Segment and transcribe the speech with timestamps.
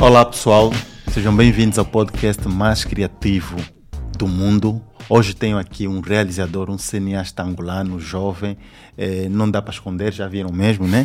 [0.00, 0.72] Olá pessoal,
[1.12, 3.56] sejam bem-vindos ao podcast mais criativo
[4.16, 4.80] do mundo.
[5.08, 8.56] Hoje tenho aqui um realizador, um cineasta angolano, jovem,
[8.96, 11.04] eh, não dá para esconder, já viram mesmo, né?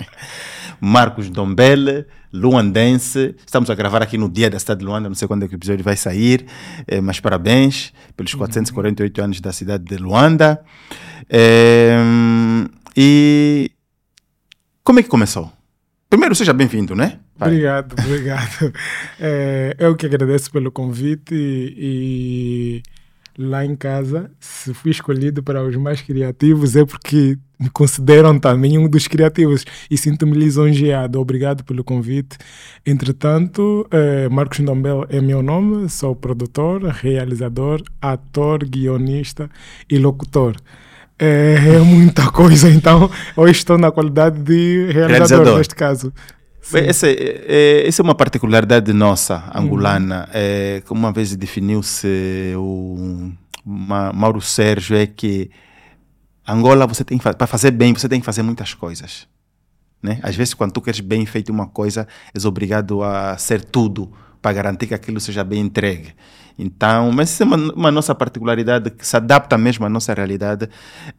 [0.78, 3.34] Marcos Dombele, luandense.
[3.44, 5.54] Estamos a gravar aqui no dia da cidade de Luanda, não sei quando é que
[5.54, 6.44] o episódio vai sair,
[6.86, 10.62] eh, mas parabéns pelos 448 anos da cidade de Luanda.
[11.28, 11.96] Eh,
[12.94, 13.70] e
[14.84, 15.50] como é que começou?
[16.10, 17.18] Primeiro, seja bem-vindo, né?
[17.40, 18.72] Obrigado, obrigado.
[19.22, 22.82] É, eu que agradeço pelo convite e, e
[23.38, 28.78] lá em casa, se fui escolhido para os mais criativos é porque me consideram também
[28.78, 31.20] um dos criativos e sinto-me lisonjeado.
[31.20, 32.38] Obrigado pelo convite.
[32.86, 39.50] Entretanto, é, Marcos Ndombel é meu nome, sou produtor, realizador, ator, guionista
[39.88, 40.56] e locutor.
[41.18, 45.58] É, é muita coisa, então hoje estou na qualidade de realizador, realizador.
[45.58, 46.12] neste caso.
[46.72, 50.24] Essa é, é, essa é uma particularidade nossa, angolana.
[50.26, 50.30] Uhum.
[50.34, 53.32] É, como uma vez definiu-se o
[53.64, 55.50] Mauro Sérgio, é que
[56.46, 59.28] Angola, você tem para fazer bem, você tem que fazer muitas coisas.
[60.02, 60.18] Né?
[60.22, 64.52] Às vezes, quando tu queres bem feito uma coisa, és obrigado a ser tudo para
[64.52, 66.14] garantir que aquilo seja bem entregue.
[66.60, 70.68] Então, mas isso é uma, uma, nossa particularidade que se adapta mesmo à nossa realidade.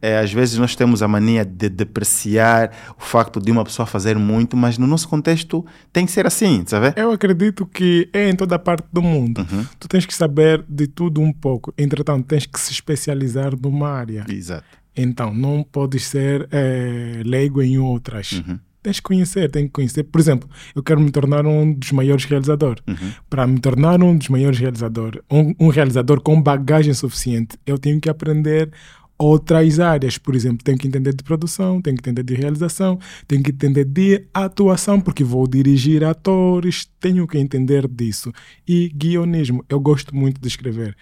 [0.00, 4.16] É, às vezes nós temos a mania de depreciar o facto de uma pessoa fazer
[4.16, 6.92] muito, mas no nosso contexto tem que ser assim, sabe?
[6.96, 9.46] Eu acredito que é em toda parte do mundo.
[9.50, 9.66] Uhum.
[9.80, 11.74] Tu tens que saber de tudo um pouco.
[11.76, 14.24] Entretanto, tens que se especializar numa área.
[14.28, 14.64] Exato.
[14.96, 18.32] Então, não podes ser é, leigo em outras.
[18.32, 20.02] Uhum tens que conhecer, tens que conhecer.
[20.02, 22.82] Por exemplo, eu quero me tornar um dos maiores realizadores.
[22.86, 23.12] Uhum.
[23.30, 28.00] Para me tornar um dos maiores realizadores, um, um, realizador com bagagem suficiente, eu tenho
[28.00, 28.70] que aprender
[29.16, 30.18] outras áreas.
[30.18, 33.84] Por exemplo, tenho que entender de produção, tenho que entender de realização, tenho que entender
[33.84, 38.32] de atuação, porque vou dirigir atores, tenho que entender disso.
[38.66, 40.96] E guionismo, eu gosto muito de escrever.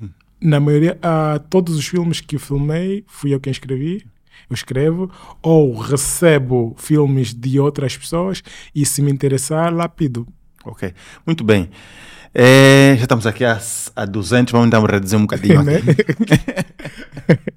[0.00, 0.10] Uhum.
[0.40, 4.04] Na maioria, uh, todos os filmes que filmei, fui eu quem escrevi
[4.48, 5.10] eu escrevo,
[5.42, 8.42] ou recebo filmes de outras pessoas
[8.74, 10.26] e se me interessar, lapido.
[10.64, 10.92] Ok,
[11.26, 11.70] muito bem.
[12.34, 13.58] É, já estamos aqui a,
[13.96, 15.80] a 200, vamos então reduzir um bocadinho né?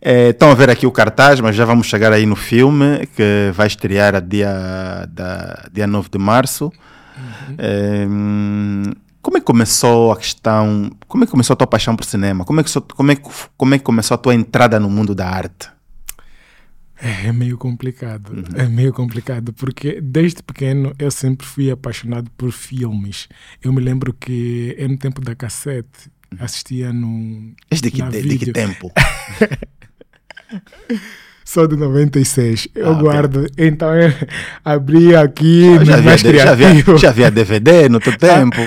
[0.00, 3.50] é, estão a ver aqui o cartaz, mas já vamos chegar aí no filme que
[3.54, 6.66] vai estrear a dia, da, dia 9 de março.
[6.66, 7.54] Uhum.
[7.58, 8.06] É,
[9.22, 10.90] como é que começou a questão?
[11.06, 12.44] Como é que começou a tua paixão por cinema?
[12.44, 13.16] Como é que, como é,
[13.56, 15.68] como é que começou a tua entrada no mundo da arte?
[17.02, 18.30] É, é meio complicado.
[18.30, 18.44] Uhum.
[18.56, 23.28] É meio complicado, porque desde pequeno eu sempre fui apaixonado por filmes.
[23.62, 26.38] Eu me lembro que no tempo da cassete uhum.
[26.40, 27.54] assistia no.
[27.70, 28.92] Este de, de, de que tempo?
[31.44, 32.68] Só de 96.
[32.74, 33.40] Eu ah, guardo.
[33.40, 33.66] Okay.
[33.66, 34.12] Então eu
[34.64, 35.64] abri aqui.
[35.84, 38.60] Já, havia, já, havia, já havia DVD no teu tempo?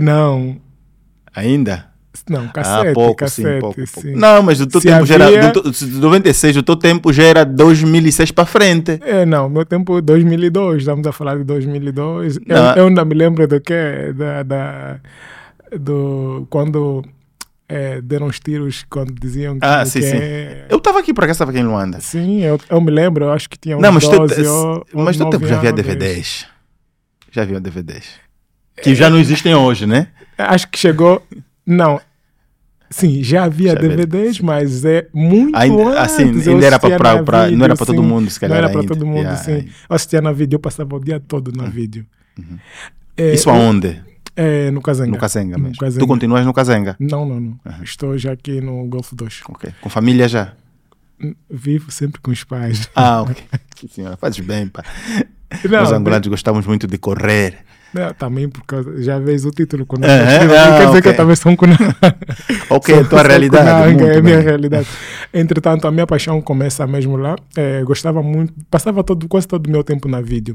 [0.00, 0.58] Não.
[1.34, 1.95] Ainda?
[2.28, 3.92] Não, cassete, ah, pouco, cassete, sim, pouco, sim.
[3.92, 4.18] pouco.
[4.18, 5.18] Não, mas do teu Se tempo havia...
[5.18, 5.52] já era.
[5.52, 8.98] Do, do 96, o teu tempo já era 2006 para frente.
[9.02, 12.38] É, não, meu tempo 2002, estamos a falar de 2002.
[12.46, 14.12] Eu, eu, ainda me lembro do que?
[14.14, 15.00] Da, da,
[15.78, 17.04] do, quando
[17.68, 19.66] é, deram os tiros, quando diziam que.
[19.66, 20.16] Ah, sim, que sim.
[20.16, 20.66] É...
[20.68, 22.00] Eu estava aqui, por acaso estava aqui em Luanda.
[22.00, 24.86] Sim, eu, eu me lembro, eu acho que tinha uns não, mas 12 te, ou,
[24.92, 26.46] Mas do tempo já havia DVDs.
[27.30, 28.04] Já havia DVDs.
[28.82, 30.08] Que é, já não existem hoje, né?
[30.38, 31.22] Acho que chegou.
[31.66, 32.00] Não,
[32.88, 36.00] Sim, já havia já DVDs, mas é muito ainda.
[36.00, 38.60] Assim, ainda era para não era para todo mundo, se calhar.
[38.60, 39.50] Não era para todo mundo, yeah, sim.
[39.52, 39.70] Yeah.
[39.88, 41.70] Eu assistia na vídeo, eu passava o dia todo na uhum.
[41.70, 42.06] vídeo.
[42.38, 42.58] Uhum.
[43.16, 44.00] É, Isso aonde?
[44.36, 45.10] É, no Kazenga.
[45.10, 45.70] No Kazenga mesmo.
[45.70, 46.00] No Kazenga.
[46.00, 46.96] Tu continuas no Kazenga?
[47.00, 47.60] Não, não, não.
[47.64, 47.82] Uhum.
[47.82, 49.42] Estou já aqui no Golfo 2.
[49.48, 49.72] Ok.
[49.80, 50.52] Com família já?
[51.50, 52.90] Vivo sempre com os pais.
[52.94, 53.36] Ah, ok.
[53.90, 54.84] senhora, fazes bem, pá.
[55.64, 57.64] Não, Nós angolanos gostamos muito de correr.
[57.94, 59.02] Não, também por causa.
[59.02, 61.02] Já vês o título quando é, é, quer dizer okay.
[61.02, 61.96] que eu também sou um Kunanga.
[62.68, 63.94] Ok, a tua realidade.
[63.94, 64.86] Kunanga, é a minha realidade.
[65.32, 67.36] Entretanto, a minha paixão começa mesmo lá.
[67.56, 70.54] É, gostava muito, passava todo, quase todo o meu tempo na vídeo.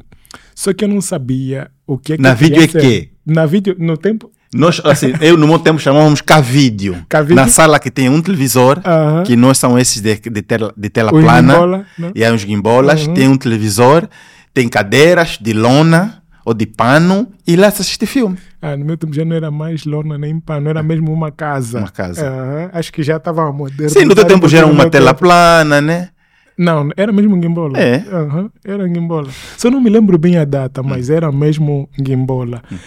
[0.53, 3.09] Só que eu não sabia o que é que Na vídeo é que?
[3.25, 4.31] Na vídeo, no tempo.
[4.53, 7.05] Nós, assim, eu no meu tempo chamávamos K-vídeo.
[7.33, 9.23] Na sala que tem um televisor, uh -huh.
[9.23, 11.53] que nós são esses de, de, tela, de tela plana.
[11.53, 13.13] Gimbola, e aí uns gimbolas, uh -huh.
[13.13, 14.09] tem um televisor,
[14.53, 18.37] tem cadeiras de lona ou de pano e lá se assiste filme.
[18.61, 21.79] Ah, no meu tempo já não era mais lona nem pano, era mesmo uma casa.
[21.79, 22.29] Uma casa.
[22.29, 23.89] Uh, acho que já estava moderno.
[23.89, 26.09] Sim, no teu tempo já era uma tela plana, né?
[26.57, 27.79] Não, era mesmo Gimbola.
[27.79, 27.97] É?
[27.97, 29.29] Uhum, era Gimbola.
[29.57, 31.13] Só não me lembro bem a data, mas hum.
[31.13, 32.61] era mesmo Gimbola.
[32.71, 32.77] Hum.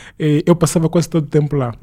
[0.46, 1.74] eu passava quase todo o tempo lá.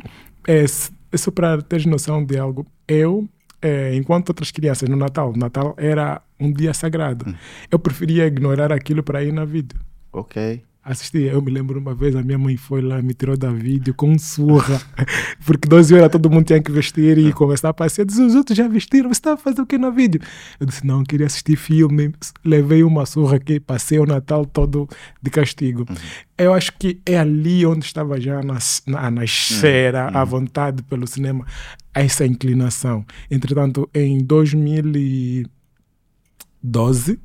[0.47, 3.27] É, só para teres noção de algo, eu,
[3.61, 7.25] é, enquanto outras crianças no Natal, Natal era um dia sagrado.
[7.27, 7.33] Hum.
[7.69, 9.75] Eu preferia ignorar aquilo para ir na vida.
[10.13, 10.63] Ok.
[10.83, 11.31] Assistia.
[11.31, 14.17] Eu me lembro uma vez, a minha mãe foi lá, me tirou da vídeo com
[14.17, 14.81] surra,
[15.45, 18.05] porque 12 horas todo mundo tinha que vestir e começar a passear.
[18.05, 20.21] Disse, os outros já vestiram, você está fazendo o que no vídeo?
[20.59, 22.13] Eu disse, não, queria assistir filme,
[22.43, 24.89] levei uma surra aqui, passei o Natal todo
[25.21, 25.85] de castigo.
[25.87, 25.95] Uhum.
[26.37, 30.17] Eu acho que é ali onde estava já a, nas, a nascer, uhum.
[30.17, 31.45] a vontade pelo cinema,
[31.93, 33.05] essa inclinação.
[33.29, 37.19] Entretanto, em 2012,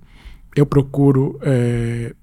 [0.54, 1.38] eu procuro...
[1.42, 2.14] Eh,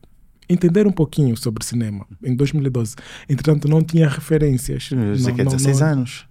[0.54, 2.96] entender um pouquinho sobre cinema em 2012.
[3.28, 4.90] Entretanto, não tinha referências.
[5.28, 6.26] Aqui é 16 não, anos.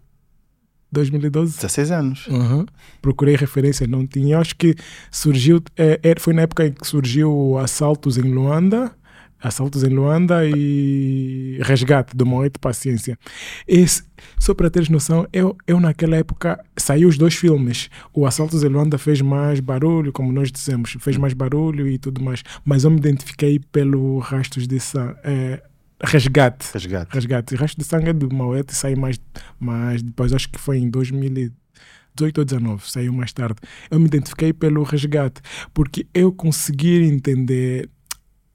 [0.92, 1.56] 2012?
[1.56, 2.26] 16 anos.
[2.26, 2.66] Uhum.
[3.00, 4.38] Procurei referências, não tinha.
[4.38, 4.74] Acho que
[5.10, 8.94] surgiu, é, é, foi na época em que surgiu assaltos em Luanda
[9.42, 13.18] Assaltos em Luanda e Resgate do Moete Paciência.
[13.66, 14.04] Esse,
[14.38, 17.90] só para teres noção, eu, eu naquela época saiu os dois filmes.
[18.14, 22.22] O Assaltos em Luanda fez mais barulho, como nós dissemos, fez mais barulho e tudo
[22.22, 22.42] mais.
[22.64, 25.16] Mas eu me identifiquei pelo Rastros de Sangue.
[25.24, 25.62] É,
[26.00, 26.72] resgate.
[26.72, 27.12] Resgate.
[27.12, 27.54] Resgate.
[27.56, 29.20] Rastros de Sangue é do Moete saiu mais,
[29.58, 33.56] mais depois, acho que foi em 2018 ou 19, saiu mais tarde.
[33.90, 35.40] Eu me identifiquei pelo resgate,
[35.74, 37.88] porque eu consegui entender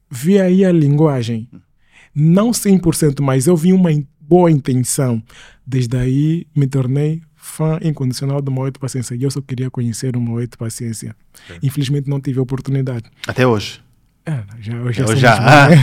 [0.10, 1.50] vi aí a linguagem.
[2.14, 3.90] Não 100%, mas eu vi uma
[4.20, 5.22] boa intenção.
[5.66, 9.16] Desde aí me tornei fã incondicional do Moedo Paciência.
[9.16, 11.16] E eu só queria conhecer o Moedo Paciência.
[11.50, 11.60] É.
[11.64, 13.06] Infelizmente não tive a oportunidade.
[13.28, 13.82] Até hoje?
[14.26, 15.68] É, já, já, somos já.
[15.70, 15.78] Bem,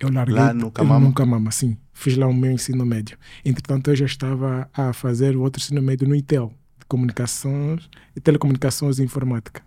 [0.00, 0.34] Eu larguei...
[0.34, 1.06] Lá no Camama?
[1.06, 1.76] No Camama, sim.
[1.92, 3.16] Fiz lá o meu ensino médio.
[3.44, 6.52] Entretanto, eu já estava a fazer o outro ensino médio no ITEL,
[6.84, 9.62] de comunicações e telecomunicações e informática.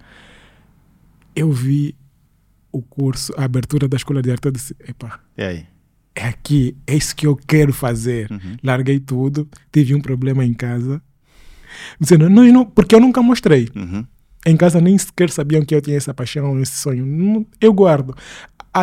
[1.36, 1.96] Eu vi
[2.72, 5.66] o curso, a abertura da escola de arte, eu disse, epa, aí?
[6.16, 8.32] é aqui, é isso que eu quero fazer.
[8.32, 8.58] Uhum.
[8.64, 11.02] Larguei tudo, tive um problema em casa,
[12.00, 13.70] dizendo, não, não, porque eu nunca mostrei.
[13.76, 14.06] Uhum.
[14.46, 17.46] Em casa nem sequer sabiam que eu tinha essa paixão, esse sonho.
[17.60, 18.16] Eu guardo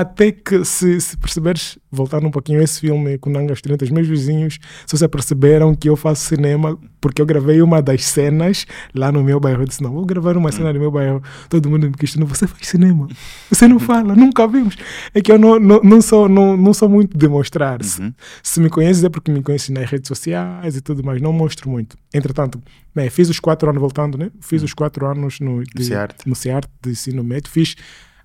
[0.00, 3.90] até que se, se perceberes, voltando um pouquinho a esse filme com Nangas 30, os
[3.92, 8.66] meus vizinhos, se vocês perceberam que eu faço cinema, porque eu gravei uma das cenas
[8.92, 9.62] lá no meu bairro.
[9.62, 11.22] Eu disse, não, vou gravar uma cena no meu bairro.
[11.48, 13.06] Todo mundo me questionou, você faz cinema?
[13.48, 14.76] Você não fala, nunca vimos.
[15.14, 17.80] É que eu não, não, não, sou, não, não sou muito de mostrar.
[17.80, 18.12] Uhum.
[18.42, 21.70] Se, me conheces é porque me conheces nas redes sociais e tudo mais, não mostro
[21.70, 21.96] muito.
[22.12, 22.60] Entretanto,
[22.92, 24.32] bem, fiz os quatro anos, voltando, né?
[24.40, 24.66] Fiz uhum.
[24.66, 25.88] os quatro anos no, de,
[26.26, 27.76] no CEART de ensino médio, fiz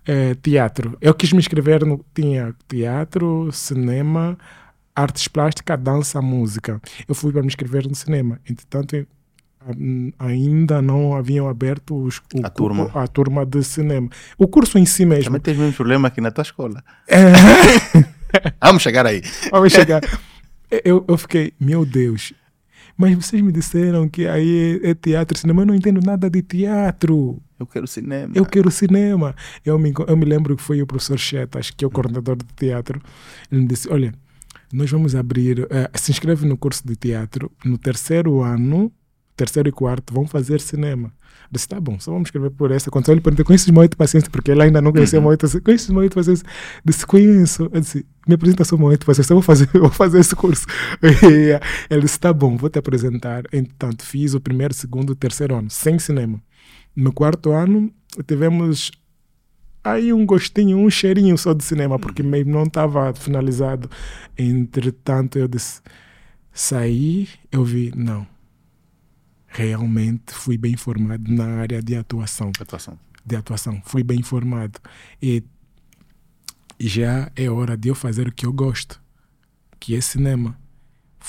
[0.06, 0.98] é, teatro.
[1.02, 2.04] Eu quis me inscrever no.
[2.14, 4.38] Tinha teatro, cinema,
[4.96, 6.82] artes plásticas, dança, música.
[7.08, 8.40] Eu fui para me inscrever no cinema.
[8.50, 8.96] Entretanto,
[10.18, 12.92] ainda não haviam aberto os, o, a, turma.
[12.94, 14.10] a turma de cinema.
[14.38, 15.26] O curso em si mesmo.
[15.26, 16.84] Também tens mesmo problema aqui na tua escola.
[17.08, 17.32] É.
[18.62, 19.22] Vamos chegar aí.
[19.52, 20.02] Vamos chegar.
[20.84, 22.32] Eu, eu fiquei, meu Deus,
[22.96, 25.62] mas vocês me disseram que aí é, é teatro, cinema.
[25.62, 27.42] Eu não entendo nada de teatro.
[27.60, 28.32] Eu quero cinema.
[28.34, 29.36] Eu quero cinema.
[29.66, 32.46] Eu me, eu me lembro que foi o professor Chetas, que é o coordenador de
[32.56, 33.02] teatro.
[33.52, 34.14] Ele me disse: Olha,
[34.72, 35.62] nós vamos abrir.
[35.64, 37.52] Uh, se inscreve no curso de teatro.
[37.66, 38.92] No terceiro ano,
[39.36, 41.12] terceiro e quarto, vão fazer cinema.
[41.44, 42.90] Eu disse: Tá bom, só vamos escrever por essa.
[42.90, 44.30] Quando ele perguntou: Conheces Moito Paciência?
[44.30, 45.26] Porque ele ainda não conhecia uhum.
[45.26, 45.62] Moito.
[45.62, 46.46] Conheces Moito Paciência?
[46.46, 47.70] Eu disse: Conheço.
[47.74, 49.34] Eu disse: Me apresenta só Moito Paciência.
[49.34, 50.66] Eu vou fazer, eu vou fazer esse curso.
[51.90, 53.44] Ele disse: Tá bom, vou te apresentar.
[53.52, 56.42] Entanto, fiz o primeiro, segundo, terceiro ano, sem cinema.
[57.00, 57.90] No quarto ano,
[58.28, 58.92] tivemos
[59.82, 62.28] aí um gostinho, um cheirinho só de cinema, porque uhum.
[62.28, 63.90] meio não estava finalizado.
[64.38, 65.82] Entretanto, eu disse,
[66.52, 68.28] saí, eu vi, não.
[69.48, 72.52] Realmente fui bem formado na área de atuação.
[72.60, 73.00] Atuação.
[73.26, 73.82] De atuação.
[73.86, 74.78] Fui bem formado.
[75.22, 75.42] E
[76.78, 79.02] já é hora de eu fazer o que eu gosto,
[79.80, 80.60] que é cinema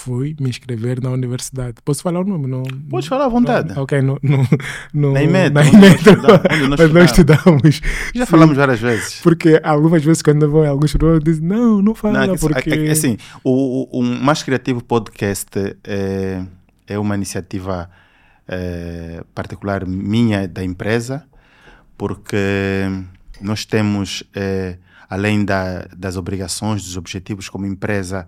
[0.00, 1.74] fui me inscrever na universidade.
[1.84, 2.46] Posso falar o nome?
[2.46, 3.74] Não, Podes falar à vontade.
[3.74, 4.48] Não, ok, no, no,
[4.94, 5.54] no, na IMED.
[5.54, 6.02] Na IMED
[6.68, 7.80] nós, nós estudamos.
[8.14, 9.20] Já Sim, falamos várias vezes.
[9.20, 12.70] Porque algumas vezes quando vou em alguns programas dizem, não, não fala não, é porque...
[12.70, 15.50] É, é, assim, o, o, o Mais Criativo Podcast
[15.84, 16.42] é,
[16.86, 17.90] é uma iniciativa
[18.48, 21.24] é, particular minha, da empresa,
[21.96, 22.36] porque
[23.40, 24.78] nós temos, é,
[25.08, 28.26] além da, das obrigações, dos objetivos como empresa,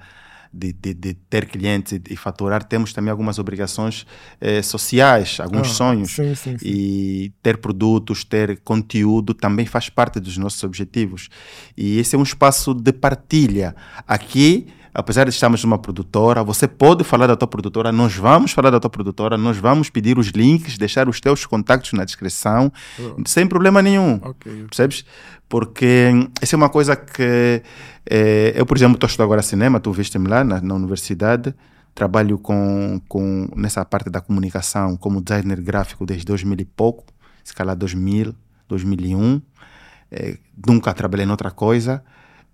[0.52, 4.06] de, de, de ter clientes e, e, faturar, temos também algumas obrigações
[4.40, 6.12] eh, sociais, alguns ah, sonhos.
[6.12, 6.66] Sim, sim, sim.
[6.66, 11.28] E ter produtos, ter conteúdo também faz parte dos nossos objetivos.
[11.76, 13.74] E esse é um espaço de partilha.
[14.06, 18.70] Aqui apesar de estarmos numa produtora, você pode falar da tua produtora, nós vamos falar
[18.70, 23.22] da tua produtora, nós vamos pedir os links, deixar os teus contactos na descrição, oh.
[23.26, 24.20] sem problema nenhum.
[24.22, 24.64] Okay.
[24.64, 25.04] Percebes?
[25.52, 26.08] Porque
[26.40, 27.62] essa é uma coisa que
[28.06, 31.54] é, eu, por exemplo, estou estudando agora cinema, tu viste-me lá na, na universidade,
[31.94, 37.04] trabalho com, com nessa parte da comunicação como designer gráfico desde 2000 e pouco,
[37.44, 38.34] se calhar 2000,
[38.66, 39.42] 2001.
[40.10, 42.02] É, nunca trabalhei em outra coisa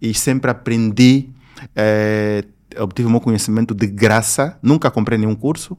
[0.02, 1.31] e sempre aprendi
[1.76, 2.43] é,
[2.81, 5.78] obtive o meu conhecimento de graça, nunca comprei nenhum curso,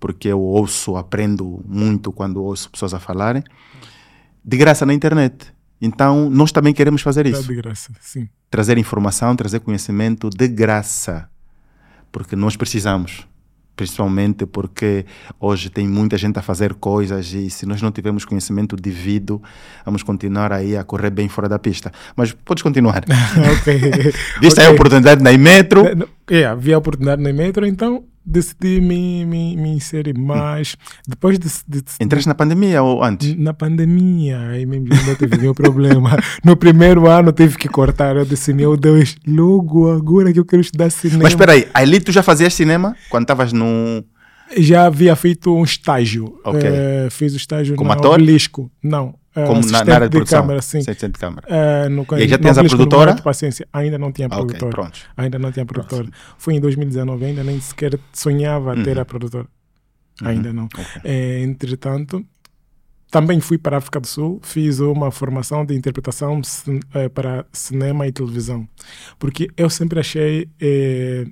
[0.00, 3.44] porque eu ouço, aprendo muito quando ouço pessoas a falarem,
[4.42, 5.52] de graça na internet.
[5.80, 7.42] Então, nós também queremos fazer isso.
[7.48, 8.28] De graça, sim.
[8.50, 11.28] Trazer informação, trazer conhecimento de graça,
[12.10, 13.26] porque nós precisamos
[13.76, 15.04] principalmente porque
[15.38, 19.42] hoje tem muita gente a fazer coisas e se nós não tivermos conhecimento devido,
[19.84, 21.90] vamos continuar aí a correr bem fora da pista.
[22.16, 23.04] Mas podes continuar.
[23.58, 23.78] ok.
[24.40, 24.66] Viste okay.
[24.66, 25.82] a oportunidade na Imetro?
[26.30, 30.76] É, havia a oportunidade na Imetro, então decidi me, me, me inserir mais.
[31.06, 33.36] Depois de, de, de Entraste na pandemia ou antes?
[33.36, 36.16] Na pandemia, aí mesmo não teve nenhum problema.
[36.44, 38.16] No primeiro ano tive que cortar.
[38.16, 41.22] Eu disse, meu Deus, logo agora que eu quero estudar cinema.
[41.22, 44.04] Mas espera aí, ali tu já fazias cinema quando estavas no.
[44.56, 46.38] Já havia feito um estágio.
[46.44, 46.70] Okay.
[46.70, 48.14] Uh, fiz o estágio Como no ator?
[48.14, 48.70] Obelisco.
[48.82, 50.40] Não, Como na, na, área de, de produção?
[50.42, 50.78] Câmara, sim.
[50.78, 51.46] Assistente de câmara.
[51.48, 53.16] Uh, no, e aí já tinhas a produtora?
[53.16, 53.66] Paciência.
[53.72, 54.82] Ainda não tinha produtora.
[54.82, 56.08] Okay, ainda não tinha produtora.
[56.38, 58.82] Foi em 2019, ainda nem sequer sonhava uhum.
[58.84, 59.46] ter a produtora.
[60.22, 60.28] Uhum.
[60.28, 60.66] Ainda não.
[60.66, 60.84] Okay.
[61.02, 62.24] É, entretanto,
[63.10, 66.40] também fui para a África do Sul, fiz uma formação de interpretação
[67.12, 68.68] para cinema e televisão.
[69.18, 71.24] Porque eu sempre achei eh,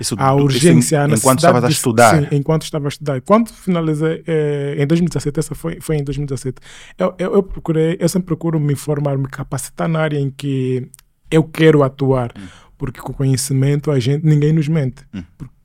[0.00, 2.20] isso, a urgência, isso enquanto estavas a estudar?
[2.20, 3.20] Sim, enquanto estava a estudar.
[3.20, 6.56] Quando finalizei, eh, em 2017, essa foi, foi em 2017,
[6.98, 10.88] eu, eu, eu, procurei, eu sempre procuro me formar, me capacitar na área em que
[11.30, 12.46] eu quero atuar, hum.
[12.76, 15.02] porque com conhecimento a gente, ninguém nos mente.
[15.14, 15.22] Hum.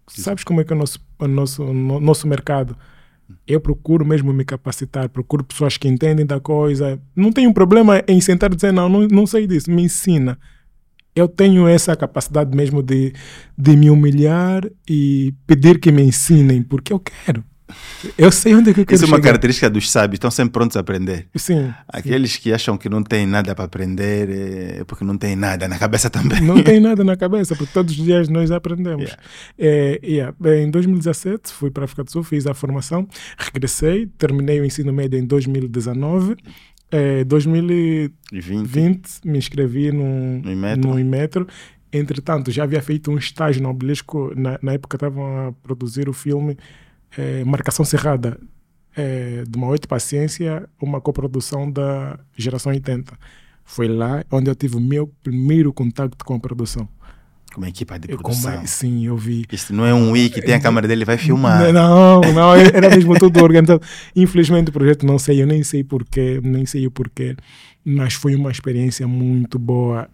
[0.08, 2.76] sabes como é que é o nosso, o nosso, o nosso mercado?
[3.46, 7.00] Eu procuro mesmo me capacitar, procuro pessoas que entendem da coisa.
[7.16, 10.38] Não tenho problema em sentar e dizer, não, não, não sei disso, me ensina
[11.16, 13.14] eu tenho essa capacidade mesmo de,
[13.58, 17.44] de me humilhar e pedir que me ensinem, porque eu quero.
[18.18, 19.30] Eu sei onde é que eu quero Isso é uma chegar.
[19.30, 21.28] característica dos sábios, estão sempre prontos a aprender.
[21.36, 21.72] Sim.
[21.88, 22.40] Aqueles sim.
[22.42, 26.10] que acham que não têm nada para aprender é porque não têm nada na cabeça
[26.10, 26.42] também.
[26.42, 29.04] Não tem nada na cabeça, porque todos os dias nós aprendemos.
[29.04, 29.24] Yeah.
[29.58, 30.64] É, yeah.
[30.64, 34.92] Em 2017 fui para a África do Sul, fiz a formação, regressei, terminei o ensino
[34.92, 36.36] médio em 2019
[36.92, 40.52] é, 2020 me inscrevi no, no,
[41.00, 41.42] Imetro.
[41.42, 41.48] no.
[41.92, 44.34] Entretanto, já havia feito um estágio no Obelisco.
[44.36, 46.58] Na, na época estavam a produzir o filme
[47.18, 48.40] é, Marcação Cerrada,
[48.96, 53.18] é, de uma oito paciência, uma coprodução da geração 80.
[53.64, 56.88] Foi lá onde eu tive o meu primeiro contato com a produção.
[57.54, 58.54] Como equipa de produção.
[58.54, 59.46] Como, sim, eu vi.
[59.52, 61.74] Isso não é um wiki, tem a câmera dele vai filmar.
[61.74, 63.82] Não, não, era mesmo tudo organizado.
[64.16, 67.36] Infelizmente o projeto não sei, eu nem sei porquê, nem sei o porquê,
[67.84, 70.08] mas foi uma experiência muito boa.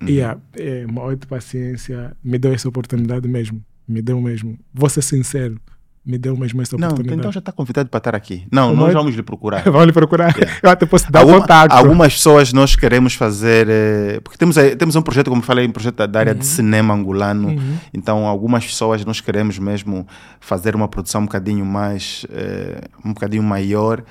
[0.00, 0.08] Uhum.
[0.08, 4.58] E a, é, uma outra paciência me deu essa oportunidade mesmo, me deu mesmo.
[4.72, 5.60] Vou ser sincero,
[6.04, 7.08] me deu mesmo essa oportunidade.
[7.10, 8.46] Não, então já está convidado para estar aqui.
[8.50, 9.62] Não, nós vamos lhe procurar.
[9.70, 10.34] vamos lhe procurar.
[10.34, 10.58] Yeah.
[10.62, 11.72] Eu até posso dar Alguma, contato.
[11.72, 16.06] Algumas pessoas nós queremos fazer, eh, porque temos, temos um projeto, como falei, um projeto
[16.06, 16.38] da área uhum.
[16.38, 17.76] de cinema angolano, uhum.
[17.92, 20.06] então algumas pessoas nós queremos mesmo
[20.40, 24.02] fazer uma produção um bocadinho mais, eh, um bocadinho maior,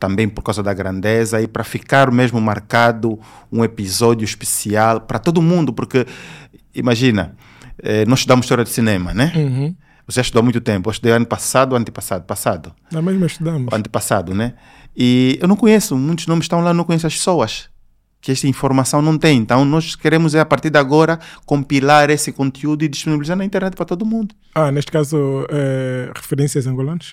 [0.00, 3.18] também por causa da grandeza e para ficar mesmo marcado
[3.52, 6.06] um episódio especial para todo mundo, porque
[6.74, 7.34] imagina,
[7.82, 9.32] eh, nós estudamos história de cinema, né?
[9.36, 9.74] Uhum.
[10.06, 10.88] Você estudou há muito tempo.
[10.88, 12.24] Eu estudei ano passado ou antepassado?
[12.24, 12.72] Passado.
[12.92, 13.72] Não, mesmo estudamos.
[13.72, 14.54] Antepassado, né?
[14.96, 17.68] E eu não conheço, muitos nomes estão lá, não conheço as pessoas.
[18.20, 19.38] Que esta informação não tem.
[19.38, 23.74] Então, nós queremos, é, a partir de agora, compilar esse conteúdo e disponibilizar na internet
[23.74, 24.34] para todo mundo.
[24.54, 27.12] Ah, neste caso, é, referências angolanas?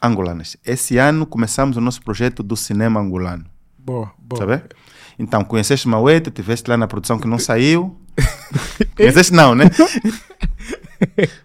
[0.00, 0.56] Angolanas.
[0.64, 3.44] Esse ano começamos o nosso projeto do cinema angolano.
[3.78, 4.40] Boa, boa.
[4.40, 4.62] Sabe?
[5.18, 7.96] Então, conheceste Mauete, tiveste lá na produção que não saiu.
[8.96, 9.64] conheceste não, né?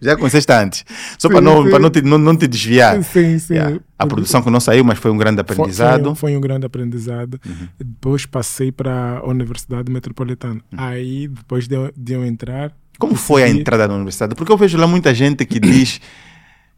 [0.01, 0.85] Já conheceste antes.
[1.17, 3.01] Só para, não, para não, te, não, não te desviar.
[3.03, 3.53] Sim, sim.
[3.53, 3.79] Yeah.
[3.97, 6.15] A produção que não saiu, mas foi um grande aprendizado.
[6.15, 7.39] Foi, foi um grande aprendizado.
[7.45, 7.67] Uhum.
[7.79, 10.61] Depois passei para a Universidade Metropolitana.
[10.71, 10.77] Uhum.
[10.77, 12.71] Aí, depois de, de eu entrar.
[12.97, 14.35] Como foi a entrada na universidade?
[14.35, 15.99] Porque eu vejo lá muita gente que diz.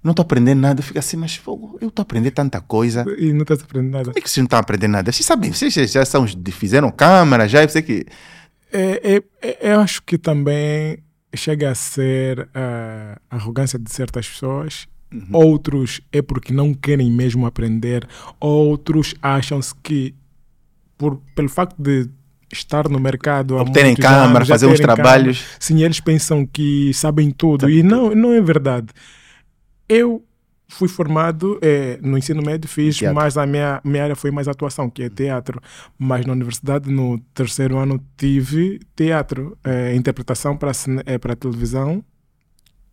[0.04, 1.42] Não estou aprendendo nada, fica assim, mas
[1.82, 3.04] eu estou aprendendo tanta coisa.
[3.18, 4.06] E não estás aprendendo nada.
[4.06, 5.12] Como é que vocês não estão aprendendo nada?
[5.12, 8.06] Vocês sabem, vocês já são, fizeram câmera, já, eu sei que.
[8.72, 11.00] É, é, é, eu acho que também
[11.36, 14.88] chega a ser a arrogância de certas pessoas.
[15.14, 15.28] Uhum.
[15.32, 18.08] Outros é porque não querem mesmo aprender.
[18.40, 20.14] Outros acham-se que,
[20.98, 22.10] por, pelo facto de
[22.52, 23.56] estar no mercado.
[23.58, 25.40] Obterem câmara, fazer uns trabalhos.
[25.40, 27.62] Câmara, sim, eles pensam que sabem tudo.
[27.62, 27.70] Tá.
[27.72, 28.88] E não, não é verdade.
[29.88, 30.24] Eu
[30.68, 33.16] fui formado é, no ensino médio, fiz, teatro.
[33.16, 35.62] mas a minha, minha área foi mais atuação, que é teatro.
[35.98, 40.72] Mas na universidade, no terceiro ano, tive teatro, é, interpretação para
[41.06, 42.04] é, para televisão.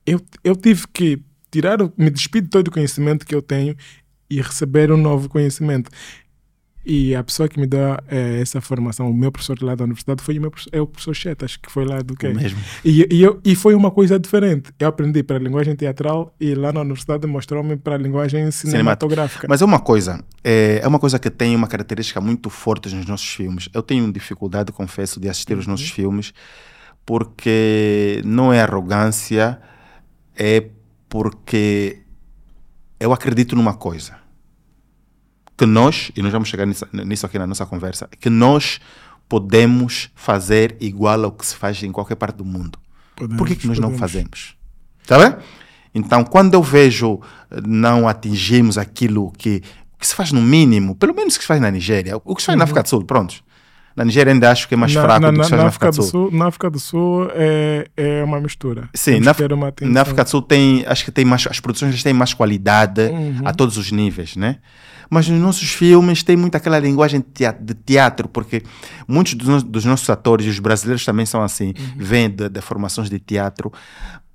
[0.07, 3.76] Eu, eu tive que tirar, me despedir de todo o conhecimento que eu tenho
[4.29, 5.91] e receber um novo conhecimento.
[6.85, 10.21] E a pessoa que me deu é, essa formação, o meu professor lá da universidade,
[10.21, 12.29] foi o, meu, é o professor Chetas, que foi lá do quê?
[12.31, 12.59] Mesmo.
[12.85, 14.73] E, e, eu, e foi uma coisa diferente.
[14.79, 19.47] Eu aprendi para a linguagem teatral e lá na universidade mostrou-me para a linguagem cinematográfica.
[19.49, 23.07] Mas é uma coisa, é, é uma coisa que tem uma característica muito forte nos
[23.07, 23.69] nossos filmes.
[23.73, 25.61] Eu tenho dificuldade, confesso, de assistir uhum.
[25.61, 26.35] os nossos filmes,
[27.07, 29.61] porque não é arrogância,
[30.37, 30.65] é
[31.09, 32.01] porque
[32.99, 34.22] eu acredito numa coisa
[35.56, 38.80] que nós, e nós vamos chegar nisso, nisso aqui na nossa conversa, que nós
[39.28, 42.78] podemos fazer igual ao que se faz em qualquer parte do mundo.
[43.16, 43.92] Podemos, Por que, que nós podemos.
[43.92, 44.56] não fazemos?
[45.02, 45.37] Está bem?
[45.94, 49.61] Então, quando eu vejo eh, não atingimos aquilo que,
[49.99, 52.47] que se faz no mínimo, pelo menos que se faz na Nigéria, o que se
[52.47, 52.59] faz uhum.
[52.59, 53.37] na África do Sul, pronto.
[53.94, 55.64] Na Nigéria ainda acho que é mais na, fraco na, do que se faz na,
[55.64, 56.04] na África, do Sul.
[56.04, 56.30] Sul.
[56.32, 58.88] Na África do Sul é, é uma mistura.
[58.94, 59.35] Sim, na,
[59.82, 63.42] na, África do Sul tem, acho que tem mais, as produções têm mais qualidade uhum.
[63.44, 64.59] a todos os níveis, né?
[65.12, 67.23] Mas nos nossos filmes tem muito aquela linguagem
[67.61, 68.62] de teatro, porque
[69.07, 71.95] muitos dos, dos nossos atores, os brasileiros também são assim, uhum.
[71.99, 73.71] vêm de, de, formações de teatro,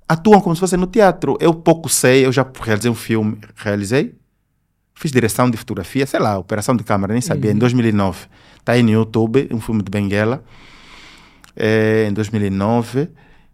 [0.08, 1.36] atuam como se fossem no teatro.
[1.40, 4.14] Eu pouco sei, eu já realizei um filme, realizei,
[4.94, 7.56] fiz direção de fotografia, sei lá, operação de câmera, nem sabia, uhum.
[7.56, 8.26] em 2009.
[8.60, 10.44] Está aí no YouTube, um filme de Benguela,
[11.56, 13.08] é, em 2009.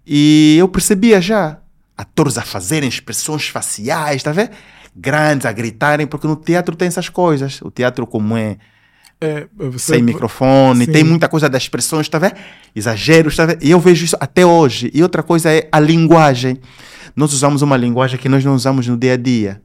[0.07, 1.59] E eu percebia já
[1.97, 4.51] atores a fazerem expressões faciais, está vendo?
[4.95, 7.61] Grandes a gritarem, porque no teatro tem essas coisas.
[7.63, 8.57] O teatro, como é,
[9.21, 10.93] é sem microfone, sim.
[10.93, 12.35] tem muita coisa das expressões, está vendo?
[12.75, 13.63] Exageros, está vendo?
[13.63, 14.91] E eu vejo isso até hoje.
[14.95, 16.59] E outra coisa é a linguagem.
[17.17, 19.63] Nós usamos uma linguagem que nós não usamos no dia a dia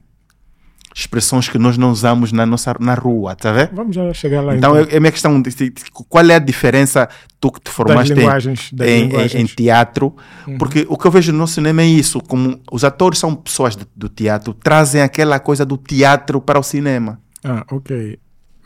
[0.94, 3.70] expressões que nós não usamos na nossa na rua, tá vendo?
[3.72, 4.56] Vamos já chegar lá.
[4.56, 4.92] Então, então.
[4.92, 5.72] é a minha questão de,
[6.08, 7.08] qual é a diferença
[7.40, 10.14] tu que te formaste em, em, em, teatro,
[10.46, 10.58] uhum.
[10.58, 13.86] porque o que eu vejo no cinema é isso, como os atores são pessoas do,
[13.94, 17.20] do, teatro, trazem aquela coisa do teatro para o cinema.
[17.44, 18.18] Ah, ok.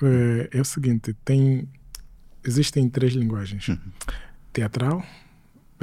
[0.03, 1.69] É, é o seguinte, tem
[2.45, 3.79] existem três linguagens: uhum.
[4.53, 5.03] teatral,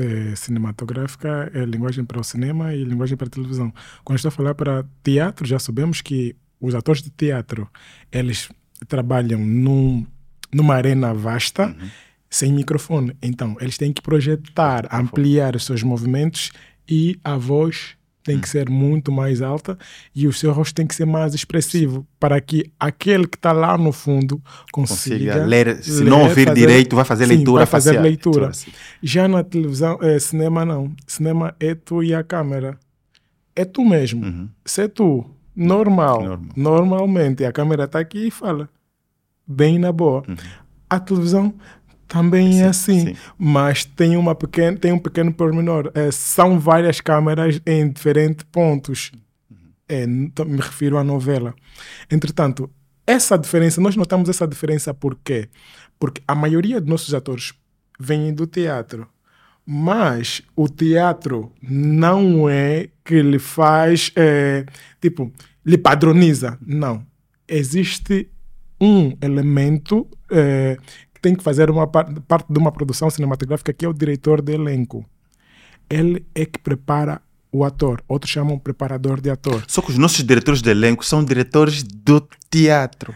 [0.02, 3.74] é, cinematográfica é linguagem para o cinema e linguagem para a televisão.
[4.04, 7.68] Quando estou a falar para teatro, já sabemos que os atores de teatro,
[8.12, 8.50] eles
[8.88, 10.06] trabalham num,
[10.54, 11.90] numa arena vasta, uhum.
[12.30, 13.16] sem microfone.
[13.22, 16.52] Então, eles têm que projetar, ampliar os seus movimentos
[16.88, 19.78] e a voz tem que ser muito mais alta
[20.16, 23.78] e o seu rosto tem que ser mais expressivo para que aquele que está lá
[23.78, 25.84] no fundo consiga, consiga ler.
[25.84, 28.04] Se ler, não ouvir fazer, direito, vai fazer sim, leitura vai fazer facial.
[28.04, 28.46] leitura.
[28.48, 30.92] leitura Já na televisão, é, cinema não.
[31.08, 32.78] Cinema é tu e a câmera.
[33.56, 34.24] É tu mesmo.
[34.24, 34.50] Uhum.
[34.66, 36.54] Se é tu, normal, normal.
[36.56, 38.70] normalmente, a câmera está aqui e fala.
[39.46, 40.24] Bem na boa.
[40.28, 40.36] Uhum.
[40.90, 41.54] A televisão
[42.12, 43.16] também sim, é assim, sim.
[43.38, 45.90] mas tem, uma pequena, tem um pequeno pormenor.
[45.96, 49.14] É, são várias câmeras em diferentes pontos.
[49.88, 51.56] É, me refiro à novela.
[52.12, 52.70] Entretanto,
[53.08, 55.48] essa diferença, nós notamos essa diferença por quê?
[55.98, 57.54] Porque a maioria dos nossos atores
[57.98, 59.08] vêm do teatro.
[59.66, 64.66] Mas o teatro não é que lhe faz, é,
[65.00, 65.32] tipo,
[65.66, 66.58] lhe padroniza.
[66.62, 67.06] Não.
[67.48, 68.30] Existe
[68.82, 70.78] um elemento é,
[71.22, 74.54] tem que fazer uma parte, parte de uma produção cinematográfica que é o diretor de
[74.54, 75.06] elenco.
[75.90, 78.02] Ele é que prepara o ator.
[78.08, 79.64] Outros chamam preparador de ator.
[79.68, 83.14] Só que os nossos diretores de elenco são diretores do teatro.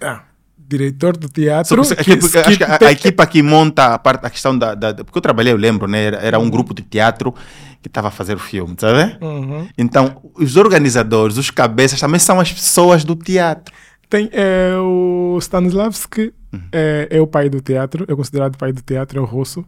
[0.00, 0.22] Ah,
[0.56, 1.82] diretor do teatro.
[1.82, 4.74] Que, que, que, acho que a, a, equipa que monta a, parte, a questão da,
[4.74, 6.04] da, Porque eu trabalhei, eu lembro, né?
[6.04, 7.34] Era, era um grupo de teatro
[7.82, 9.16] que estava a fazer o filme, sabe?
[9.22, 9.68] Uhum.
[9.76, 13.74] Então, os organizadores, os cabeças também são as pessoas do teatro.
[14.08, 16.32] Tem é, o Stanislavski,
[16.72, 19.64] é, é, o pai do teatro, é considerado pai do teatro, é o russo.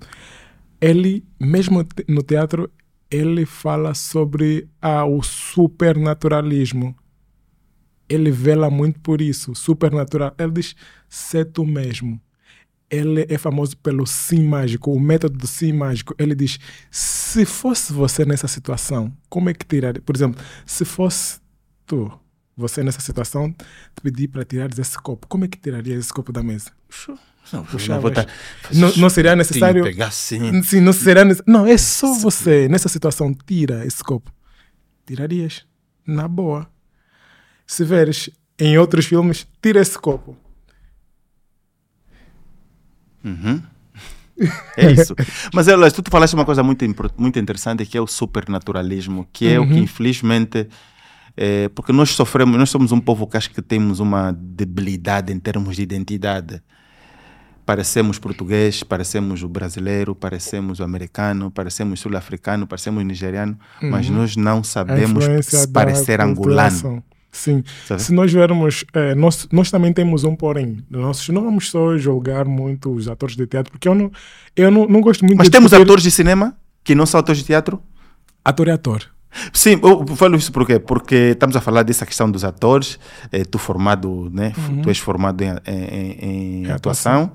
[0.81, 2.71] Ele, mesmo no teatro,
[3.11, 6.95] ele fala sobre ah, o supernaturalismo.
[8.09, 10.35] Ele vela muito por isso, supernatural.
[10.39, 10.77] Ele diz,
[11.09, 12.21] ser tu mesmo.
[12.89, 16.15] Ele é famoso pelo sim mágico, o método do sim mágico.
[16.19, 16.59] Ele diz,
[16.91, 20.01] se fosse você nessa situação, como é que tiraria?
[20.01, 21.41] Por exemplo, se fosse
[21.85, 22.13] tu,
[22.57, 26.33] você nessa situação te pedir para tirares esse copo, como é que tirarias esse copo
[26.33, 26.71] da mesa?
[27.53, 27.89] Não, Puxavas.
[27.89, 28.27] não, vou tá-
[28.73, 29.83] Não, não seria necessário.
[29.85, 30.63] Pegar assim.
[30.63, 34.33] Sim, não seria Não, é só você, nessa situação, tira esse copo.
[35.07, 35.65] Tirarias.
[36.07, 36.69] Na boa.
[37.67, 40.37] Se veres em outros filmes, tira esse copo.
[44.77, 45.15] É isso.
[45.55, 46.85] Mas olha, tu, falaste uma coisa muito,
[47.17, 50.69] muito interessante que é o supernaturalismo, que é o que infelizmente.
[51.37, 55.39] É, porque nós sofremos, nós somos um povo que acho que temos uma debilidade em
[55.39, 56.63] termos de identidade.
[57.65, 64.63] Parecemos português, parecemos o brasileiro, parecemos o americano, parecemos sul-africano, parecemos nigeriano, mas nós não
[64.63, 65.25] sabemos
[65.73, 67.03] parecer angolano.
[67.33, 67.63] Sim.
[67.87, 68.03] Sabe?
[68.03, 70.79] Se nós vermos, eh, nós, nós também temos um porém.
[70.89, 74.11] Nós não vamos só julgar muito os atores de teatro, porque eu não,
[74.57, 77.41] eu não, não gosto muito Mas temos discutir- atores de cinema que não são atores
[77.41, 77.83] de teatro?
[78.43, 79.03] Ator é ator.
[79.53, 80.79] Sim, eu falo isso por quê?
[80.79, 82.99] Porque estamos a falar dessa questão dos atores.
[83.31, 84.53] eh, tu formado, né?
[84.83, 87.33] Tu és formado em, em- em- Em atuação.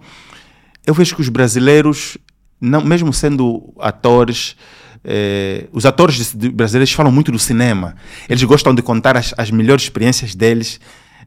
[0.86, 2.18] Eu vejo que os brasileiros,
[2.60, 4.56] não, mesmo sendo atores,
[5.04, 7.96] eh, os atores brasileiros falam muito do cinema.
[8.28, 10.80] Eles gostam de contar as, as melhores experiências deles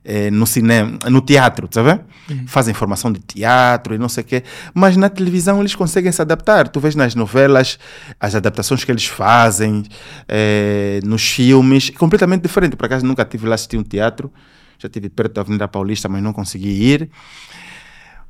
[0.05, 2.03] eh, no cinema, no teatro, tá vendo?
[2.47, 4.43] Fazem formação de teatro e não sei o quê.
[4.75, 6.69] Mas na televisão eles conseguem se adaptar.
[6.69, 7.79] Tu vês nas novelas
[8.21, 9.85] as adaptações que eles fazem,
[10.29, 12.77] eh, nos filmes, completamente diferente.
[12.77, 14.31] Por acaso nunca tive lá assistir um teatro.
[14.79, 17.11] Já estive perto da Avenida Paulista, mas não consegui ir.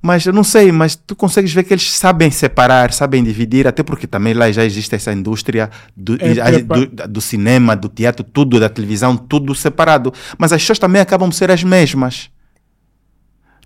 [0.07, 3.83] Mas eu não sei, mas tu consegues ver que eles sabem separar, sabem dividir, até
[3.83, 8.23] porque também lá já existe essa indústria do, É prepa- do, do cinema, do teatro,
[8.23, 10.13] tudo, da televisão, tudo separado.
[10.37, 12.29] Mas as pessoas também acabam por ser as mesmas.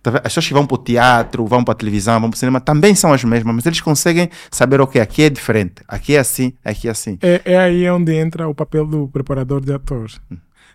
[0.01, 0.13] Tá?
[0.19, 2.61] As pessoas que vão para o teatro, vão para a televisão, vão para o cinema,
[2.61, 6.53] também são as mesmas, mas eles conseguem saber, ok, aqui é diferente, aqui é assim,
[6.65, 7.19] aqui é assim.
[7.21, 10.09] É, é aí onde entra o papel do preparador de ator.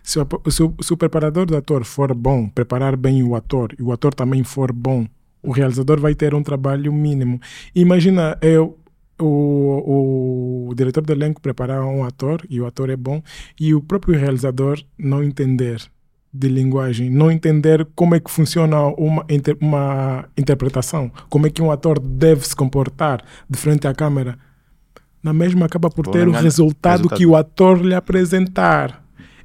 [0.02, 3.74] Se o, se, o, se o preparador de ator for bom, preparar bem o ator,
[3.78, 5.06] e o ator também for bom,
[5.44, 7.40] o realizador vai ter um trabalho mínimo.
[7.74, 8.78] Imagina eu,
[9.20, 13.22] o, o diretor do elenco preparar um ator, e o ator é bom,
[13.60, 15.80] e o próprio realizador não entender
[16.32, 21.62] de linguagem, não entender como é que funciona uma, inter- uma interpretação, como é que
[21.62, 24.36] um ator deve se comportar de frente à câmera
[25.22, 27.18] na mesma acaba por ter o resultado, Resultado.
[27.18, 29.02] que o ator lhe apresentar.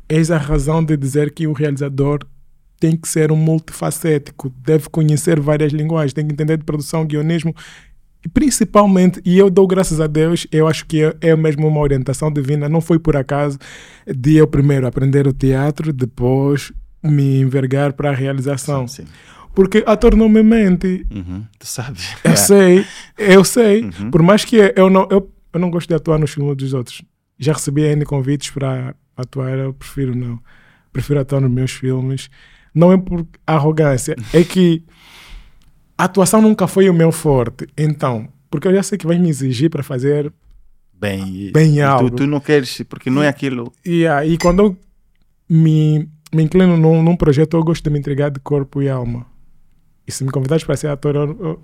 [0.09, 2.19] Eis a razão de dizer que o realizador
[2.79, 7.53] tem que ser um multifacético, deve conhecer várias linguagens, tem que entender de produção, guionismo,
[8.25, 11.79] e principalmente, e eu dou graças a Deus, eu acho que é, é mesmo uma
[11.79, 13.57] orientação divina, não foi por acaso
[14.05, 18.87] de eu primeiro aprender o teatro, depois me envergar para a realização.
[18.87, 19.05] Sim.
[19.55, 22.15] Porque ator não me mente, Uhum, tu sabes.
[22.23, 22.85] eu sei,
[23.17, 23.83] eu sei.
[23.83, 24.11] Uhum.
[24.11, 27.01] Por mais que eu não, eu, eu não gosto de atuar nos filmes dos outros.
[27.37, 30.39] Já recebi N convites para atuar, eu prefiro não.
[30.91, 32.29] Prefiro atuar nos meus filmes.
[32.73, 34.83] Não é por arrogância, é que
[35.97, 37.67] a atuação nunca foi o meu forte.
[37.77, 40.31] Então, porque eu já sei que vai me exigir para fazer.
[40.93, 42.09] Bem, Bem algo.
[42.09, 43.71] tu, tu não queres, porque não é aquilo.
[43.85, 44.77] E aí, quando eu
[45.49, 49.25] me, me inclino num, num projeto, eu gosto de me entregar de corpo e alma.
[50.07, 51.63] E se me convidares para ser ator, eu- eu-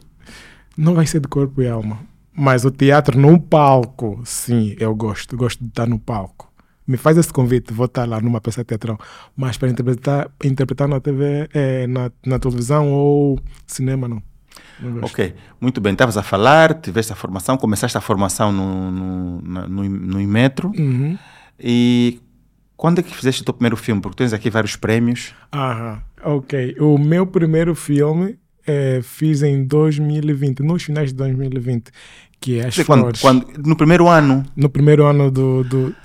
[0.77, 1.99] não vai ser de corpo e alma.
[2.33, 5.35] Mas o teatro no palco, sim, eu gosto.
[5.37, 6.51] Gosto de estar no palco.
[6.87, 8.99] Me faz esse convite, vou estar lá numa peça teatral.
[9.35, 14.21] Mas para interpretar, interpretar na TV, eh, na, na televisão ou cinema, não.
[15.01, 15.93] Ok, muito bem.
[15.93, 20.71] Estavas a falar, tiveste a formação, começaste a formação no, no, no, no Imetro.
[20.77, 21.17] Uhum.
[21.59, 22.19] E
[22.77, 24.01] quando é que fizeste o teu primeiro filme?
[24.01, 25.33] Porque tens aqui vários prémios.
[25.53, 26.75] Aham, ok.
[26.79, 31.89] O meu primeiro filme eh, fiz em 2020, nos finais de 2020,
[32.39, 33.21] que é As Quando, Flores.
[33.21, 35.63] quando, no primeiro ano, No primeiro ano do...
[35.63, 35.95] do,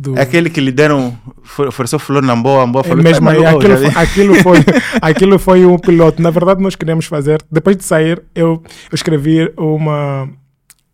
[0.00, 1.18] do é aquele que lhe deram,
[1.66, 3.90] ofereceu flor na boa, boa é falou, mesmo "Tá, aí, mas eu aquilo, já vi."
[3.92, 4.58] foi, aquilo, foi,
[5.02, 6.22] aquilo foi um piloto.
[6.22, 10.28] Na verdade, nós queríamos fazer, depois de sair, eu, eu escrevi uma,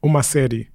[0.02, 0.68] uma série.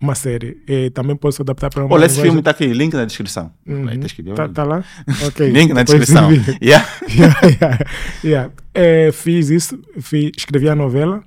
[0.00, 0.58] Uma série.
[0.68, 3.50] E também posso adaptar para uma Olha, esse filme está aqui, link na descrição.
[3.66, 3.88] Uhum.
[3.88, 4.34] Aí ver.
[4.34, 4.84] Tá, tá lá?
[5.26, 5.48] Ok.
[5.48, 6.30] Link na Depois descrição.
[6.62, 6.86] Yeah.
[7.08, 7.78] yeah, yeah,
[8.24, 8.50] yeah.
[8.74, 11.22] É, fiz isso, fi- escrevi a novela.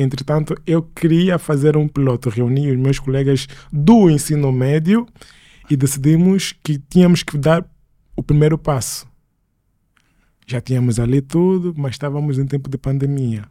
[0.00, 2.28] Entretanto, eu queria fazer um piloto.
[2.28, 5.04] Reuni os meus colegas do ensino médio
[5.68, 7.68] e decidimos que tínhamos que dar
[8.14, 9.08] o primeiro passo.
[10.46, 13.44] Já tínhamos ali tudo, mas estávamos em tempo de pandemia.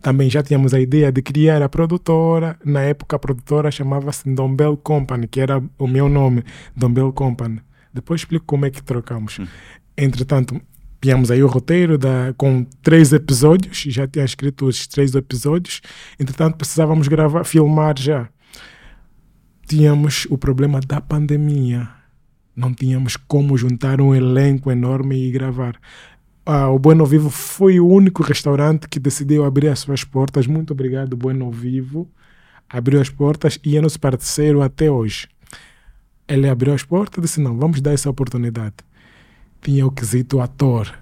[0.00, 2.58] Também já tínhamos a ideia de criar a produtora.
[2.64, 6.42] Na época, a produtora chamava-se Dombel Company, que era o meu nome,
[6.74, 7.60] Dombel Company.
[7.94, 9.38] Depois explico como é que trocamos.
[9.96, 10.60] Entretanto,
[11.02, 15.82] tínhamos aí o roteiro da, com três episódios, já tinha escrito os três episódios.
[16.18, 18.28] Entretanto, precisávamos gravar, filmar já.
[19.66, 21.88] Tínhamos o problema da pandemia.
[22.54, 25.76] Não tínhamos como juntar um elenco enorme e gravar.
[26.46, 30.46] Ah, o Bueno Vivo foi o único restaurante que decidiu abrir as suas portas.
[30.46, 32.08] Muito obrigado, Bueno Vivo.
[32.68, 35.28] Abriu as portas e é nosso parceiro até hoje.
[36.28, 38.76] Ele abriu as portas e disse: Não, vamos dar essa oportunidade.
[39.62, 40.92] Tinha o quesito ator.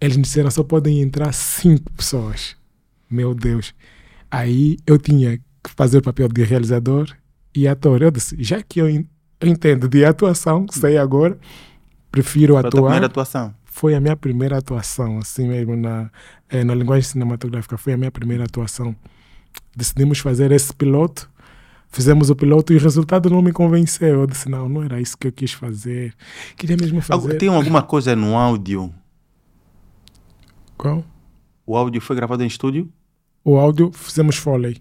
[0.00, 2.56] Eles me disseram: só podem entrar cinco pessoas.
[3.10, 3.74] Meu Deus.
[4.30, 7.14] Aí eu tinha que fazer o papel de realizador
[7.54, 8.02] e ator.
[8.02, 8.88] Eu disse: Já que eu,
[9.42, 11.38] entendo de atuação, sei agora,
[12.10, 13.54] prefiro Foi a tua atuar primeira atuação.
[13.64, 16.10] foi a minha primeira atuação, assim mesmo, na,
[16.48, 17.76] eh, na linguagem cinematográfica.
[17.78, 18.94] Foi a minha primeira atuação.
[19.76, 21.30] Decidimos fazer esse piloto,
[21.90, 24.20] fizemos o piloto e o resultado não me convenceu.
[24.20, 26.14] Eu disse, não, não era isso que eu quis fazer.
[26.56, 27.36] Queria mesmo fazer.
[27.38, 28.92] Tem alguma coisa no áudio?
[30.76, 31.04] Qual?
[31.66, 32.88] O áudio foi gravado em estúdio?
[33.44, 34.78] O áudio, fizemos Foley.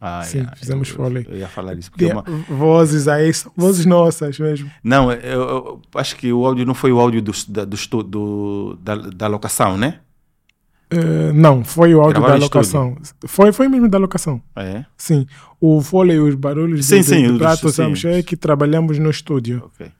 [0.00, 1.26] Ah, Sim, yeah, fizemos eu, Foley.
[1.28, 1.90] Eu, ia falar isso.
[1.90, 4.70] Porque é uma- vozes aí, vozes nossas mesmo.
[4.84, 8.78] Não, eu, eu acho que o áudio não foi o áudio do, da, do, do-
[8.82, 10.00] da, da locação, né?
[10.88, 12.96] Eh, não, foi o áudio Gravaram da locação.
[13.26, 14.40] Foi, foi mesmo da locação.
[14.54, 14.84] É?
[14.96, 15.26] Sim.
[15.60, 17.68] O Foley, os barulhos Sim, do, sim, do prato,
[18.08, 19.62] é que trabalhamos no estúdio.
[19.66, 19.90] Ok.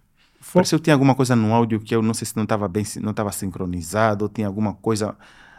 [0.40, 2.68] Foi- Pareceu que tinha alguma coisa no áudio que eu não sei se não estava
[2.68, 5.16] bem, não estava sincronizado, ou tinha alguma coisa,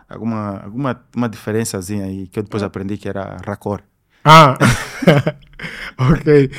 [0.07, 3.83] alguma, alguma uma diferençazinha aí que eu depois aprendi que era raccord.
[4.23, 4.57] Ah,
[5.97, 6.49] ok.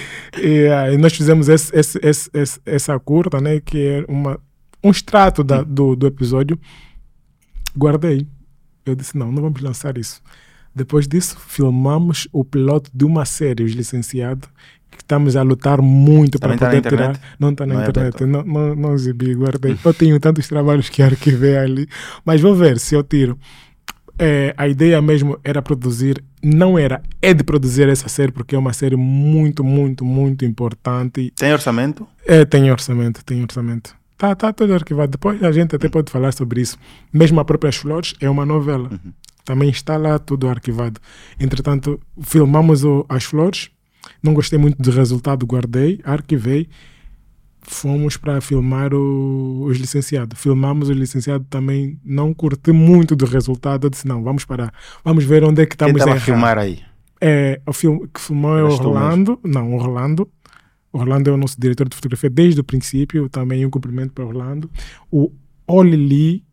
[0.42, 3.60] E aí nós fizemos esse, esse, esse, esse- essa curta, né?
[3.60, 4.38] Que é uma,
[4.84, 6.58] um extrato da, do, do episódio.
[7.76, 8.26] Guardei.
[8.90, 10.20] Eu disse, não, não vamos lançar isso.
[10.74, 14.48] Depois disso, filmamos o piloto de uma série, Os Licenciados,
[14.90, 17.10] que estamos a lutar muito para Também tá poder tirar.
[17.10, 17.20] internet?
[17.38, 18.26] Não está na Não é internet, aberto?
[18.26, 19.76] não, não, não exibi, guardei.
[19.84, 21.88] Eu tenho tantos trabalhos que arquivei ali,
[22.24, 23.38] mas vou ver se eu tiro.
[24.20, 28.58] É, a ideia mesmo era produzir, não era, é de produzir essa série, porque é
[28.58, 31.32] uma série muito, muito, muito importante.
[31.36, 32.06] Tem orçamento?
[32.26, 33.94] É, tem orçamento, tem orçamento.
[34.18, 35.12] Tá, tá tudo arquivado.
[35.12, 36.76] Depois a gente até pode falar sobre isso.
[37.12, 38.90] Mesmo a própria As Flores é uma novela.
[39.44, 41.00] Também está lá tudo arquivado.
[41.40, 43.70] Entretanto, filmamos o As Flores.
[44.22, 46.68] Não gostei muito do resultado, guardei, arquivei.
[47.62, 50.38] Fomos para filmar o- os licenciados.
[50.40, 51.98] Filmamos os licenciados também.
[52.04, 53.86] Não curti muito do resultado.
[53.86, 54.72] Eu disse: não, vamos parar.
[55.04, 56.80] Vamos ver onde é que Quem estamos estava a filmar aí?
[57.20, 59.38] É, o filme que filmou é tu Orlando.
[59.44, 60.28] Não, Orlando.
[61.00, 63.28] Orlando é o nosso diretor de fotografia desde o princípio.
[63.28, 64.70] Também um cumprimento para Orlando.
[65.10, 65.32] O
[65.66, 66.44] Oli Lee.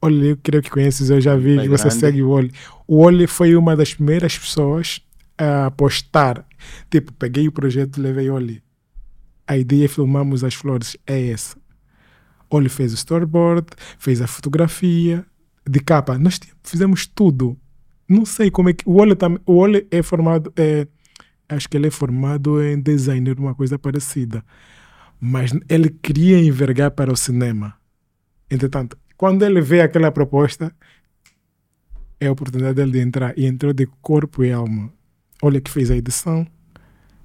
[0.00, 1.94] Oli eu creio que conheces, eu já vi você grande.
[1.94, 2.52] segue o Oli.
[2.86, 5.00] O Oli foi uma das primeiras pessoas
[5.38, 6.44] a apostar.
[6.90, 8.62] Tipo, peguei o projeto e levei Oli.
[9.46, 11.56] A ideia filmamos as flores é essa.
[12.50, 13.66] Oli fez o storyboard,
[13.98, 15.24] fez a fotografia
[15.68, 16.18] de capa.
[16.18, 17.56] Nós fizemos tudo.
[18.08, 18.88] Não sei como é que.
[18.88, 20.52] O Oli, tam, o Oli é formado.
[20.56, 20.86] É,
[21.48, 24.44] acho que ele é formado em designer, uma coisa parecida.
[25.20, 27.74] Mas ele queria envergar para o cinema.
[28.50, 30.72] Entretanto, quando ele vê aquela proposta,
[32.20, 33.38] é a oportunidade dele de entrar.
[33.38, 34.92] E entrou de corpo e alma.
[35.42, 36.46] Olha que fez a edição.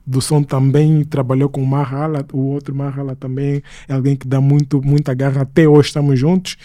[0.06, 4.42] Do som também trabalhou com o Mahala, o outro Mahala também é alguém que dá
[4.42, 5.42] muito, muita garra.
[5.42, 6.58] Até hoje estamos juntos.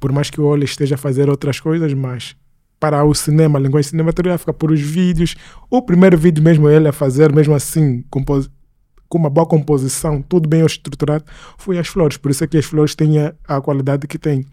[0.00, 2.36] Por mais que o Oli esteja a fazer outras coisas, mas
[2.78, 5.34] para o cinema, a linguagem cinematográfica, por os vídeos.
[5.70, 10.64] O primeiro vídeo mesmo ele a fazer, mesmo assim, com uma boa composição, tudo bem
[10.64, 11.24] estruturado,
[11.56, 12.16] foi as flores.
[12.16, 14.44] Por isso é que as flores têm a, a qualidade que têm.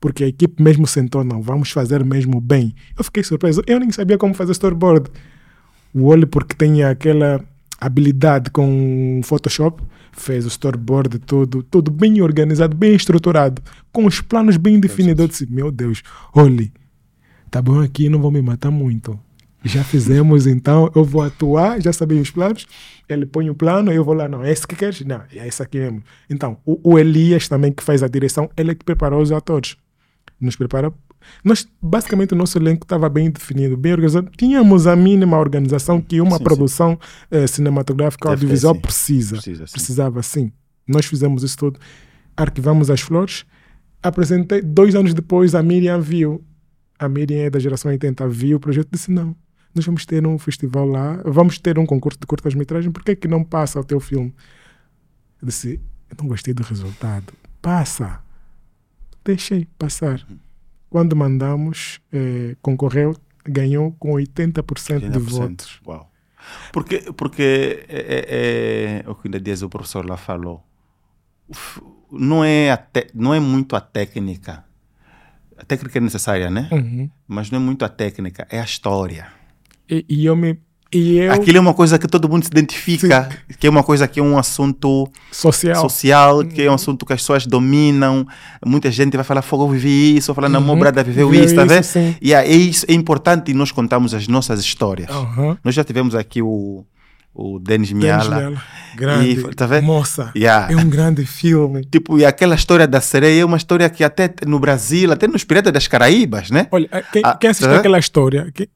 [0.00, 2.74] Porque a equipe mesmo sentou, não, vamos fazer mesmo bem.
[2.96, 3.62] Eu fiquei surpreso.
[3.66, 5.10] Eu nem sabia como fazer storyboard.
[5.92, 7.44] O Oli, porque tem aquela
[7.80, 14.56] habilidade com Photoshop, fez o storyboard todo, tudo bem organizado, bem estruturado, com os planos
[14.56, 15.20] bem definidos.
[15.20, 16.02] Eu disse, meu Deus,
[16.32, 16.72] Oli,
[17.50, 19.18] tá bom aqui, não vou me matar muito.
[19.64, 22.66] Já fizemos, então eu vou atuar, já sabia os planos.
[23.08, 25.00] Ele põe o plano, eu vou lá, não, é esse que queres?
[25.00, 26.02] Não, é esse aqui mesmo.
[26.30, 29.76] Então, o, o Elias também, que faz a direção, ele é que preparou os atores.
[30.40, 30.92] Nos prepara.
[31.42, 34.30] Nós, basicamente, o nosso elenco estava bem definido, bem organizado.
[34.36, 36.44] Tínhamos a mínima organização que uma Sim, sim.
[36.44, 36.98] produção
[37.30, 38.80] eh, cinematográfica audiovisual sim.
[38.80, 39.36] precisa.
[39.36, 39.72] Precisa, sim.
[39.72, 40.52] Precisava, sim.
[40.86, 41.80] Nós fizemos isso tudo.
[42.36, 43.44] Arquivamos as flores.
[44.00, 44.62] Apresentei.
[44.62, 46.44] Dois anos depois, a Miriam viu.
[46.98, 49.34] A Miriam é da geração 80, viu o projeto e disse: Não,
[49.74, 53.28] nós vamos ter um festival lá, vamos ter um concurso de curtas-metragens, por que, que
[53.28, 54.34] não passa o teu filme?
[55.40, 55.80] Eu disse:
[56.10, 57.32] Eu não gostei do resultado.
[57.62, 58.20] Passa.
[59.24, 60.26] Deixei passar.
[60.90, 65.20] Quando mandamos, eh, concorreu, ganhou com 80%, de 80%.
[65.28, 65.80] votos.
[65.86, 66.10] Uau.
[66.72, 70.64] Porque, porque é, é, é, o que ainda diz o professor lá falou.
[72.10, 74.64] Não é, te- não é muito a técnica.
[75.58, 76.68] A técnica é necessária, né?
[76.70, 77.10] Uhum.
[77.26, 79.26] Mas não é muito a técnica, é a história.
[79.90, 80.58] E, e eu me
[80.92, 84.08] E eu, Aquilo é uma coisa que todo mundo se identifica, que é uma coisa
[84.08, 85.74] que é um assunto social.
[85.82, 88.26] social, que é um assunto que as pessoas dominam.
[88.64, 90.78] Muita gente vai falar, fogo, eu vivi isso, falar, não, meu Uhum.
[90.80, 91.82] brother viveu isso, tá vendo?
[91.82, 92.16] sim.
[92.22, 95.10] E é isso, é importante nós contarmos as nossas histórias.
[95.10, 95.58] Aham.
[95.62, 96.84] Nós já tivemos aqui o,
[97.38, 98.36] o Denis Miala.
[98.36, 98.62] Miala.
[98.96, 99.30] Grande.
[99.30, 99.84] E, tá vendo?
[99.84, 100.32] Moça.
[100.36, 100.72] Yeah.
[100.72, 101.84] É um grande filme.
[101.84, 105.44] Tipo, e aquela história da sereia é uma história que até no Brasil, até nos
[105.44, 106.66] Piratas das Caraíbas, né?
[106.72, 107.78] Olha, quem, Ah, quem assistiu tá.
[107.78, 108.68] aquela história, que-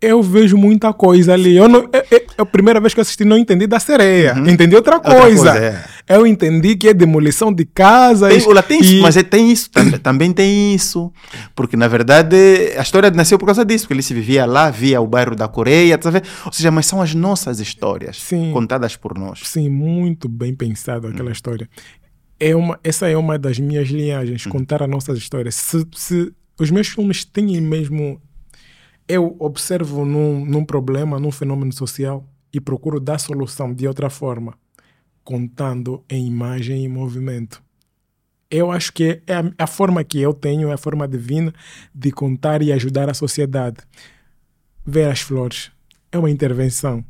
[0.00, 1.56] eu vejo muita coisa ali.
[1.56, 4.34] Eu não, é, é- é a primeira vez que eu assisti, não entendi da sereia.
[4.46, 5.52] Entendi outra Outra coisa.
[5.52, 5.84] coisa, é.
[6.16, 8.32] Eu entendi que é demolição de casas.
[8.32, 11.12] Tem, olha, tem isso, e- mas é- tem isso, tam- também tem isso.
[11.54, 12.36] Porque, na verdade,
[12.78, 15.48] a história nasceu por causa disso, porque ele se vivia lá, via o bairro da
[15.48, 16.24] Coreia, tá vendo?
[16.44, 18.50] Ou seja, mas são as nossas histórias, Sim.
[18.52, 19.40] contadas por nós.
[19.44, 21.68] Sim, muito bem pensado aquela história.
[22.38, 24.50] É uma, essa é uma das minhas linhagens, Hum.
[24.50, 25.54] contar as nossas histórias.
[25.54, 28.20] Se, se os meus filmes têm mesmo.
[29.08, 34.54] Eu observo num, num problema, num fenômeno social e procuro dar solução de outra forma,
[35.22, 37.62] contando em imagem e movimento.
[38.50, 41.52] Eu acho que é a, a forma que eu tenho, é a forma divina
[41.94, 43.78] de contar e ajudar a sociedade.
[44.84, 45.70] Ver as flores
[46.10, 47.04] é uma intervenção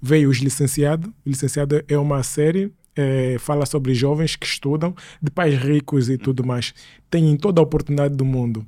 [0.00, 1.08] veio Os Licenciados.
[1.08, 6.16] O Licenciado é uma série, eh, fala sobre jovens que estudam, de pais ricos e
[6.16, 6.72] tudo mais.
[7.10, 8.64] Têm toda a oportunidade do mundo,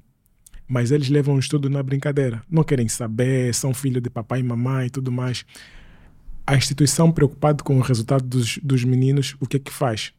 [0.70, 2.44] mas eles levam o estudo na brincadeira.
[2.48, 5.44] Não querem saber, são filhos de papai e mamãe e tudo mais.
[6.46, 10.12] A instituição, preocupada com o resultado dos, dos meninos, o que é que faz?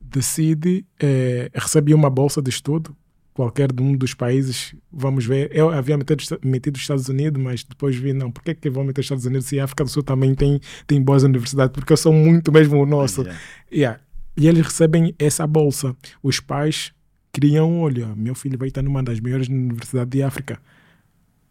[0.00, 2.94] Decide, eh, recebe uma bolsa de estudo,
[3.32, 5.48] qualquer de um dos países, vamos ver.
[5.52, 8.82] Eu havia metido, metido os Estados Unidos, mas depois vi, não, por que, que vão
[8.82, 11.72] meter os Estados Unidos se a África do Sul também tem, tem boas universidades?
[11.72, 13.20] Porque eu sou muito mesmo o nosso.
[13.22, 13.40] Yeah.
[13.72, 14.00] Yeah.
[14.36, 15.94] E eles recebem essa bolsa.
[16.20, 16.92] Os pais
[17.38, 20.60] criam, olha, meu filho vai estar numa das melhores universidades de África.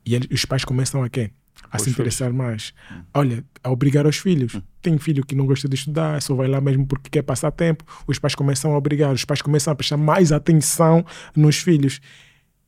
[0.05, 1.31] E eles, os pais começam a quê?
[1.71, 2.73] A Os se interessar mais.
[3.13, 4.59] Olha, a obrigar os filhos.
[4.81, 7.85] Tem filho que não gosta de estudar, só vai lá mesmo porque quer passar tempo.
[8.05, 12.01] Os pais começam a obrigar, os pais começam a prestar mais atenção nos filhos.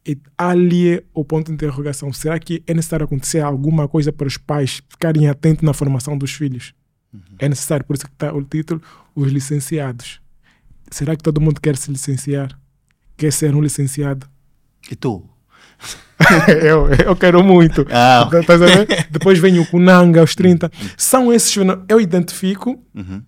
[0.07, 2.13] E ali é o ponto de interrogação.
[2.13, 6.31] Será que é necessário acontecer alguma coisa para os pais ficarem atentos na formação dos
[6.31, 6.73] filhos?
[7.37, 8.81] É necessário, por isso que está o título,
[9.13, 10.21] Os Licenciados.
[10.89, 12.57] Será que todo mundo quer se licenciar?
[13.19, 14.25] Quer ser um licenciado?
[14.89, 15.23] E tu?
[16.63, 17.85] eu, eu quero muito.
[17.91, 18.87] Ah, Tá- tá sabendo?
[19.11, 20.71] Depois vem o Kunanga aos 30.
[20.97, 21.53] São esses
[21.87, 23.21] Eu identifico Uhum.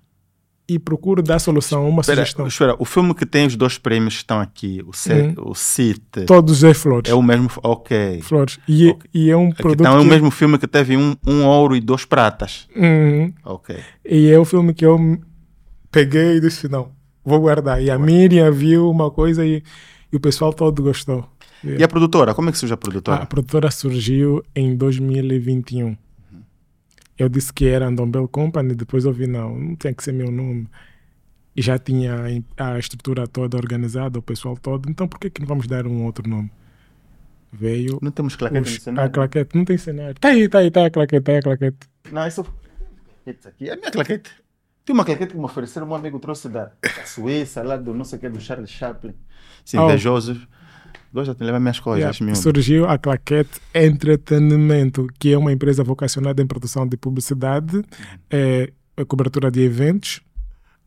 [0.67, 2.47] e procuro dar solução, uma Espera, sugestão.
[2.47, 5.33] espera, o filme que tem os dois prêmios que estão aqui, o, C, Uhum.
[5.51, 7.11] o CIT, Todos é flores.
[7.11, 7.49] é o mesmo.
[7.63, 8.21] Ok.
[8.21, 8.57] Flores.
[8.67, 9.09] E, Ok.
[9.13, 9.81] e é um Aqui produto.
[9.81, 12.67] então é o mesmo filme que teve um, um ouro e dois pratas.
[12.75, 13.33] Uhum.
[13.43, 13.77] Ok.
[14.05, 14.97] E é o filme que eu
[15.91, 16.89] peguei e disse: não,
[17.23, 17.81] vou guardar.
[17.81, 19.63] E a Miriam viu uma coisa e,
[20.11, 21.27] e o pessoal todo gostou.
[21.63, 22.33] E a produtora?
[22.33, 23.21] Como é que surge a produtora?
[23.21, 25.95] A produtora surgiu em 2021.
[27.17, 30.31] Eu disse que era Andombel Company, depois eu vi, não, não tem que ser meu
[30.31, 30.67] nome.
[31.55, 32.15] E já tinha
[32.57, 36.05] a estrutura toda organizada, o pessoal todo, então por que, que não vamos dar um
[36.05, 36.49] outro nome?
[37.53, 39.11] Veio Não temos claquete os- no a cenário?
[39.11, 40.15] claquete, não tem cenário.
[40.19, 41.77] Tá aí, tá aí, tá a claquete, tá a claquete.
[42.11, 42.45] Não, isso.
[43.27, 44.31] Esse aqui é a minha claquete.
[44.85, 48.03] Tem uma claquete que me ofereceram, um amigo trouxe da, da Suíça, lá do não
[48.03, 49.13] sei o que, do Charles Chaplin.
[49.65, 49.85] Esse Oh.
[49.85, 50.39] invejoso.
[51.13, 56.41] Gosta de levar minhas coisas, Yeah, surgiu a Claquete Entretenimento, que é uma empresa vocacionada
[56.41, 57.83] em produção de publicidade,
[58.29, 60.21] é, é cobertura de eventos,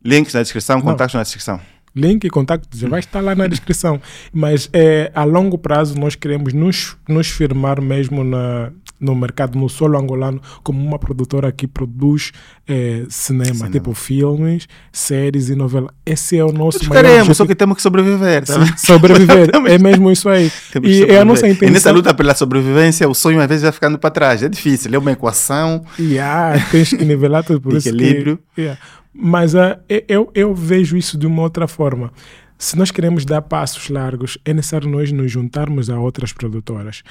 [0.03, 1.59] Links na descrição, contatos na descrição.
[1.95, 3.99] link e contato já vai estar lá na descrição.
[4.31, 9.67] Mas é, a longo prazo nós queremos nos, nos firmar mesmo na, no mercado, no
[9.67, 12.31] solo angolano, como uma produtora que produz
[12.67, 13.71] é, cinema, Cinema.
[13.71, 15.91] tipo filmes, séries e novelas.
[16.05, 18.45] Esse é o nosso Todos maior queremos, só que temos que sobreviver.
[18.45, 18.65] Tá?
[18.65, 19.49] Sim, sobreviver.
[19.67, 20.51] é mesmo isso aí.
[20.71, 21.69] Temos E é a nossa sobreviver.
[21.69, 21.93] E nessa intenção.
[21.93, 24.43] luta pela sobrevivência, o sonho às vezes vai ficando para trás.
[24.43, 25.83] É difícil, é uma equação.
[25.99, 27.89] Yeah, tens que nivelar tudo por isso.
[27.89, 28.39] Equilíbrio.
[28.55, 28.81] Que, yeah.
[29.13, 32.11] Mas ah, eu, eu vejo isso de uma outra forma.
[32.57, 37.03] Se nós queremos dar passos largos, é necessário nós nos juntarmos a outras produtoras.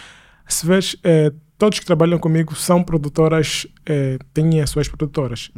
[0.47, 5.51] Se vês, eh, todos que trabalham comigo são produtoras, eh, têm as suas produtoras.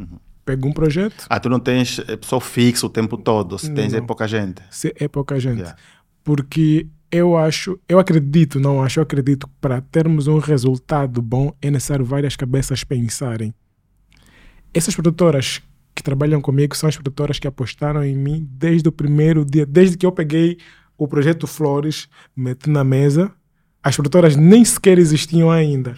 [0.45, 3.93] Pego um projeto, Ah, tu não tens eh, pessoa fixa o tempo todo, se tens
[3.93, 4.05] é Não.
[4.07, 4.61] pouca gente.
[4.71, 5.59] se é pouca gente.
[5.59, 5.77] Yeah.
[6.23, 11.53] Porque eu acho, eu acredito, não acho, eu acredito que para termos um resultado bom
[11.61, 13.53] é necessário várias cabeças pensarem.
[14.73, 15.61] Essas produtoras
[15.95, 19.97] que trabalham comigo são as produtoras que apostaram em mim desde o primeiro dia, desde
[19.97, 20.57] que eu peguei
[20.97, 23.31] o projeto Flores, meti na mesa.
[23.87, 25.95] As produtoras nem sequer existiam ainda.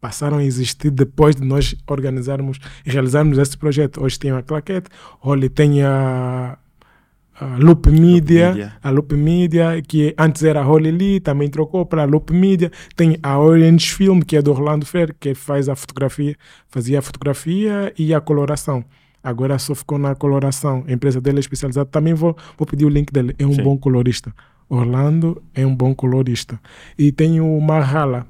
[0.00, 4.02] Passaram a existir depois de nós organizarmos e realizarmos esse projeto.
[4.02, 4.88] Hoje tem a Claquete,
[5.22, 6.56] olha, tem a,
[7.38, 8.72] a Loop Media, Media.
[8.82, 12.72] a Loop Media, que antes era a Holy Lee, também trocou para a Loop Media.
[12.96, 16.34] Tem a Orange Film, que é do Orlando Fer, que faz a fotografia,
[16.68, 18.82] fazia a fotografia e a coloração.
[19.22, 20.84] Agora só ficou na coloração.
[20.88, 21.84] A empresa dele é especializada.
[21.90, 23.36] Também vou, vou pedir o link dele.
[23.38, 23.62] É um Sim.
[23.62, 24.34] bom colorista.
[24.70, 26.60] Orlando é um bom colorista.
[26.96, 28.24] E tem o Marhala.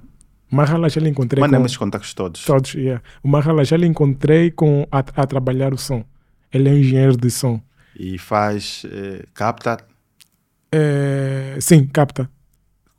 [0.50, 1.46] Marhala já lhe encontrei com...
[1.46, 2.44] Manda-me os contactos todos.
[2.44, 3.02] Todos, yeah.
[3.22, 6.02] O Marhala já lhe encontrei com, a, a trabalhar o som.
[6.52, 7.60] Ele é um engenheiro de som.
[7.94, 9.84] E faz, eh, capta.
[10.72, 12.28] É, sim, capta.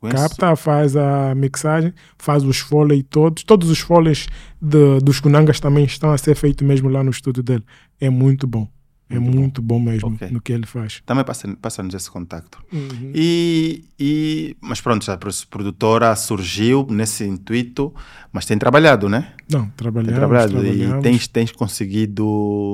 [0.00, 0.16] Conhece?
[0.16, 3.42] Capta, faz a mixagem, faz os foley todos.
[3.42, 4.28] Todos os foleys
[4.60, 7.64] de, dos Kunangas também estão a ser feitos mesmo lá no estúdio dele.
[8.00, 8.68] É muito bom.
[9.14, 9.78] É Muito muito, bom.
[9.80, 10.28] mesmo Ok.
[10.30, 11.02] no que ele faz.
[11.04, 12.58] Também passa- passa-nos esse contacto.
[12.72, 13.12] Uhum.
[13.14, 15.18] E, e, mas pronto, a
[15.50, 17.94] produtora surgiu nesse intuito,
[18.32, 19.32] mas tem trabalhado, né?
[19.50, 22.26] Não, Tem trabalhamos, trabalhado e tens, tens conseguido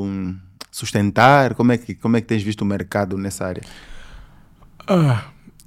[0.05, 0.36] hum,
[0.70, 1.55] sustentar?
[1.55, 3.62] Como é, que, como é que tens visto o mercado nessa área?
[4.86, 5.24] Ah,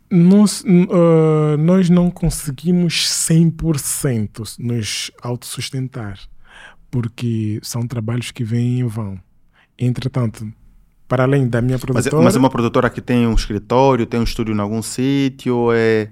[0.10, 6.20] nós, ah, nós não conseguimos 100% nos autossustentar,
[6.90, 9.20] porque são trabalhos que vêm e vão.
[9.78, 10.52] Entretanto,
[11.12, 12.24] para além da minha Mas, é- produtora...
[12.24, 15.74] mas é uma produtora que tem um escritório, tem um estúdio em algum sítio ou
[15.74, 16.10] é,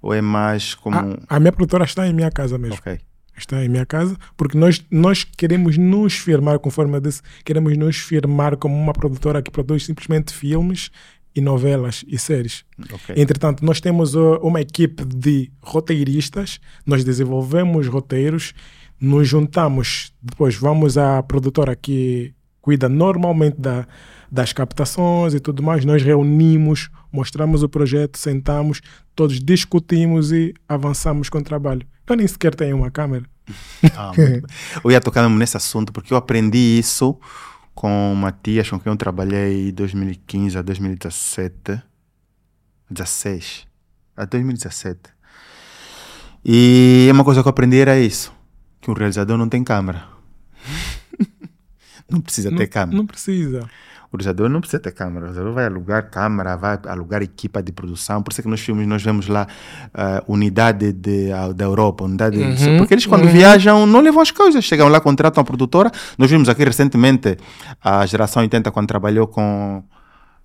[0.00, 0.96] ou é mais como...
[0.96, 2.76] a, a minha produtora está em minha casa mesmo.
[2.76, 2.98] ok,
[3.36, 7.98] Está em minha casa, porque nós, nós queremos nos firmar, conforme eu disse, queremos nos
[7.98, 10.90] firmar como uma produtora que produz simplesmente filmes
[11.36, 12.64] e novelas e séries.
[12.90, 13.14] ok.
[13.18, 18.54] Entretanto, nós temos uh, uma equipe de roteiristas, nós desenvolvemos roteiros,
[18.98, 23.86] nos juntamos, depois vamos à produtora que cuida normalmente da,
[24.30, 28.80] das captações e tudo mais, nós reunimos, mostramos o projeto, sentamos,
[29.14, 31.86] todos discutimos e avançamos com o trabalho.
[32.06, 33.24] Eu nem sequer tenho uma câmera.
[33.96, 34.12] Ah,
[34.84, 37.18] eu ia tocar mesmo nesse assunto porque eu aprendi isso
[37.74, 41.82] com uma tia com quem eu trabalhei em 2015 a 2017.
[42.90, 43.66] 16.
[44.16, 44.98] A 2017.
[46.44, 48.32] E uma coisa que eu aprendi era isso:
[48.80, 50.17] que um realizador não tem câmera.
[52.10, 52.96] Não precisa ter não, câmera.
[52.98, 53.68] não precisa.
[54.10, 55.18] O realizador não precisa ter câmera.
[55.18, 58.22] O realizador vai alugar câmera, vai alugar equipa de produção.
[58.22, 59.46] Por isso é que nos filmes nós vemos lá
[59.92, 63.30] ah, unidade de, ah, da Europa, unidade de- Uhum, Porque eles quando uhum.
[63.32, 64.64] viajam não levam as coisas.
[64.64, 65.90] Chegam lá, contratam a produtora.
[66.16, 67.36] Nós vimos aqui recentemente
[67.84, 69.82] a geração 80 quando trabalhou com...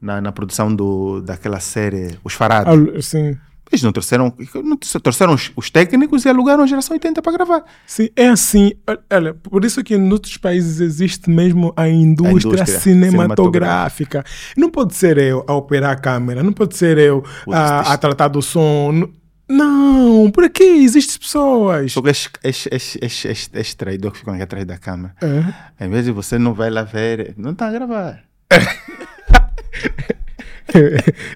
[0.01, 2.73] Na, na produção do, daquela série Os Farados.
[2.97, 3.37] Ah, Sim,
[3.73, 4.31] Eles não trouxeram,
[4.63, 7.63] não trouxeram os, os técnicos e alugaram a geração 80 para gravar.
[7.87, 8.73] Sim, é assim.
[9.11, 14.23] Olha, por isso que em outros países existe mesmo a indústria, indústria cinematográfica.
[14.55, 18.27] Não pode ser eu a operar a câmera, não pode ser eu a, a tratar
[18.27, 19.09] do som.
[19.49, 21.93] Não- por aqui existem pessoas.
[21.93, 25.15] Só que esses, esses, esses, esses, esses, esses traidores que ficam aqui atrás da câmera,
[25.19, 25.85] É.
[25.85, 28.19] em vez de você não vai lá ver, não está a gravar.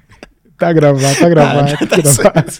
[0.57, 1.73] tá gravado, tá gravado.
[1.73, 2.51] Ah, tá tá gravado.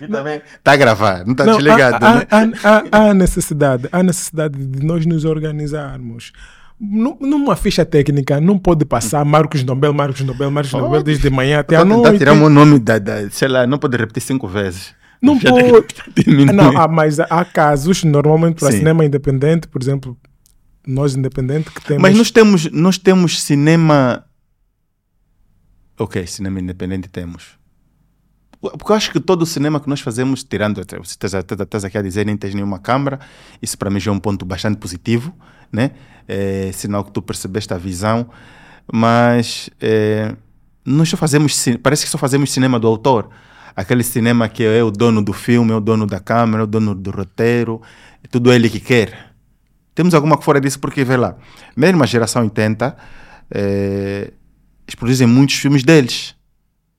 [0.00, 2.26] E também está a gravar, não está Não, desligado, há, né?
[2.64, 6.32] há, há, há necessidade, há necessidade de nós nos organizarmos.
[6.80, 11.04] Nu- Numa ficha técnica não pode passar Marcos Nobel, Marcos Nobel, Marcos Nobel Pode.
[11.04, 12.18] desde manhã até a noite.
[12.18, 14.92] tirar o meu nome da, da, sei lá, não pode repetir cinco vezes.
[15.22, 16.52] Não Já pode.
[16.52, 18.78] Não, há, mas há casos, normalmente para Sim.
[18.78, 20.18] cinema independente, por exemplo,
[20.84, 22.02] nós independente que temos.
[22.02, 24.24] Mas nós temos, nós temos cinema.
[25.98, 27.58] Ok, cinema independente temos.
[28.60, 31.98] Porque eu acho que todo o cinema que nós fazemos, tirando, você estás, estás- aqui
[31.98, 33.18] a dizer, nem tens nenhuma câmara,
[33.60, 35.34] isso para mim já é um ponto bastante positivo,
[35.72, 35.90] né?
[36.28, 38.30] É sinal que tu percebeste a visão,
[38.92, 40.36] mas é,
[40.84, 43.30] nós só fazemos, parece que só fazemos cinema do autor.
[43.74, 46.66] Aquele cinema que é o dono do filme, é o dono da câmera, é o
[46.66, 47.82] dono do roteiro,
[48.22, 49.32] é tudo ele que quer.
[49.94, 51.36] Temos alguma fora disso, porque, vê lá,
[51.76, 52.96] mesmo a geração 80,
[53.50, 54.32] eh,
[54.86, 56.34] eles produzem muitos filmes deles,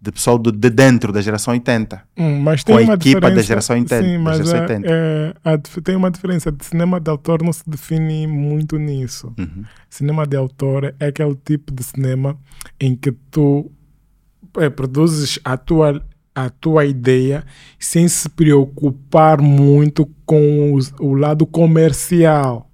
[0.01, 2.03] de pessoal do- de dentro da geração 80.
[2.17, 4.87] Hum, com a equipa da geração 80, Sim, da mas geração é- 80.
[4.89, 6.51] é, a tem uma diferença.
[6.51, 9.33] De cinema de autor não se define muito nisso.
[9.39, 9.63] Uhum.
[9.89, 12.37] Cinema de autor é aquele tipo de cinema
[12.79, 13.71] em que tu
[14.57, 16.03] é, produzes a tua,
[16.35, 17.43] a tua ideia
[17.79, 22.69] sem se preocupar muito com os- o lado comercial.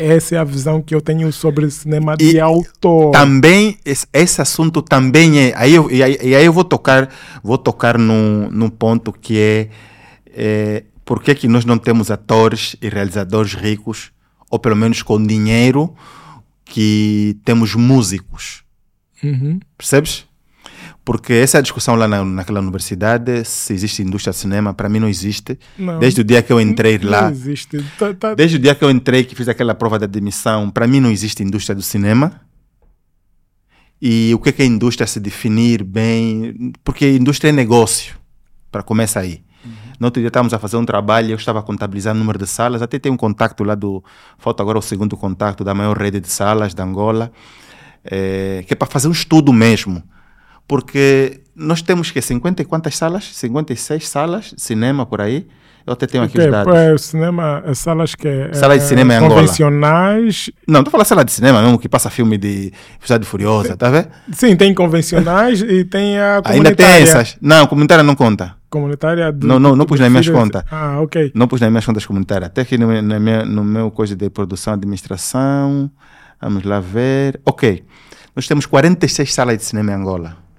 [0.00, 3.10] Essa é a visão que eu tenho sobre cinema de E autor.
[3.10, 5.52] Também, esse, assunto também é.
[5.54, 7.10] Aí eu, e, aí, e aí eu vou tocar,
[7.42, 9.68] vou tocar num, num ponto que é,
[10.32, 14.10] é por que, que nós não temos atores e realizadores ricos,
[14.50, 15.94] ou pelo menos com dinheiro,
[16.64, 18.62] que temos músicos.
[19.22, 19.60] Uhum.
[19.76, 20.29] Percebes?
[21.04, 24.88] Porque essa é a discussão lá na, naquela universidade, se existe indústria de cinema, para
[24.88, 25.58] mim não existe.
[25.78, 25.98] Não.
[25.98, 27.82] Desde o dia que eu entrei Não lá, existe.
[27.98, 30.86] Tá- tá- desde o dia que eu entrei, que fiz aquela prova de admissão, para
[30.86, 32.40] mim não existe indústria do cinema.
[34.02, 38.14] e o que é que a indústria se definir bem, porque indústria é negócio,
[38.72, 39.42] para começar aí.
[39.62, 39.70] Uhum.
[40.00, 42.46] No outro dia estávamos a fazer um trabalho, eu estava a contabilizar o número de
[42.46, 44.02] salas, até tem um contato lá do,
[44.38, 47.30] falta agora o segundo contato da maior rede de salas da Angola,
[48.02, 50.02] é, que é para fazer um estudo mesmo,
[50.70, 53.24] porque nós temos que 50 e quantas salas?
[53.24, 55.48] 56 salas, cinema por aí,
[55.84, 56.72] eu até tenho aqui okay, os dados.
[56.72, 60.48] É, cinema, salas que é, Sala de cinema em convencionais.
[60.68, 64.10] Não, estou falando sala de cinema mesmo, que passa filme de Cidade Furiosa, tá vendo?
[64.32, 66.54] Sim, tem convencionais e tem a comunitária.
[66.54, 67.36] Ainda tem essas.
[67.40, 68.54] Não, comunitária não conta.
[68.70, 70.62] Comunitária do, Não, não, não pus nas minhas contas.
[70.70, 71.32] Ah, ok.
[71.34, 72.48] Não pus nas minhas contas comunitárias.
[72.48, 75.90] Até aqui no, no, meu, no meu coisa de produção e administração.
[76.40, 77.40] Vamos lá ver.
[77.44, 77.82] Ok.
[78.36, 80.49] Nós temos 46 salas de cinema em Angola.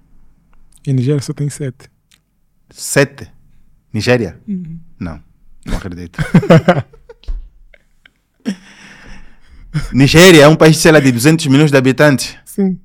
[0.86, 1.90] E Nigéria só tem 7.
[2.70, 3.32] 7?
[3.94, 4.40] Nigéria?
[4.48, 4.80] Uhum.
[5.00, 5.22] Não,
[5.66, 6.20] não acredito.
[9.94, 12.36] Nigéria é um país, sei lá, de 200 milhões de habitantes.
[12.46, 12.80] Sim.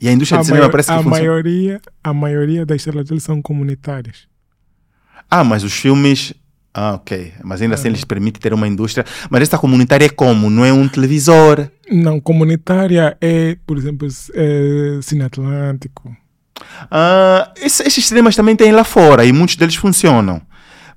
[0.00, 1.18] E a indústria a de cinema maior, parece que a funciona.
[1.18, 4.26] Maioria, a maioria das deles são comunitárias.
[5.30, 6.34] Ah, mas os filmes...
[6.72, 7.34] Ah, ok.
[7.42, 9.04] Mas ainda assim eles permitem ter uma indústria.
[9.28, 10.48] Mas esta comunitária é como?
[10.48, 11.68] Não é um televisor?
[11.90, 16.16] Não, comunitária é, por exemplo, é Cine Atlântico.
[16.84, 20.40] Uh, esses, esses cinemas também têm lá fora e muitos deles funcionam.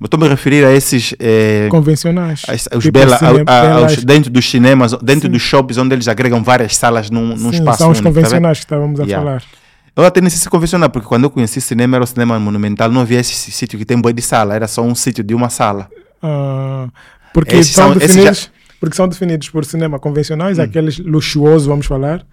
[0.04, 1.16] Estou me a referir a esses.
[1.18, 2.42] Eh, Convencionais.
[2.48, 5.32] A, aos tipo bela, cine, a, aos, dentro dos cinemas, dentro Sim.
[5.32, 7.78] dos shoppings, onde eles agregam várias salas num, num Sim, espaço.
[7.78, 9.26] São os único, tá convencionais tá que estávamos a yeah.
[9.26, 9.44] falar.
[9.96, 12.92] Eu até nem sei se convencional, porque quando eu conheci cinema, era o cinema monumental,
[12.92, 15.50] não havia esse sítio que tem boi de sala, era só um sítio de uma
[15.50, 15.88] sala.
[16.22, 16.92] Uh,
[17.32, 18.48] porque, são, são definidos, já...
[18.80, 20.64] porque são definidos por cinema convencionais, hum.
[20.64, 22.26] aqueles luxuosos, vamos falar,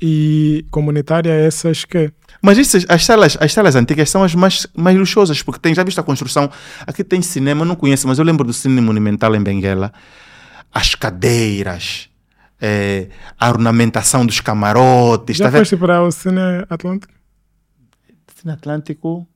[0.00, 2.12] e comunitária, essas que
[2.44, 5.82] mas essas, as, salas, as salas antigas são as mais, mais luxuosas, porque tem, já
[5.82, 6.50] visto a construção?
[6.86, 9.90] Aqui tem cinema, não conheço, mas eu lembro do Cine Monumental em Benguela.
[10.70, 12.10] As cadeiras,
[12.60, 13.08] é,
[13.40, 15.38] a ornamentação dos camarotes.
[15.38, 17.14] Já tá foste para o Cine Atlântico?
[18.36, 19.26] Cine Atlântico?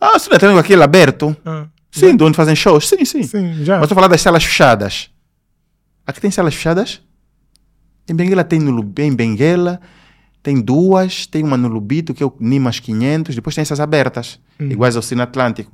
[0.00, 1.36] Ah, o Cine Atlântico aquele aberto.
[1.44, 2.16] Ah, sim, já?
[2.16, 2.88] de onde fazem shows.
[2.88, 3.24] Sim, sim.
[3.24, 3.78] Sim, já.
[3.78, 5.10] Mas estou a falar das salas fechadas.
[6.06, 7.02] Aqui tem salas fechadas?
[8.08, 9.80] Em Benguela tem no em Benguela
[10.44, 14.38] tem duas, tem uma no Lubito, que é o Nimas 500, depois tem essas abertas,
[14.60, 14.66] hum.
[14.66, 15.72] iguais ao Cine Atlântico.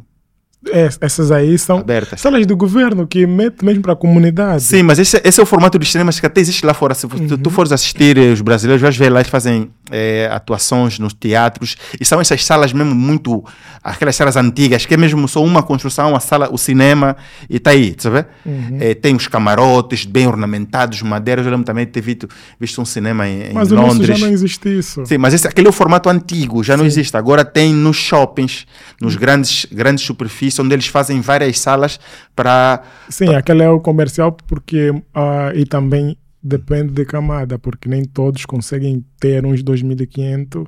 [0.69, 2.21] É, essas aí são abertas.
[2.21, 4.63] salas do governo que mete mesmo para a comunidade.
[4.63, 6.95] Sim, mas esse, esse, é o formato dos cinemas que até existe lá fora.
[6.95, 7.27] Se uhum.
[7.27, 11.13] tu, tu fores assistir, eh, os brasileiros vais ver lá, eles fazem é, atuações nos
[11.13, 13.45] teatros e são essas salas mesmo muito,
[13.83, 17.17] aquelas salas antigas, que é mesmo só uma construção, a sala, o cinema
[17.49, 18.25] e está aí, sabe?
[18.45, 18.79] Uhum.
[18.81, 21.45] É, tem os camarotes bem ornamentados, madeiras.
[21.45, 22.29] Eu lembro também de ter visto,
[22.59, 24.09] visto um cinema em, mas em Londres.
[24.09, 25.07] Mas já não existe isso.
[25.07, 26.79] Sim, mas esse, aquele é o formato antigo, já Sim.
[26.79, 27.17] não existe.
[27.17, 28.67] Agora tem nos shoppings,
[29.01, 29.21] nos uhum.
[29.21, 31.99] grandes, grandes superfícies onde eles fazem várias salas
[32.35, 32.83] para.
[33.09, 33.39] Sim, pra...
[33.39, 34.91] aquele é o comercial, porque.
[34.91, 40.67] Uh, e também depende de camada, porque nem todos conseguem ter uns 2.500,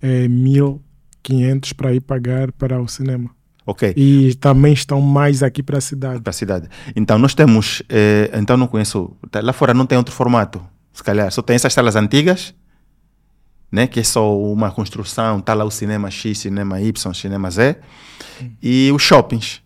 [0.00, 3.30] é, 1.500 para ir pagar para o cinema.
[3.68, 3.92] Ok.
[3.94, 6.22] E também estão mais aqui para a cidade.
[6.22, 6.68] Para a cidade.
[6.96, 11.04] Então nós temos, eh, então não conheço, tá, lá fora não tem outro formato, se
[11.04, 12.54] calhar, só tem essas salas antigas,
[13.70, 17.76] né, que é só uma construção, está lá o cinema X, cinema Y, cinema Z,
[18.62, 19.60] e os shoppings.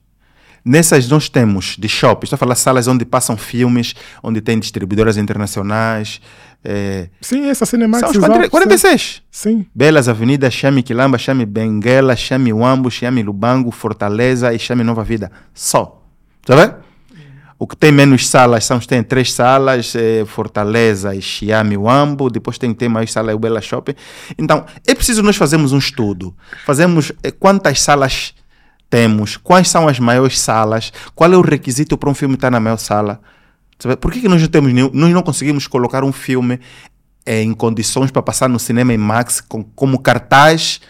[0.64, 5.16] Nessas nós temos de shoppings, estou a falar salas onde passam filmes, onde tem distribuidoras
[5.16, 6.20] internacionais.
[6.64, 8.00] É, sim, essa Cinemax.
[8.00, 9.22] São os 46.
[9.30, 9.66] Sim.
[9.74, 15.32] Belas Avenidas, chame Quilamba, chame Benguela, chame Uambo, chame Lubango, Fortaleza e chame Nova Vida.
[15.52, 16.00] Só.
[16.40, 16.74] Está vendo?
[17.58, 22.58] O que tem menos salas são tem três salas, é, Fortaleza e Chiame Uambo, depois
[22.58, 23.94] tem, tem mais salas, o Bela Shopping.
[24.36, 26.34] Então, é preciso nós fazermos um estudo.
[26.66, 28.34] Fazemos é, quantas salas
[28.92, 32.60] temos, quais são as maiores salas, qual é o requisito para um filme estar na
[32.60, 33.22] maior sala.
[33.98, 36.60] Por que, que nós não temos nenhum, nós não conseguimos colocar um filme
[37.24, 40.82] é, em condições para passar no cinema IMAX com, como cartaz,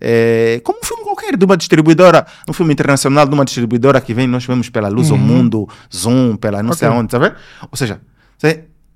[0.00, 4.12] é, como um filme qualquer, de uma distribuidora, um filme internacional de uma distribuidora que
[4.12, 5.16] vem, nós vemos pela Luz, uhum.
[5.16, 6.80] o Mundo, Zoom, pela não okay.
[6.80, 7.32] sei onde, sabe?
[7.70, 8.00] Ou seja,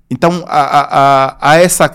[0.09, 1.89] então, a, a, a essa,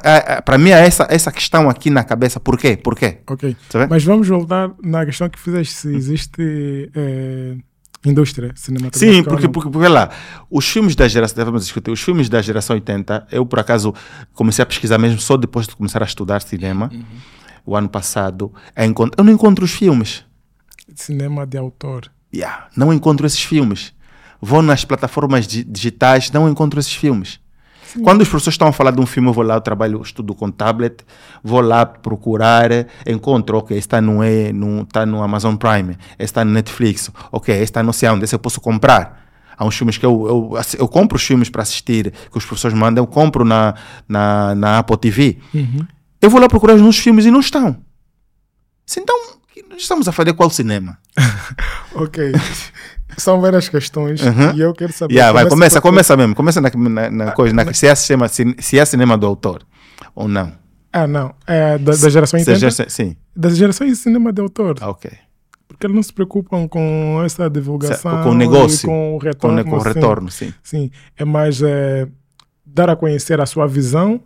[0.44, 2.40] para mim, há essa, essa questão aqui na cabeça.
[2.40, 2.76] Por quê?
[2.76, 3.18] Por quê?
[3.28, 3.56] Ok.
[3.88, 5.74] Mas vamos voltar na questão que fizeste.
[5.74, 7.56] Se existe é,
[8.04, 9.12] indústria cinematográfica.
[9.12, 10.10] Sim, porque, porque, porque lá,
[10.50, 13.94] os filmes da geração, vamos discutir, os filmes da geração 80, eu por acaso
[14.34, 17.04] comecei a pesquisar mesmo só depois de começar a estudar cinema, uhum.
[17.66, 18.52] o ano passado.
[19.16, 20.24] Eu não encontro os filmes.
[20.94, 22.10] Cinema de autor.
[22.34, 23.92] Yeah, não encontro esses filmes.
[24.40, 27.40] Vou nas plataformas digitais, não encontro esses filmes.
[27.92, 28.02] Sim.
[28.02, 30.34] Quando os professores estão a falar de um filme, eu vou lá, eu trabalho, estudo
[30.34, 31.04] com tablet,
[31.42, 32.70] vou lá procurar,
[33.06, 37.82] encontro, ok, está no, e, no, está no Amazon Prime, está no Netflix, ok, está
[37.82, 39.26] no sei onde, esse eu posso comprar.
[39.56, 42.76] Há uns filmes que eu, eu, eu compro os filmes para assistir, que os professores
[42.76, 43.74] mandam, eu compro na,
[44.06, 45.38] na, na Apple TV.
[45.52, 45.86] Uhum.
[46.20, 47.76] Eu vou lá procurar os nossos filmes e não estão.
[48.86, 49.16] Se Então,
[49.76, 50.98] estamos a fazer qual cinema?
[51.94, 52.32] Ok.
[53.18, 54.54] São várias questões Uhum.
[54.54, 55.12] e eu quero saber.
[55.14, 56.34] Yeah, vai, começa, por- começa mesmo.
[56.34, 59.62] Começa na, na, na coisa, na, se, é cinema, se, se é cinema do autor
[60.14, 60.52] ou não.
[60.92, 61.34] Ah, não.
[61.46, 62.70] É da, da geração Se 80.
[62.70, 64.76] já- sim, Das gerações de cinema de autor.
[64.80, 65.10] ah, ok.
[65.66, 68.22] Porque eles não se preocupam com essa divulgação.
[68.22, 69.64] Com o negócio, Com o retorno.
[69.64, 69.88] com o sim.
[69.88, 70.54] retorno, sim.
[70.62, 72.08] Sim, é mais é,
[72.64, 74.18] dar a conhecer a sua visão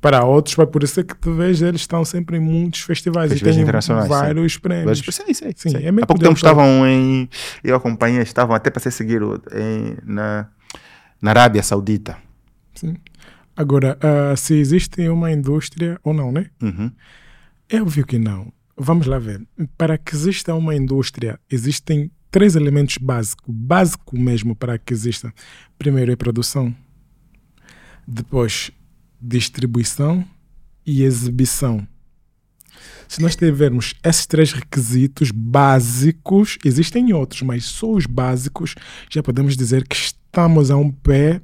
[0.00, 3.30] para outros, vai por isso é que tu vês, eles estão sempre em muitos festivais,
[3.30, 4.10] Festivais e têm internacionais, sim.
[4.10, 4.98] vários prêmios.
[4.98, 5.76] Sim, sim, Sim, sim.
[5.76, 7.28] é Há pouco tempo estavam em.
[7.62, 10.48] Eu acompanhei, estavam até para ser seguido em, na,
[11.20, 12.16] na Arábia Saudita.
[12.74, 12.96] Sim.
[13.56, 16.46] Agora, ah, se existe uma indústria ou não, né?
[16.62, 16.90] Uhum.
[17.68, 18.52] É óbvio que não.
[18.76, 19.42] Vamos lá ver.
[19.78, 25.32] Para que exista uma indústria, existem três elementos básicos, básico mesmo para que exista.
[25.78, 26.74] Primeiro é produção,
[28.06, 28.70] depois
[29.20, 30.24] distribuição
[30.84, 31.86] e exibição.
[33.08, 38.74] Se nós tivermos esses três requisitos básicos, existem outros, mas só os básicos,
[39.10, 41.40] já podemos dizer que estamos a um pé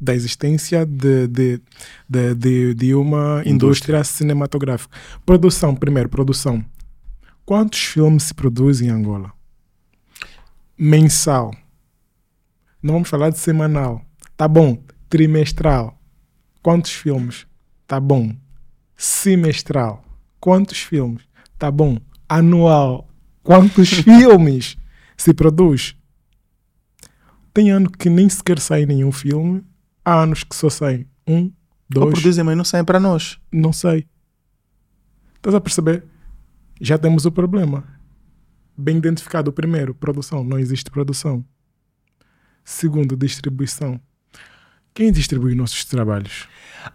[0.00, 1.60] da existência de, de,
[2.08, 4.02] de, de, de uma indústria.
[4.02, 4.96] cinematográfica.
[5.24, 6.64] Produção, primeiro, produção.
[7.44, 9.32] Quantos filmes se produzem em Angola?
[10.76, 11.54] Mensal.
[12.82, 14.04] Não vamos falar de semanal.
[14.36, 14.82] Tá bom.
[15.08, 16.01] Trimestral.
[16.62, 17.46] Quantos filmes?
[17.86, 18.34] Tá bom.
[18.96, 20.04] Semestral.
[20.40, 21.22] Quantos filmes?
[21.58, 21.98] Tá bom.
[22.28, 23.08] Anual.
[23.42, 24.76] Quantos filmes
[25.16, 25.96] se produz?
[27.52, 29.64] Tem ano que nem sequer sai nenhum filme.
[30.04, 31.52] Há anos que só saem um, Ou
[31.88, 33.38] dois, produzem, mas não saem para nós.
[33.52, 34.06] não sei.
[35.36, 36.04] Estás a perceber?
[36.80, 37.84] Já temos o problema.
[38.76, 40.42] Bem identificado o primeiro, produção.
[40.42, 41.44] Não existe produção.
[42.64, 44.00] Segundo, distribuição.
[44.94, 46.48] Quem distribui nossos trabalhos?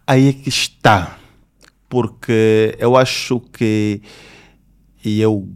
[0.05, 1.17] Aí é que está.
[1.89, 4.01] Porque eu acho que.
[5.03, 5.47] E eu,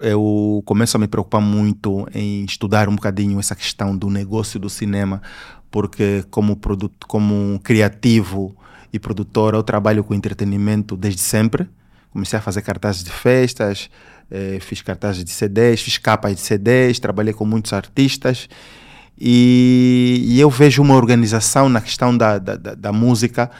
[0.00, 4.68] eu, começo a me preocupar muito em estudar um bocadinho essa questão do negócio do
[4.68, 5.22] cinema,
[5.70, 8.56] porque, como, produto, como criativo
[8.92, 11.68] e produtor, eu trabalho com entretenimento desde sempre.
[12.10, 13.90] Comecei a fazer cartazes de festas,
[14.30, 18.48] eh, fiz cartazes de CDs, fiz capas de CDs, trabalhei com muitos artistas.
[19.18, 23.50] E, e eu vejo uma organização na questão da, da, da, da música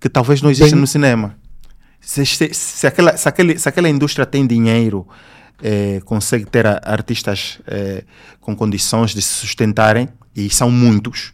[0.00, 1.36] que talvez não exista Bem- no cinema.
[2.00, 5.06] Se, se, se, aquela, se, aquele, se aquela indústria tem dinheiro,
[5.62, 8.04] eh, consegue ter a- artistas eh,
[8.40, 11.32] com condições de se sustentarem, e são muitos,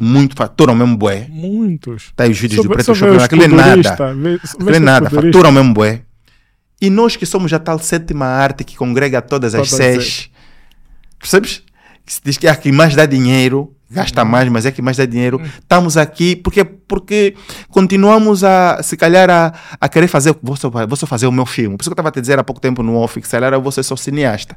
[0.00, 1.26] muito, faturam mesmo bué.
[1.28, 2.12] Muitos.
[2.14, 4.14] Tá aí os vídeos Só do Preto os aquilo é nada.
[4.14, 6.02] vê- vê Aquilo é nada, faturam mesmo bué.
[6.80, 10.30] E nós que somos a tal sétima arte que congrega todas as Todas seis,
[11.18, 11.62] percebes?
[12.06, 14.28] Que se diz que é a que mais dá dinheiro, gasta Uhum.
[14.28, 15.40] mais, mas é que mais dá dinheiro.
[15.60, 17.34] Estamos aqui porque, porque
[17.70, 21.46] continuamos a, se calhar, a, a querer fazer, vou só, vou só fazer o meu
[21.46, 21.76] filme.
[21.76, 23.32] Por isso que eu estava a te dizer há pouco tempo no off, que se
[23.32, 24.56] calhar eu vou ser só cineasta.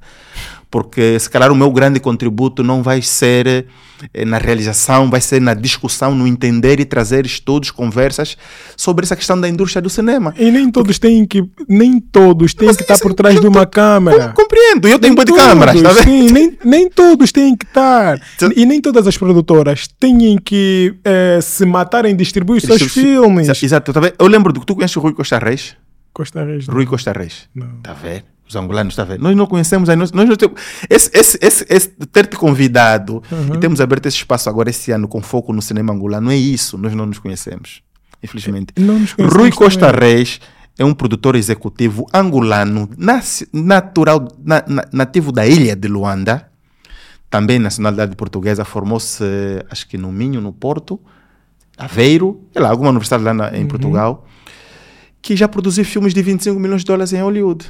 [0.71, 3.65] Porque se calhar o meu grande contributo não vai ser
[4.13, 8.37] eh, na realização, vai ser na discussão, no entender e trazer estudos, conversas
[8.77, 10.31] sobre essa questão da indústria do cinema.
[10.37, 11.43] E nem todos têm que.
[11.67, 14.29] Nem todos têm Mas que estar isso- por trás de uma câmera.
[14.35, 18.21] Compreendo, eu tenho Nem um de câmeras, está Sim, nem, nem todos têm que estar.
[18.35, 22.91] Então- E nem todas as produtoras têm que eh, se matar em distribuir os seus
[22.91, 23.47] filmes.
[23.61, 24.13] Exato, tá vendo?
[24.17, 25.75] Eu lembro do que tu conheces o Rui Costa Reis?
[26.13, 26.67] Costa Reis.
[26.67, 26.73] não.
[26.73, 27.47] Rui Costa Reis.
[27.53, 27.67] Não.
[27.77, 28.25] Está a ver?
[28.47, 29.19] Os angolanos, está a ver?
[29.19, 30.59] Nós não conhecemos, aí, nós, nós não temos.
[30.89, 33.53] Esse, esse, esse, esse ter-te convidado Uhum.
[33.53, 36.75] e temos aberto esse espaço agora esse ano com foco no cinema angolano, é isso,
[36.75, 37.83] nós não nos conhecemos,
[38.23, 38.73] infelizmente.
[38.75, 40.15] Não nos conhecemos Rui Costa também.
[40.15, 40.41] Reis
[40.79, 46.48] é um produtor executivo angolano, nasce- natural, na- na- nativo da ilha de Luanda,
[47.29, 50.99] também nacionalidade portuguesa, formou-se, eh, acho que no Minho, no Porto,
[51.77, 54.25] Aveiro, sei lá, alguma universidade lá na- em Portugal,
[55.21, 57.65] que já produziu filmes de 25 milhões de dólares em Hollywood.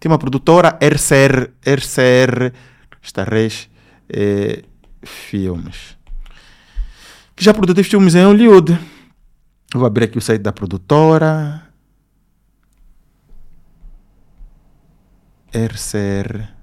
[0.00, 2.52] Tem uma produtora, RCR, RCR
[3.00, 3.68] Costa Reis
[4.08, 4.62] eh,
[5.04, 5.96] Filmes,
[7.36, 8.78] que já produziu filmes em Hollywood.
[9.74, 11.62] Vou abrir aqui o site da produtora.
[15.52, 16.55] RCR.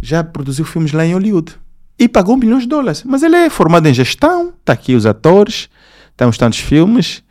[0.00, 1.54] Já produziu filmes lá em Hollywood.
[1.98, 3.02] E pagou milhões de dólares.
[3.04, 4.52] Mas ele é formado em gestão.
[4.60, 5.68] Está aqui os atores.
[6.16, 7.22] Tem uns tantos filmes.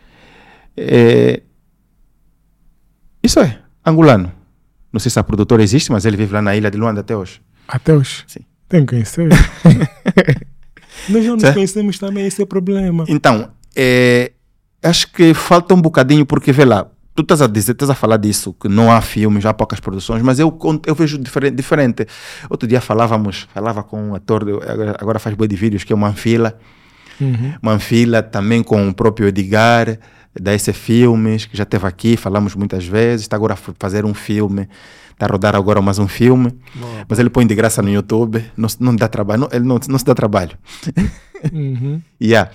[0.75, 1.41] É...
[3.23, 4.31] Isso é, angolano.
[4.91, 7.15] Não sei se a produtora existe, mas ele vive lá na ilha de Luanda até
[7.15, 7.41] hoje.
[7.67, 8.23] Até hoje.
[8.27, 8.39] Sim.
[8.69, 9.29] Tem que conhecer.
[11.09, 11.53] Nós não nos Certo?
[11.55, 13.05] conhecemos também, esse é o problema.
[13.07, 14.31] Então, é,
[14.83, 18.17] acho que falta um bocadinho, porque vê lá, tu estás a dizer, estás a falar
[18.17, 20.55] disso, que não há filmes, há poucas produções, mas eu,
[20.85, 22.07] eu vejo diferente, diferente.
[22.47, 24.45] Outro dia falávamos, falava com um ator,
[24.99, 26.59] agora faz boi de vídeos, que é o Manfila.
[27.19, 27.55] Uhum.
[27.59, 29.97] Manfila também com o próprio Edgar,
[30.39, 34.13] da S Filmes, que já esteve aqui, falamos muitas vezes, está agora a fazer um
[34.13, 34.69] filme,
[35.11, 37.05] está a rodar agora mais um filme, Boa.
[37.09, 39.97] mas ele põe de graça no YouTube, não, não dá trabalho, não, ele não, não
[39.97, 40.55] se dá trabalho.
[41.51, 41.99] Uhum.
[42.21, 42.51] yeah.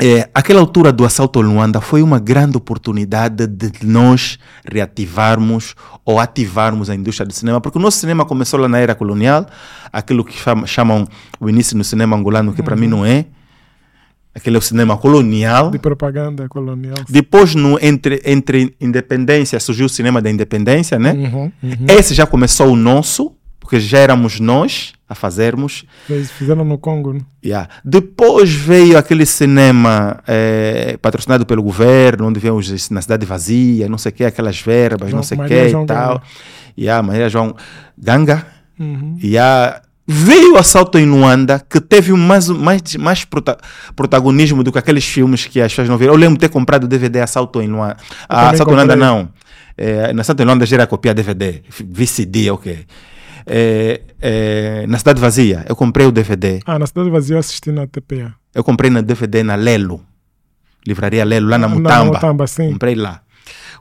[0.00, 5.74] É, aquela altura do assalto ao Luanda foi uma grande oportunidade de nós reativarmos
[6.04, 9.46] ou ativarmos a indústria do cinema, porque o nosso cinema começou lá na era colonial,
[9.92, 10.36] aquilo que
[10.66, 11.06] chamam
[11.40, 12.64] o início no cinema angolano, que uhum.
[12.64, 13.26] para mim não é.
[14.34, 15.70] Aquele é o cinema colonial.
[15.70, 16.96] De propaganda colonial.
[17.08, 21.12] Depois, no, entre, entre independência, surgiu o cinema da independência, né?
[21.12, 21.86] Uhum, uhum.
[21.88, 23.32] Esse já começou o nosso,
[23.68, 25.84] porque já éramos nós a fazermos.
[26.38, 27.20] Fizeram no Congo, né?
[27.44, 27.68] Yeah.
[27.84, 34.08] Depois veio aquele cinema é, patrocinado pelo governo, onde vemos na cidade vazia, não sei
[34.08, 36.14] o que, aquelas verbas, João, não sei o que e tal.
[36.14, 36.22] Ganga.
[36.78, 37.54] Yeah, Maria João
[37.98, 38.46] Ganga.
[38.80, 39.18] Uhum.
[39.22, 39.82] Yeah.
[40.06, 43.58] Veio o assalto em Luanda, que teve mais, mais, mais prota
[43.94, 46.14] protagonismo do que aqueles filmes que as pessoas não viram.
[46.14, 47.98] Eu lembro de ter comprado o DVD Assalto em Luanda.
[48.26, 49.28] Ah, assalto em Luanda não.
[49.76, 52.86] É, na Assalto em Luanda já era copiar DVD, VCD, ok
[53.48, 55.64] é, é, na Cidade Vazia.
[55.68, 56.60] Eu comprei o DVD.
[56.66, 58.34] Ah, na Cidade Vazia eu assisti na TPA.
[58.54, 60.00] Eu comprei na DVD na Lelo.
[60.86, 61.88] Livraria Lelo, lá na Mutamba.
[61.90, 62.72] Na Mutamba, sim.
[62.72, 63.22] Comprei lá.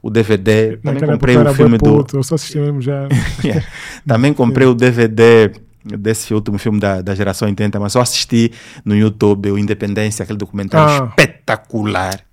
[0.02, 0.78] O DVD.
[0.84, 2.06] Também comprei o filme do.
[2.14, 3.08] eu só assisti mesmo já.
[3.44, 3.66] yeah.
[4.06, 5.52] Também comprei o DVD
[5.84, 8.52] desse último filme da, da geração 80, mas só assisti
[8.84, 11.08] no YouTube o Independência, aquele documentário ah.
[11.10, 12.27] espetacular.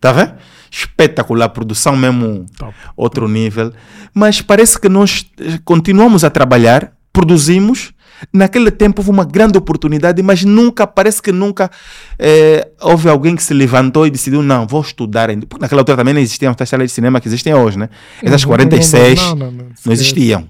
[0.00, 0.34] Tá vendo?
[0.70, 2.74] espetacular, produção mesmo Top.
[2.96, 3.72] outro nível.
[4.14, 7.92] Mas parece que nós eh, continuamos a trabalhar, produzimos.
[8.32, 11.70] Naquele tempo houve uma grande oportunidade, mas nunca, parece que nunca
[12.18, 15.28] é, houve alguém que se levantou e decidiu: não, vou estudar.
[15.48, 17.88] Porque naquela altura também não existiam as salas de cinema que existem hoje, né?
[18.20, 20.48] Essas 46 não, não, não, não existiam.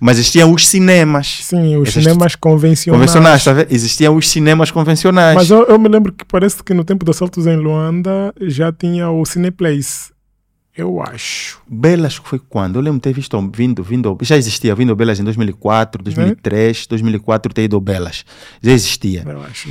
[0.00, 1.40] Mas existiam os cinemas.
[1.42, 3.00] Sim, os cinemas convencionais.
[3.00, 5.34] Convencionais, tá Existiam os cinemas convencionais.
[5.34, 8.72] Mas eu, eu, me lembro que parece que no tempo dos assaltos em Luanda já
[8.72, 10.10] tinha o Cineplace.
[10.76, 11.60] Eu acho.
[11.68, 12.76] Belas foi quando?
[12.76, 16.88] Eu lembro de ter visto vindo, vindo, já existia, vindo Belas em 2004, 2003, é?
[16.88, 18.24] 2004 ter ido Belas.
[18.62, 19.24] Já existia.
[19.26, 19.68] Eu acho.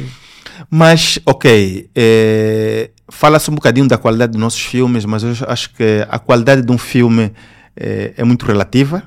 [0.69, 6.05] Mas, ok, é, fala-se um bocadinho da qualidade dos nossos filmes, mas eu acho que
[6.09, 7.31] a qualidade de um filme
[7.73, 9.03] é, é muito relativa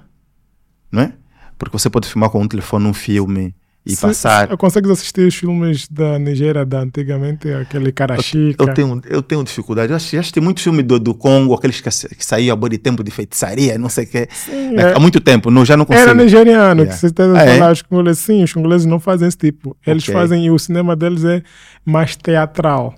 [0.91, 1.13] não é?
[1.59, 4.49] Porque você pode filmar com um telefone um filme e se, passar.
[4.49, 8.63] Se consegues assistir os filmes da Nigéria da antigamente, aquele Karachica?
[8.63, 9.91] Eu, eu, tenho, eu tenho dificuldade.
[9.91, 12.79] Eu acho, que tem muito filme do, do Congo, aqueles que, que saíam a de
[12.79, 14.29] tempo de feitiçaria, não sei o quê.
[14.31, 16.09] Sim, é, é, há muito tempo, não, já não consigo.
[16.09, 16.95] Era nigeriano, yeah.
[16.95, 17.73] que você está a falar, é?
[17.73, 19.77] os congoleses, sim, os congoleses não fazem esse tipo.
[19.87, 20.15] Eles okay.
[20.15, 21.43] fazem, e o cinema deles é
[21.85, 22.95] mais teatral.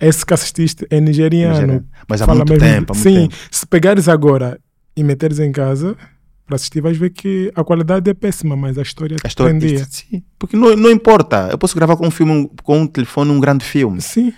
[0.00, 1.54] Esse que assististe é nigeriano.
[1.54, 1.84] nigeriano.
[2.08, 2.92] Mas há muito mesmo, tempo.
[2.92, 3.34] Há muito sim, tempo.
[3.50, 4.58] se pegares agora
[4.96, 5.96] e meteres em casa
[6.46, 9.84] para assistir, vais ver que a qualidade é péssima, mas a história a história, prendia.
[9.90, 11.48] Sim, porque não, não importa.
[11.50, 14.00] Eu posso gravar com um filme, com um telefone, um grande filme.
[14.00, 14.32] Sim.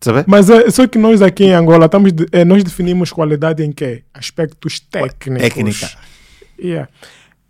[0.00, 0.24] Sabe?
[0.26, 4.02] Mas é, só que nós aqui em Angola estamos, é, nós definimos qualidade em quê?
[4.12, 5.48] Aspectos técnicos.
[5.48, 5.90] Técnica.
[6.60, 6.88] Yeah.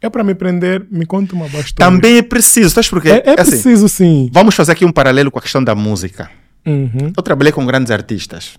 [0.01, 1.91] É para me prender, me conta uma boa história.
[1.91, 3.09] Também é preciso, sabes porquê?
[3.09, 4.31] É, é assim, preciso sim.
[4.33, 6.31] Vamos fazer aqui um paralelo com a questão da música.
[6.65, 7.13] Uhum.
[7.17, 8.59] Eu trabalhei com grandes artistas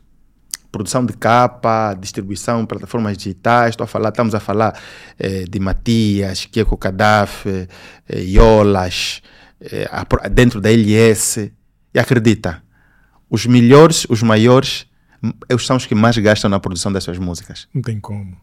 [0.72, 4.80] produção de capa, distribuição, plataformas digitais, estou a falar, estamos a falar
[5.17, 7.67] eh, de Matias, Kieko Kadaf, eh,
[8.22, 9.22] Iolas,
[9.59, 9.89] eh,
[10.32, 11.51] dentro da LS.
[11.93, 12.61] E acredita,
[13.30, 14.86] os melhores, os maiores,
[15.59, 17.67] são os que mais gastam na produção dessas músicas.
[17.74, 18.38] Não tem como.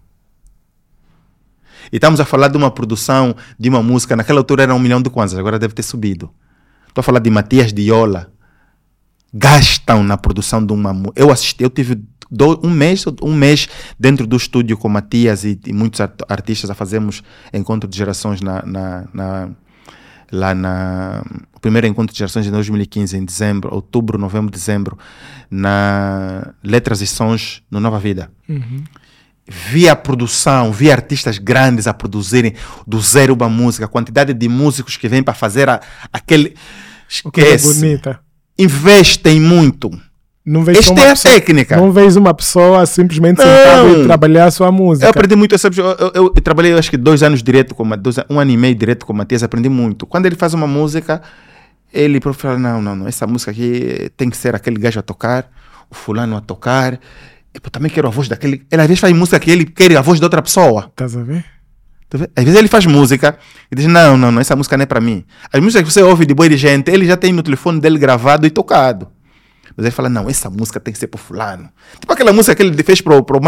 [1.93, 5.01] E estamos a falar de uma produção de uma música, naquela altura era um milhão
[5.01, 6.31] de kwanzas, agora deve ter subido.
[6.89, 8.33] Estou a falar de Matias de Iola.
[9.33, 11.21] Gastam na produção de uma música.
[11.21, 13.69] Eu assisti, eu tive do, um mês um mês
[13.99, 17.23] dentro do estúdio com Matias e, e muitos artistas a fazermos
[17.53, 19.49] encontro de gerações na, na, na,
[20.31, 21.25] lá na
[21.55, 24.99] o primeiro encontro de gerações em 2015 em dezembro outubro novembro dezembro
[25.51, 28.31] na letras e sons no Nova Vida.
[28.49, 28.85] Uhum.
[29.49, 32.55] vi a produção vi artistas grandes a produzirem
[32.87, 35.81] do zero uma música a quantidade de músicos que vêm para fazer a,
[36.13, 36.55] aquele
[37.09, 37.75] esquece.
[37.75, 38.21] bonita.
[38.59, 39.91] Investem muito
[40.47, 41.77] não vejo Esta é a pessoa, técnica.
[41.77, 45.05] Não vejo uma pessoa simplesmente sentada e trabalhar a sua música.
[45.05, 48.17] Eu aprendi muito, sabe, eu, eu, eu, trabalhei acho que dois anos direto com dois,
[48.31, 50.07] um ano e meio direto com o Matias, aprendi muito.
[50.07, 51.21] Quando ele faz uma música,
[51.93, 55.51] ele fala, não, não, não, essa música aqui tem que ser aquele gajo a tocar,
[55.91, 57.01] o fulano a tocar.
[57.53, 58.65] Eu também quero a voz daquele.
[58.71, 60.87] Ele às vezes faz música que ele quer a voz de outra pessoa.
[60.93, 61.45] Estás a ver?
[62.37, 63.37] Às vezes ele faz música
[63.69, 65.25] e diz: Não, não, não, essa música não é para mim.
[65.53, 67.99] As músicas que você ouve de boa de gente, ele já tem no telefone dele
[67.99, 69.09] gravado e tocado.
[69.77, 71.69] Mas ele fala, não, essa música tem que ser pro fulano.
[72.01, 73.41] Tipo aquela música que ele fez pro, pro.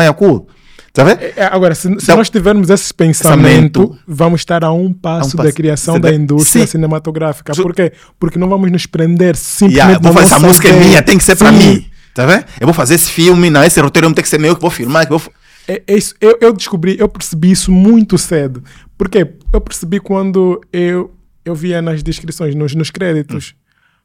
[0.93, 1.20] Tá vendo?
[1.20, 5.37] É, Agora, se, se Então, nós tivermos esse pensamento, pensamento- vamos estar a um passo,
[5.37, 5.49] passo.
[5.49, 6.72] da criação da indústria sim.
[6.72, 7.55] cinematográfica.
[7.55, 7.93] Por quê?
[8.18, 11.24] Porque não vamos nos prender simplesmente Yeah, vou fazer, essa música é minha, tem que
[11.24, 11.51] ser Sim.
[11.53, 11.87] mim.
[12.14, 12.45] Tá vendo?
[12.61, 15.05] Eu vou fazer esse filme, não, esse roteiro tem que ser meu, que vou filmar,
[15.05, 15.22] que vou.
[15.68, 18.64] É, é isso, eu, eu descobri, eu percebi isso muito cedo.
[18.97, 21.14] Porque eu percebi quando eu,
[21.45, 23.55] eu via nas descrições, nos, nos créditos.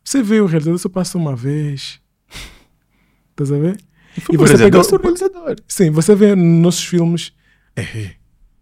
[0.04, 2.03] Você vê o realizador, só passa uma vez.
[3.34, 3.78] Estás a ver?
[4.32, 5.56] E você pega- eu sou o realizador.
[5.68, 7.34] Sim, você vê nos nossos filmes.
[7.76, 8.12] É,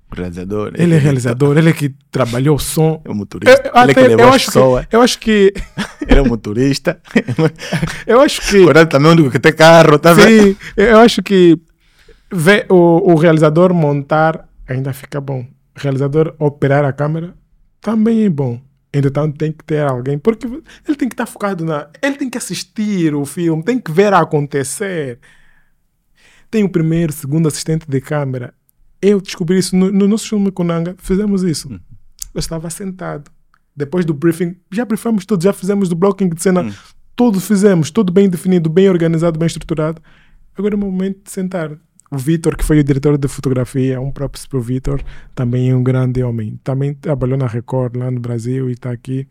[0.09, 0.72] O realizador.
[0.76, 3.01] ele é realizador, ele é que trabalhou o som.
[3.03, 3.51] É o motorista.
[3.74, 4.86] Eu, ele é que levou eu as pessoas.
[4.91, 5.53] eu acho que.
[6.07, 6.99] Ele é motorista.
[8.07, 8.61] Eu acho que.
[8.63, 10.47] Agora também é o único que tem carro, tá vendo?
[10.51, 11.57] Sim, eu acho que
[12.32, 15.41] ver o, o realizador montar ainda fica bom.
[15.41, 17.34] O realizador operar a câmera
[17.80, 18.59] também é bom.
[18.93, 21.89] Entretanto, tem que ter alguém, porque ele tem que estar focado na.
[22.01, 25.19] Ele tem que assistir o filme, tem que ver acontecer.
[26.49, 28.53] Tem o primeiro, segundo assistente de câmera.
[29.01, 31.69] Eu descobri isso no, no nosso filme com Nanga, fizemos isso.
[32.33, 33.31] Eu estava sentado.
[33.73, 36.73] Depois do briefing, já briefamos tudo, já fizemos do blocking de cena,
[37.15, 40.01] tudo fizemos, tudo bem definido, bem organizado, bem estruturado.
[40.57, 41.77] Agora é o momento de sentar.
[42.12, 45.01] O Vitor, que foi o diretor de fotografia, um próprio para o Vitor,
[45.34, 46.59] também é um grande homem.
[46.62, 49.26] Também trabalhou na Record lá no Brasil e está aqui.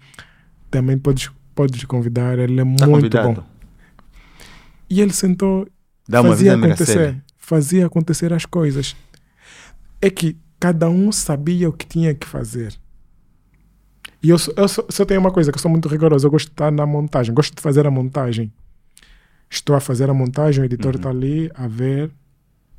[0.71, 3.35] Também podes, podes convidar, ele é Tá muito convidado.
[3.43, 3.47] bom.
[4.89, 5.69] E ele sentou
[6.09, 8.97] Dá fazia acontecer, fazia acontecer as coisas.
[10.01, 12.75] É que cada um sabia o que tinha que fazer.
[14.23, 16.47] E eu, eu só, só tenho uma coisa que eu sou muito rigoroso, eu gosto
[16.47, 18.51] de estar na montagem, gosto de fazer a montagem.
[19.51, 22.11] Estou a fazer a montagem, o editor está ali a ver.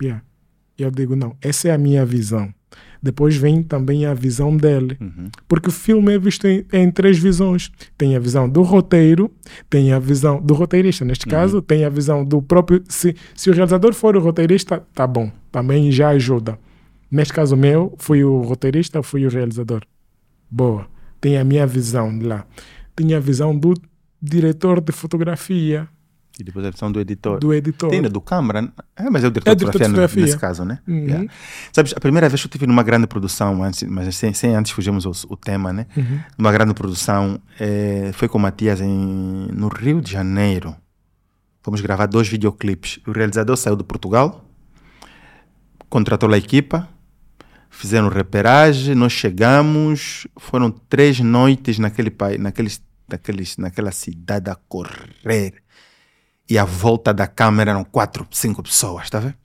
[0.01, 0.23] Yeah.
[0.77, 2.53] E eu digo, não, essa é a minha visão.
[3.03, 4.97] Depois vem também a visão dele.
[5.47, 7.71] Porque o filme é visto em, em três visões.
[7.97, 9.31] Tem a visão do roteiro,
[9.69, 12.83] tem a visão do roteirista, neste caso, tem a visão do próprio.
[12.87, 16.59] Se, se o realizador for o roteirista, tá bom, também já ajuda.
[17.09, 19.81] Neste caso meu, fui o roteirista, fui o realizador.
[20.49, 20.87] Boa.
[21.19, 22.45] Tem a minha visão lá.
[22.95, 23.73] Tem a visão do
[24.21, 25.87] diretor de fotografia,
[26.39, 27.39] E depois a versão do editor.
[27.39, 27.89] do editor.
[27.89, 28.71] Tem do câmara.
[28.95, 30.79] É, mas é o diretor, É o diretor de fotografia, nesse caso, né?
[30.87, 30.95] Uhum.
[30.95, 31.33] Yeah.
[31.73, 34.71] Sabes, a primeira vez que eu estive numa grande produção, antes, mas sem, sem antes
[34.71, 35.85] fugirmos ao, o tema, né?
[35.95, 36.19] Uhum.
[36.37, 40.75] Numa grande produção, eh, foi com o Matias em, no Rio de Janeiro.
[41.61, 42.99] Fomos gravar dois videoclipes.
[43.05, 44.43] O realizador saiu de Portugal,
[45.89, 46.89] contratou a equipa,
[47.69, 55.60] fizeram reperagem, nós chegamos, foram três noites naquele país, naqueles, naqueles, naquela cidade a correr
[56.49, 59.35] e à volta da câmera eram quatro, cinco pessoas, está vendo?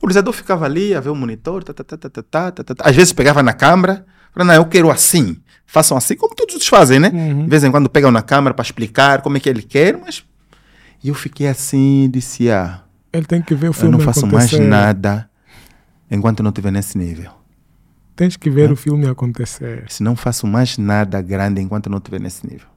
[0.00, 2.64] O realizador ficava ali a ver o monitor, tá tá, tá, tá, tá, tá, tá,
[2.64, 2.88] tá, tá.
[2.88, 5.36] às vezes pegava na câmera, falava, não, eu quero assim,
[5.66, 7.10] façam assim, como todos os fazem, né?
[7.12, 7.44] Uhum.
[7.44, 10.24] De vez em quando pegam na câmera para explicar como é que ele quer, mas.
[11.02, 12.82] E eu fiquei assim, disse, ah.
[13.12, 13.94] Ele tem que ver o filme.
[13.94, 15.28] Eu não faço mais nada
[16.10, 17.30] enquanto não estiver nesse nível.
[18.14, 18.72] Tens que ver é.
[18.72, 19.84] o filme acontecer.
[19.88, 22.68] Se não faço mais nada grande enquanto não estiver nesse nível.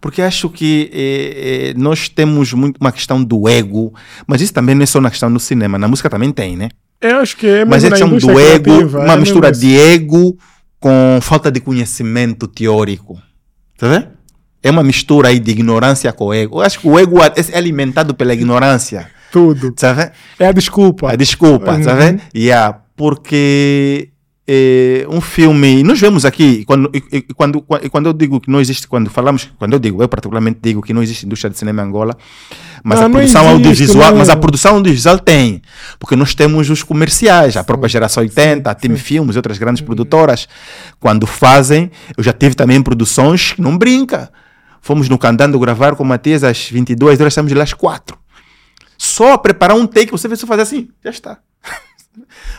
[0.00, 3.92] Porque acho que eh, eh, nós temos muito uma questão do ego,
[4.26, 6.68] mas isso também não é só na questão do cinema, na música também tem, né?
[7.00, 10.36] Eu acho que é mas é questão do ego, criativa, uma é mistura de ego
[10.80, 13.20] com falta de conhecimento teórico.
[13.76, 14.08] Tá vendo?
[14.62, 16.58] É uma mistura aí de ignorância com ego.
[16.58, 19.08] Eu acho que o ego é alimentado pela ignorância.
[19.30, 19.72] Tudo.
[19.76, 20.10] Sabe?
[20.38, 21.12] É a desculpa.
[21.12, 21.82] A desculpa, Uhum.
[21.84, 22.20] sabe?
[22.34, 24.10] Yeah, porque
[24.48, 28.88] eh, um filme, nós vemos aqui, quando, e, quando, quando eu digo que não existe,
[28.88, 31.86] quando falamos, quando eu digo, eu particularmente digo que não existe indústria de cinema em
[31.86, 32.16] Angola,
[32.82, 34.18] mas a produção existe, audiovisual, não.
[34.18, 35.60] mas a produção audiovisual tem,
[35.98, 39.82] porque nós temos os comerciais, a própria geração 80, a Team Filmes e outras grandes
[39.82, 40.48] produtoras,
[40.98, 44.30] quando fazem, eu já tive também produções que não brinca.
[44.80, 48.16] Fomos no Candando gravar com o Matias às 22 horas, estamos lá às 4
[48.98, 51.38] só preparar um take, você vê só fazer assim, já está.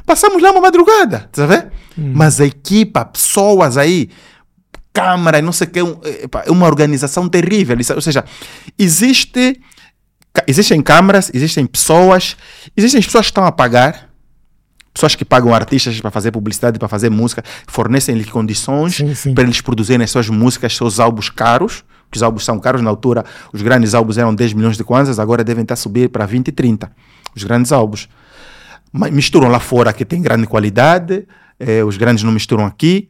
[0.06, 1.72] Passamos lá uma madrugada, tá vendo?
[2.16, 4.10] Mas a equipa, pessoas aí,
[4.94, 7.78] câmara, não sei o que, um, é, uma organização terrível.
[7.96, 8.24] Ou seja,
[8.78, 9.60] existe,
[10.48, 12.36] existem câmaras, existem pessoas,
[12.76, 14.10] existem pessoas que estão a pagar,
[14.94, 19.02] pessoas que pagam artistas para fazer publicidade, para fazer música, fornecem-lhes condições
[19.34, 22.90] para eles produzirem as suas músicas, seus álbuns caros, que os álbuns são caros na
[22.90, 26.26] altura, os grandes álbuns eram 10 milhões de kwanzas, agora devem estar a subir para
[26.26, 26.92] 20 e 30,
[27.36, 28.10] os grandes álbuns.
[28.92, 31.28] Misturam lá fora que tem grande qualidade,
[31.60, 33.10] eh, os grandes não misturam aqui,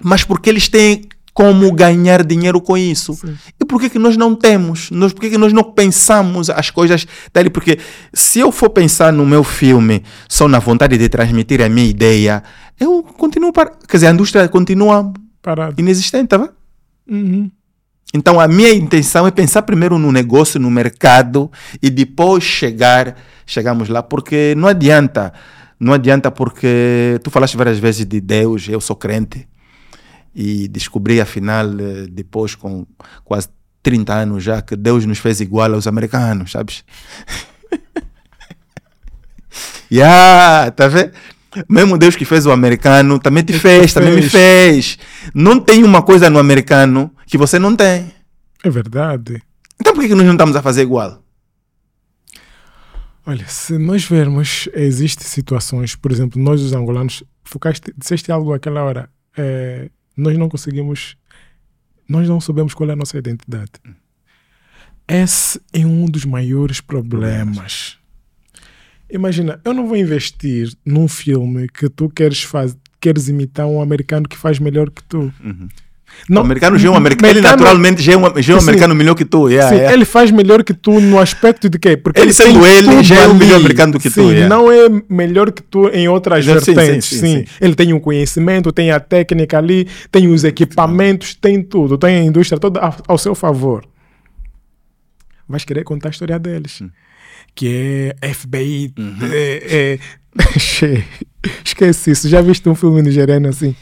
[0.00, 1.02] mas porque eles têm
[1.38, 3.16] como ganhar dinheiro com isso.
[3.60, 4.90] E por que, que nós não temos?
[4.90, 7.48] Nós, por que, que nós não pensamos as coisas dali?
[7.48, 7.78] Porque
[8.12, 12.42] se eu for pensar no meu filme só na vontade de transmitir a minha ideia,
[12.78, 13.70] eu continuo para.
[13.70, 15.80] Quer dizer, a indústria continua Parado.
[15.80, 16.52] inexistente, tá vendo?
[17.08, 17.50] Uhum.
[18.12, 21.50] Então a minha intenção é pensar primeiro no negócio, no mercado
[21.82, 25.32] e depois chegar, chegamos lá, porque não adianta,
[25.78, 29.46] não adianta porque tu falaste várias vezes de Deus, eu sou crente
[30.34, 32.86] e descobri afinal eh, depois com
[33.24, 33.48] quase
[33.82, 36.84] 30 anos já que Deus nos fez igual aos americanos, sabes?
[39.92, 41.12] yeah, tá vendo?
[41.68, 44.98] Mesmo Deus que fez o americano também te fez, também me fez.
[45.34, 48.12] Não tem uma coisa no americano que você não tem.
[48.62, 49.42] É verdade.
[49.80, 51.22] Então por que nós não estamos a fazer igual?
[53.24, 58.82] Olha, se nós vermos, existem situações, por exemplo, nós os angolanos, focaste, disseste algo àquela
[58.82, 61.14] hora, é, nós não conseguimos,
[62.08, 63.72] nós não sabemos qual é a nossa identidade.
[65.06, 67.98] Esse é um dos maiores problemas.
[69.10, 74.28] Imagina, eu não vou investir num filme que tu queres, faz, queres imitar um americano
[74.28, 75.32] que faz melhor que tu.
[75.42, 75.68] Uhum.
[76.28, 78.60] Não, o americano já é um americano, ele naturalmente já é um, já é um
[78.60, 79.48] americano melhor que tu.
[79.48, 79.94] Yeah, sim, yeah.
[79.94, 81.96] ele faz melhor que tu no aspecto de quê?
[81.96, 84.30] Porque ele, ele sendo ele já é um melhor americano do que sim, tu.
[84.32, 84.48] Yeah.
[84.48, 87.08] Não é melhor que tu em outras sim, vertentes.
[87.08, 91.96] Sim, sim, Ele tem o conhecimento, tem a técnica ali, tem os equipamentos, tem tudo,
[91.96, 93.84] tem a indústria toda ao, ao seu favor.
[95.48, 96.80] Vais querer contar a história deles.
[96.80, 96.90] Hum
[97.58, 98.94] que é FBI.
[98.96, 99.18] Uhum.
[99.32, 99.98] É, é...
[101.64, 102.28] Esquece isso.
[102.28, 103.74] Já viste um filme nigeriano assim?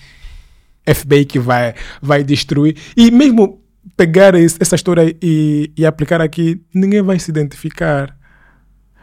[0.89, 2.75] FBI que vai, vai destruir.
[2.97, 3.63] E mesmo
[3.95, 8.17] pegar essa história e, e aplicar aqui, ninguém vai se identificar.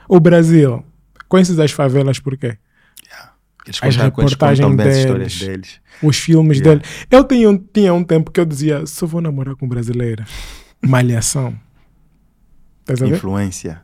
[0.09, 0.83] O Brasil,
[1.29, 2.57] conheces as favelas por quê?
[3.05, 3.33] Yeah.
[3.81, 6.81] as reportagens deles, deles, os filmes yeah.
[6.81, 6.93] dele.
[7.11, 10.25] Eu tinha, tinha um tempo que eu dizia, só vou namorar com brasileira.
[10.81, 11.55] Malhação.
[12.89, 13.81] Influência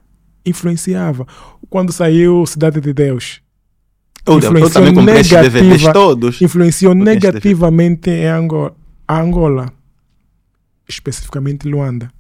[0.49, 1.25] influenciava.
[1.69, 3.41] Quando saiu Cidade de Deus,
[4.25, 6.41] eu, influenciou eu DVDs todos.
[6.41, 8.75] Influenciou negativamente em Angola,
[9.07, 9.73] Angola,
[10.87, 12.11] especificamente Luanda.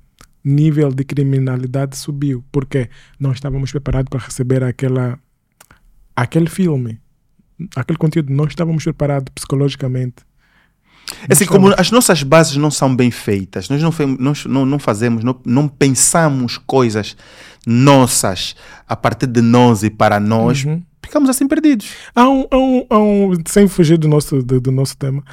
[0.43, 5.19] Nível de criminalidade subiu, porque não estávamos preparados para receber aquela,
[6.15, 6.99] aquele filme,
[7.75, 8.31] aquele conteúdo.
[8.31, 10.29] Não estávamos preparados psicologicamente.
[11.27, 13.93] É assim, como as nossas bases não são bem feitas, nós não,
[14.47, 17.17] não, não fazemos, não, não pensamos coisas
[17.65, 18.55] nossas
[18.87, 20.81] a partir de nós e para nós, uhum.
[21.03, 21.93] ficamos assim perdidos.
[22.15, 25.23] Há um, há um, há um, sem fugir do nosso, do, do, nosso tema,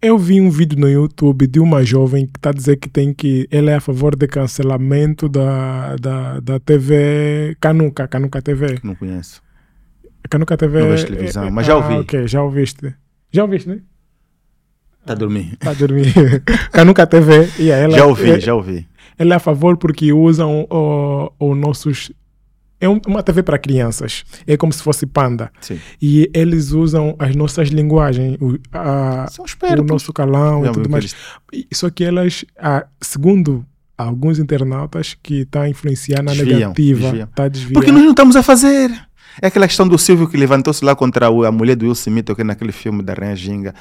[0.00, 3.12] eu vi um vídeo no YouTube de uma jovem que está a dizer que tem
[3.12, 3.48] que.
[3.50, 8.78] Ela é a favor do cancelamento da, da, da TV Canuca, Canuca TV.
[8.84, 9.42] Não conheço.
[10.30, 10.80] Canuca TV.
[10.80, 11.94] Não vejo televisão, é, mas já ouvi.
[11.94, 12.94] Ah, ok, já ouviste.
[13.32, 13.80] Já ouviste, né?
[15.04, 15.56] Tá dormindo.
[15.56, 16.12] Tá dormindo.
[16.70, 17.48] Canuca TV.
[17.58, 18.86] E ela, já ouvi, é, já ouvi.
[19.18, 20.66] Ela é a favor porque usam
[21.38, 22.12] os nossos
[22.80, 24.24] é uma TV para crianças.
[24.46, 25.50] É como se fosse panda.
[25.60, 25.80] Sim.
[26.00, 29.26] E eles usam as nossas linguagens, o, a,
[29.78, 31.14] o nosso calão e tudo mais.
[31.52, 31.66] Eles...
[31.72, 33.66] Só que elas, a, segundo
[33.96, 37.28] alguns internautas, que está a influenciar na desviam, negativa.
[37.34, 37.74] Tá desviando.
[37.74, 38.90] Porque nós não estamos a fazer.
[39.42, 42.44] É aquela questão do Silvio que levantou-se lá contra a mulher do Will Smith, que
[42.44, 43.74] naquele filme da Rainha Ginga.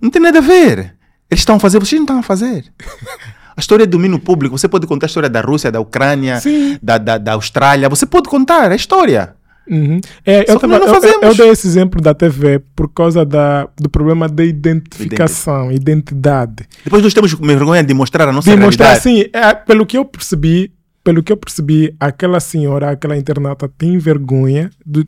[0.00, 0.94] Não tem nada a ver.
[1.30, 2.70] Eles estão a fazer, vocês não estão a fazer.
[3.56, 4.56] A história é domínio público.
[4.56, 6.40] Você pode contar a história da Rússia, da Ucrânia,
[6.82, 7.88] da, da, da, Austrália.
[7.88, 9.34] Você pode contar a história.
[9.68, 10.00] Uhum.
[10.26, 13.88] É, eu, tava, eu, eu, eu, dei esse exemplo da TV por causa da, do
[13.88, 16.66] problema da identificação, identidade.
[16.82, 19.02] Depois nós temos vergonha de mostrar a nossa de mostrar, realidade.
[19.02, 19.30] sim.
[19.32, 20.72] É, pelo que eu percebi,
[21.04, 25.04] pelo que eu percebi, aquela senhora, aquela internata tem vergonha do,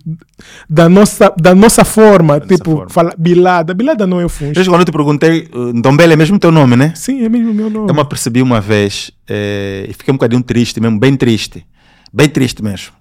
[0.68, 2.90] da, nossa, da nossa forma, da tipo, forma.
[2.90, 3.72] Fala, Bilada.
[3.74, 4.52] Bilada não é o fungo.
[4.54, 6.92] Quando eu te perguntei, uh, Ndombele é mesmo teu nome, né?
[6.96, 7.88] Sim, é mesmo meu nome.
[7.88, 11.64] Eu me percebi uma vez é, e fiquei um bocadinho triste mesmo, bem triste.
[12.12, 12.92] Bem triste mesmo.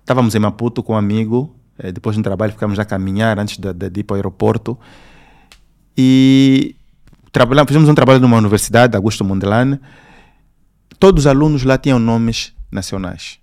[0.00, 3.72] Estávamos em Maputo com um amigo, é, depois do trabalho ficamos a caminhar antes de,
[3.72, 4.76] de, de ir para o aeroporto
[5.96, 6.74] e
[7.30, 9.78] trabalhamos, fizemos um trabalho numa universidade, Augusto Mondelane,
[11.02, 13.40] todos os alunos lá tinham nomes nacionais.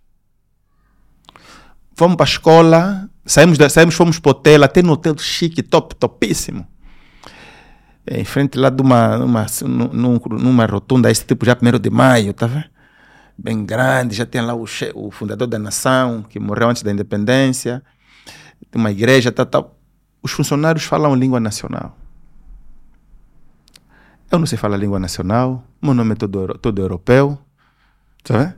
[1.93, 5.61] Fomos para a escola, saímos, da, saímos fomos para o hotel, até no hotel chique,
[5.61, 6.65] top, topíssimo.
[8.09, 12.33] Em frente lá de uma, numa, numa, numa rotunda, esse tipo já primeiro de maio,
[12.33, 12.69] tá vendo?
[13.37, 14.63] Bem grande, já tem lá o,
[14.95, 17.83] o fundador da nação, que morreu antes da independência,
[18.71, 19.79] tem uma igreja, tal, tal.
[20.23, 21.97] Os funcionários falam língua nacional.
[24.31, 27.37] Eu não sei falar língua nacional, meu nome é todo, todo europeu,
[28.23, 28.53] Sabe?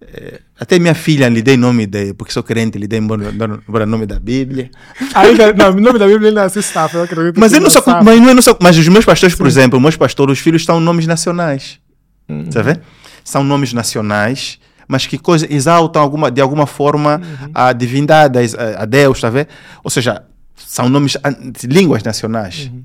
[0.00, 4.06] É, até minha filha lhe dei nome de, porque sou crente, lhe dei embora nome
[4.06, 4.70] da Bíblia.
[5.14, 7.38] Ainda, não, o nome da Bíblia ainda se está, eu acredito.
[7.38, 9.38] Mas, eu não sou, mas, não é, não sou, mas os meus pastores, Sim.
[9.38, 11.80] por exemplo, os meus pastores, os filhos são nomes nacionais.
[12.28, 12.50] Uhum.
[12.50, 12.80] Sabe?
[13.24, 17.50] São nomes nacionais, mas que coisa, exaltam alguma, de alguma forma uhum.
[17.52, 19.48] a divindade, a, a Deus, tá vendo?
[19.82, 20.22] Ou seja,
[20.54, 21.16] são nomes,
[21.64, 22.70] línguas nacionais.
[22.72, 22.84] Uhum.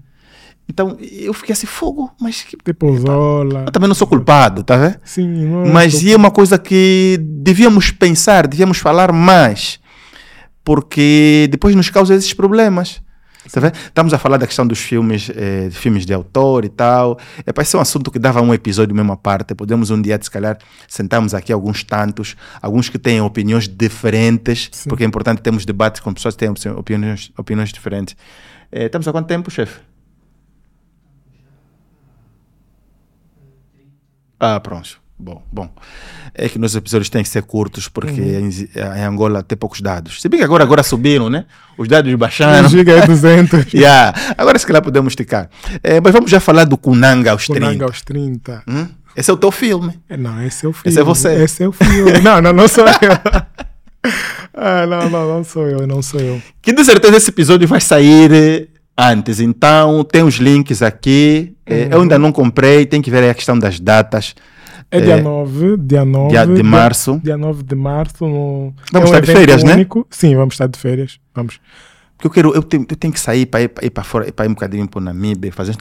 [0.68, 3.64] Então eu fiquei assim, fogo, mas que- Tipo Zola.
[3.68, 4.98] eu também não sou culpado, tá vendo?
[5.04, 9.80] Sim, não Mas é uma coisa que devíamos pensar, devíamos falar mais,
[10.64, 13.02] porque depois nos causa esses problemas.
[13.52, 13.74] Tá vendo?
[13.76, 17.20] Estamos a falar da questão dos filmes, eh, de filmes de autor e tal.
[17.46, 19.54] É para esse é um assunto que dava um episódio mesmo à parte.
[19.54, 20.58] Podemos um dia, se calhar,
[20.88, 24.88] sentarmos aqui alguns tantos, alguns que têm opiniões diferentes, Sim.
[24.88, 28.16] porque é importante termos debates com pessoas que têm opiniões, opiniões diferentes.
[28.72, 29.78] Eh, estamos há quanto tempo, chefe?
[34.44, 35.02] Ah, pronto.
[35.18, 35.70] Bom, bom.
[36.34, 40.22] É que nossos episódios têm que ser curtos porque em, em Angola tem poucos dados.
[40.22, 41.46] Se bem que agora, agora subiram, né?
[41.78, 42.68] Os dados baixaram.
[42.68, 43.74] Um giga é 200.
[43.74, 44.34] Yeah.
[44.38, 45.50] Agora se calhar podemos esticar.
[45.82, 47.66] Eh, mas vamos já falar do Kunanga aos 30.
[47.66, 48.64] Kunanga aos 30.
[48.68, 48.88] Hum?
[49.16, 49.98] Esse é o teu filme.
[50.10, 50.90] É, Não, esse é o filme.
[50.90, 51.44] Esse é você.
[51.44, 52.20] Esse é o filme.
[52.20, 52.92] não, não, não sou eu.
[54.54, 56.42] ah, não, não, não sou eu, não sou eu.
[56.62, 58.68] Que de certeza esse episódio vai sair eh,
[58.98, 59.40] antes.
[59.40, 61.56] Então tem os links aqui.
[61.66, 64.36] Eh, Eu ainda não comprei, tem que ver a questão das datas.
[64.92, 67.20] É dia 9, dia 9 dia de março.
[67.24, 68.26] Dia 9 de março.
[68.28, 69.74] No, Vamos é um estar de férias, né?
[69.74, 70.06] único.
[70.10, 71.20] Sim, vamos estar de férias.
[71.34, 71.60] Vamos.
[72.16, 74.50] Porque eu quero, eu tenho, eu tenho que sair para ir, para fora, para ir
[74.50, 75.76] um bocadinho para o Namíbia, fazer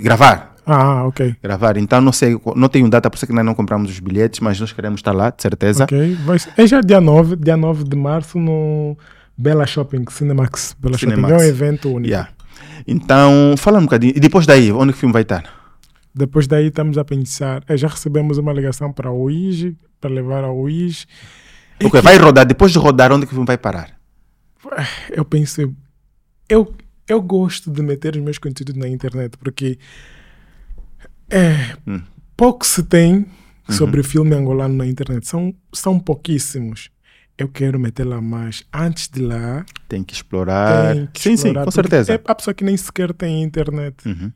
[0.00, 0.54] gravar.
[0.66, 1.34] Ah, ok.
[1.42, 1.78] Gravar.
[1.78, 4.60] Então não sei, não tenho data, por isso que nós não compramos os bilhetes, mas
[4.60, 5.84] nós queremos estar lá, de certeza.
[5.84, 6.14] Ok.
[6.26, 8.98] Vai é já dia 9, dia 9 de março no
[9.36, 10.76] Bela Shopping, Cinemax.
[10.78, 11.32] Bela Cinemax.
[11.32, 11.42] Shopping.
[11.42, 12.08] É um evento único.
[12.08, 12.28] Yeah.
[12.86, 14.12] Então, fala um bocadinho.
[14.16, 15.44] E depois daí, onde que o filme vai estar?
[16.14, 17.62] Depois daí estamos a pensar.
[17.68, 21.04] é, já recebemos uma ligação para o UIG, para levar ao UIG.
[21.80, 22.44] É Ok, que vai rodar.
[22.46, 23.96] Depois de rodar, onde que o filme vai parar?
[25.10, 25.70] Eu pensei.
[26.48, 26.74] Eu,
[27.06, 29.78] eu gosto de meter os meus conteúdos na internet porque
[31.30, 32.00] é, Hum.
[32.36, 33.26] pouco se tem
[33.68, 33.74] Uhum.
[33.74, 35.26] sobre filme angolano na internet.
[35.28, 36.90] São, são pouquíssimos.
[37.38, 38.64] Eu quero meter lá mais.
[38.74, 40.92] Antes de lá, Tem que explorar.
[40.94, 42.12] tem que sim, sim, explorar, com porque certeza.
[42.12, 43.94] É a pessoa que nem sequer tem internet.
[44.08, 44.32] Uhum,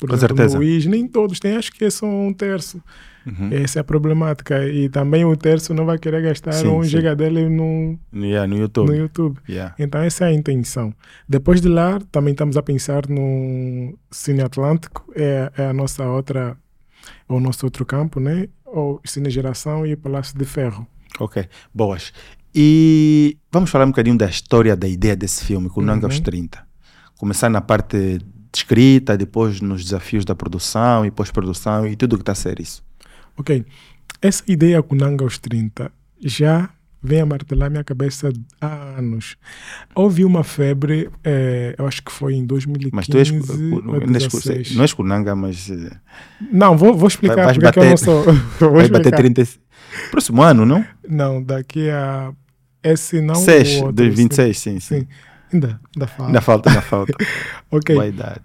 [0.00, 0.58] Por Com exemplo, certeza.
[0.58, 2.82] Luís, nem todos têm, acho que é só um terço.
[3.24, 3.50] uhum.
[3.52, 4.66] Essa é a problemática.
[4.66, 6.88] E também o terço não vai querer gastar Sim, um sim.
[6.88, 8.88] giga dele no, Yeah, no YouTube.
[8.90, 9.38] no YouTube.
[9.48, 9.72] Yeah.
[9.78, 10.92] Então essa é a intenção.
[11.28, 16.56] Depois de lá, também estamos a pensar no Cine Atlântico, é, é a nossa outra,
[17.28, 18.48] é o nosso outro campo, né?
[18.66, 20.84] O Cine Geração e o Palácio de Ferro.
[21.18, 22.12] Ok, boas.
[22.54, 25.68] E vamos falar um bocadinho da história, da ideia desse filme,
[26.06, 26.22] aos Uhum.
[26.22, 26.64] 30.
[27.18, 32.16] Começar na parte de escrita, depois nos desafios da produção e pós-produção e tudo o
[32.16, 32.82] que está a ser isso.
[33.36, 33.64] Ok,
[34.22, 35.90] essa ideia Kunanga aos 30
[36.24, 36.70] já
[37.02, 39.36] vem a martelar minha cabeça há anos.
[39.94, 43.30] Houve uma febre, eh, eu acho que foi em 2015 Mas tu és.
[43.30, 44.74] não és, 16.
[44.74, 45.68] não és Kunanga, mas.
[45.70, 45.90] eh,
[46.50, 48.22] Não, vou, vou explicar Vai- porque eu não bater- sou.
[48.60, 49.16] vou Vai bater explicar.
[49.18, 49.48] 30.
[50.10, 50.84] Próximo ano, não?
[51.08, 52.32] Não, daqui a.
[52.82, 53.34] Esse não.
[53.34, 55.00] 6, o outro, 2026, sim, sim.
[55.00, 55.08] Sim.
[55.52, 56.28] Ainda, ainda fala.
[56.28, 57.12] Ainda falta, ainda falta.
[57.70, 57.94] Ok.
[57.94, 58.40] Boa idade.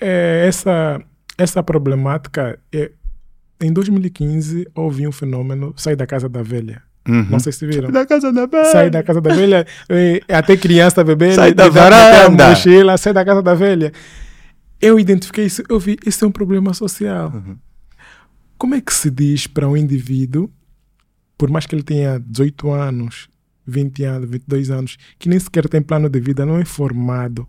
[0.00, 1.00] É, essa,
[1.38, 2.58] essa problemática.
[2.72, 2.90] É,
[3.60, 5.72] em 2015 houve um fenômeno.
[5.76, 6.82] Sai da casa da velha.
[7.08, 7.26] Uhum.
[7.30, 7.90] Não sei se viram.
[7.90, 8.72] Da casa da velha.
[8.72, 9.66] Sai da casa da velha.
[9.88, 11.32] é, até criança, bebê.
[11.32, 12.48] Sai né, da varanda.
[12.50, 13.92] Mochila, sai da casa da velha.
[14.80, 15.62] Eu identifiquei isso.
[15.68, 15.96] Eu vi.
[16.04, 17.32] Isso é um problema social.
[17.34, 17.56] Uhum.
[18.58, 20.50] Como é que se diz para um indivíduo,
[21.36, 23.28] por mais que ele tenha 18 anos,
[23.66, 27.46] 20 anos, 22 anos, que nem sequer tem plano de vida, não é formado,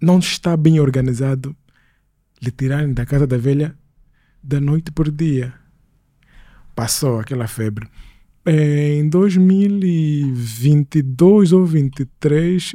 [0.00, 1.54] não está bem organizado,
[2.42, 3.76] lhe tirarem da casa da velha
[4.42, 5.52] da noite por dia?
[6.74, 7.86] Passou aquela febre.
[8.46, 12.74] Em 2022 ou 23,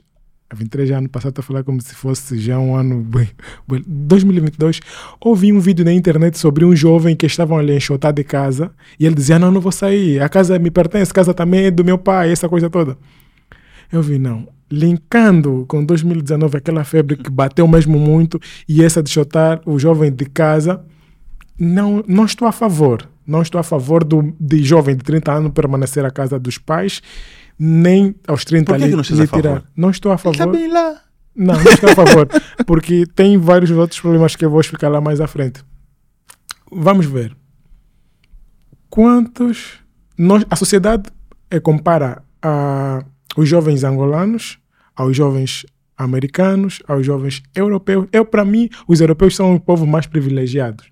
[0.50, 3.30] a 23 já ano passado, a falar como se fosse já um ano bem,
[3.68, 4.82] bem- 2022,
[5.20, 9.06] ouvi um vídeo na internet sobre um jovem que estavam ali enxotar de casa e
[9.06, 11.84] ele dizia, não, não vou sair, a casa me pertence, a casa também é do
[11.84, 12.98] meu pai, essa coisa toda.
[13.92, 19.10] Eu vi, não, linkando com 2019, aquela febre que bateu mesmo muito e essa de
[19.10, 20.84] chutar o jovem de casa,
[21.60, 23.08] não, não estou a favor.
[23.26, 27.02] Não estou a favor do, de jovem de 30 anos permanecer à casa dos pais,
[27.66, 29.42] nem aos 30 Por que lhe- que não estás a favor?
[29.42, 29.64] tirar.
[29.76, 30.52] Não estou a favor.
[30.52, 31.02] bem lá.
[31.36, 32.28] Não, não estou a favor.
[32.68, 35.64] porque tem vários outros problemas que eu vou explicar lá mais à frente.
[36.72, 37.36] Vamos ver.
[38.90, 39.80] Quantos.
[40.18, 41.10] Nós, a sociedade
[41.50, 43.04] eh, compara a,
[43.38, 44.60] os jovens angolanos
[44.96, 45.66] aos jovens
[45.98, 48.08] americanos, aos jovens europeus.
[48.12, 50.86] Eu, para mim, os europeus são o povo mais privilegiados.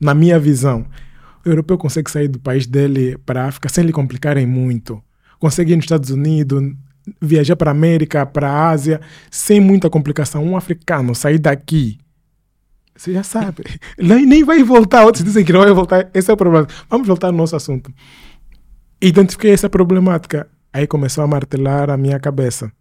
[0.00, 0.84] Na minha visão.
[1.44, 5.02] O europeu consegue sair do país dele para a África sem lhe complicarem muito.
[5.44, 6.72] Consegue ir nos Estados Unidos,
[7.20, 8.98] viajar para a América, para a Ásia,
[9.30, 10.42] sem muita complicação.
[10.42, 11.98] Um africano sair daqui,
[12.96, 13.62] você já sabe,
[14.00, 15.04] nem, nem vai voltar.
[15.04, 16.08] Outros dizem que não vai voltar.
[16.14, 16.66] Esse é o problema.
[16.88, 17.92] Vamos voltar ao nosso assunto.
[18.98, 20.48] Identifiquei essa problemática.
[20.72, 22.72] Aí começou a martelar a minha cabeça.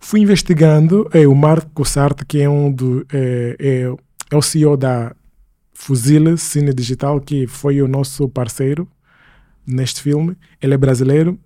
[0.00, 3.96] Fui investigando, é, o Marco Sartre, que é um do, é, é,
[4.32, 5.14] é o CEO da
[5.72, 8.88] Fuzile Cine Digital, que foi o nosso parceiro
[9.64, 10.36] neste filme.
[10.60, 11.38] Ele é brasileiro.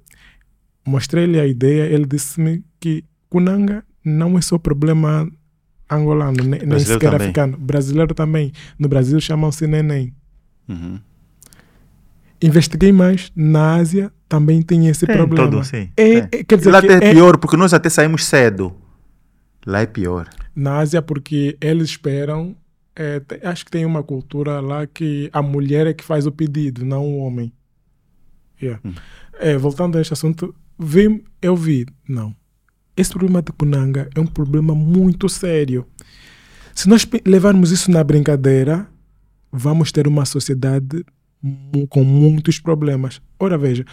[0.91, 5.31] Mostrei-lhe a ideia, ele disse-me que Kunanga não é só problema
[5.89, 7.29] angolano, nem, nem sequer também.
[7.29, 7.57] africano.
[7.57, 8.51] Brasileiro também.
[8.77, 10.12] No Brasil chamam-se neném.
[10.69, 10.99] Uhum.
[12.43, 13.31] Investiguei mais.
[13.37, 15.49] Na Ásia também tem esse tem problema.
[15.49, 15.91] Todo, sim.
[15.97, 16.27] É, é.
[16.43, 18.75] Quer dizer Lá até é pior, porque nós até saímos cedo.
[19.65, 20.29] Lá é pior.
[20.57, 22.57] Na Ásia, porque eles esperam.
[22.97, 26.85] É, acho que tem uma cultura lá que a mulher é que faz o pedido,
[26.85, 27.53] não o homem.
[28.61, 28.81] Yeah.
[28.85, 28.93] Hum.
[29.39, 32.35] É, voltando a este assunto, vi, eu vi, não.
[32.97, 35.86] Esse problema de Punanga é um problema muito sério.
[36.74, 38.89] Se nós levarmos isso na brincadeira,
[39.52, 41.05] vamos ter uma sociedade
[41.89, 43.20] com muitos problemas.
[43.39, 43.85] Ora, veja,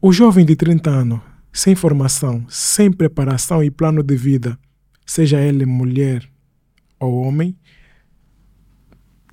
[0.00, 1.20] o jovem de 30 anos,
[1.52, 4.58] sem formação, sem preparação e plano de vida,
[5.04, 6.28] seja ele mulher
[7.00, 7.56] ou homem,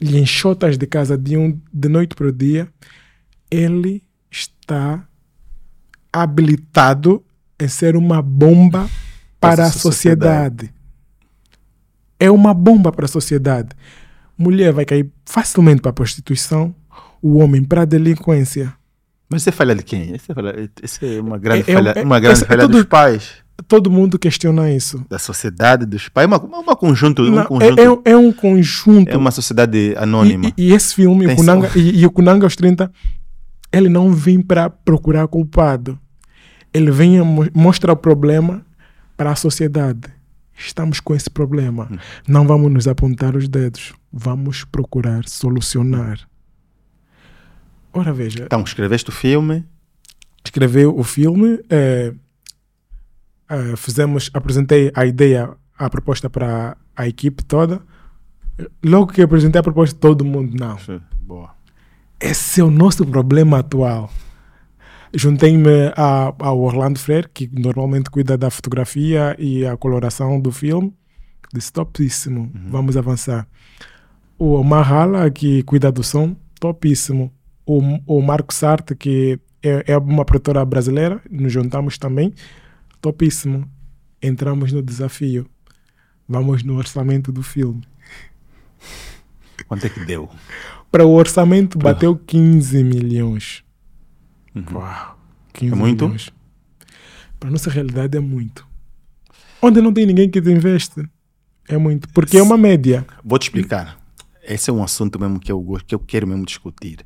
[0.02, 2.68] lhe enxotas de casa de, um, de noite para o dia,
[3.50, 5.08] ele está
[6.22, 7.24] habilitado
[7.60, 8.90] em ser uma bomba
[9.40, 10.68] para a sociedade.
[10.68, 10.74] sociedade.
[12.20, 13.70] É uma bomba para a sociedade.
[14.38, 16.74] Mulher vai cair facilmente para a prostituição,
[17.22, 18.74] o homem para a delinquência.
[19.30, 20.16] Mas você fala de quem?
[20.16, 23.34] Isso é, é uma grande é, é falha, é, uma grande falha todo, dos pais.
[23.68, 25.04] Todo mundo questiona isso.
[25.10, 26.28] Da sociedade, dos pais.
[26.28, 27.80] Uma, uma conjunto, Não, um conjunto.
[28.06, 29.10] É, é, um conjunto.
[29.10, 30.54] É uma sociedade anônima.
[30.58, 32.92] E, e, e esse filme, o Kunanga, e, e, o Kunanga aos 30,
[33.72, 36.00] ele não vem para procurar culpado.
[36.76, 37.22] Ele vem
[37.54, 38.62] mostrar o problema
[39.16, 40.14] para a sociedade.
[40.58, 41.88] Estamos com esse problema.
[41.90, 41.98] Hum.
[42.28, 43.94] Não vamos nos apontar os dedos.
[44.12, 46.20] Vamos procurar solucionar.
[47.94, 48.44] Ora, veja.
[48.44, 49.64] Então, escreveste o filme?
[50.44, 51.62] Escreveu o filme.
[51.70, 52.14] É,
[53.48, 57.82] é, fizemos, apresentei a ideia, a proposta para a equipe toda.
[58.84, 60.78] Logo que apresentei a proposta, todo mundo não.
[61.22, 61.56] Boa.
[62.20, 64.12] Esse é o nosso problema atual.
[65.16, 70.94] Juntei-me ao Orlando Freire, que normalmente cuida da fotografia e a coloração do filme.
[71.54, 72.70] Disse: topíssimo, uhum.
[72.70, 73.48] vamos avançar.
[74.38, 77.32] O Mahala, que cuida do som, topíssimo
[77.66, 82.34] o, o Marco Sartre, que é, é uma produtora brasileira, nos juntamos também.
[83.02, 83.70] Topíssimo.
[84.22, 85.48] Entramos no desafio.
[86.28, 87.84] Vamos no orçamento do filme.
[89.68, 90.30] Quanto é que deu?
[90.92, 93.65] Para o orçamento bateu 15 milhões.
[94.56, 94.64] Uhum.
[94.74, 95.20] Uau,
[95.54, 96.06] 15 é muito?
[96.06, 96.34] milhões.
[97.40, 98.66] Para a nossa realidade é muito.
[99.62, 101.08] Onde não tem ninguém que te investe,
[101.68, 102.08] é muito.
[102.10, 103.06] Porque é uma média.
[103.24, 104.00] Vou te explicar.
[104.44, 107.06] Esse é um assunto mesmo que eu, que eu quero mesmo discutir.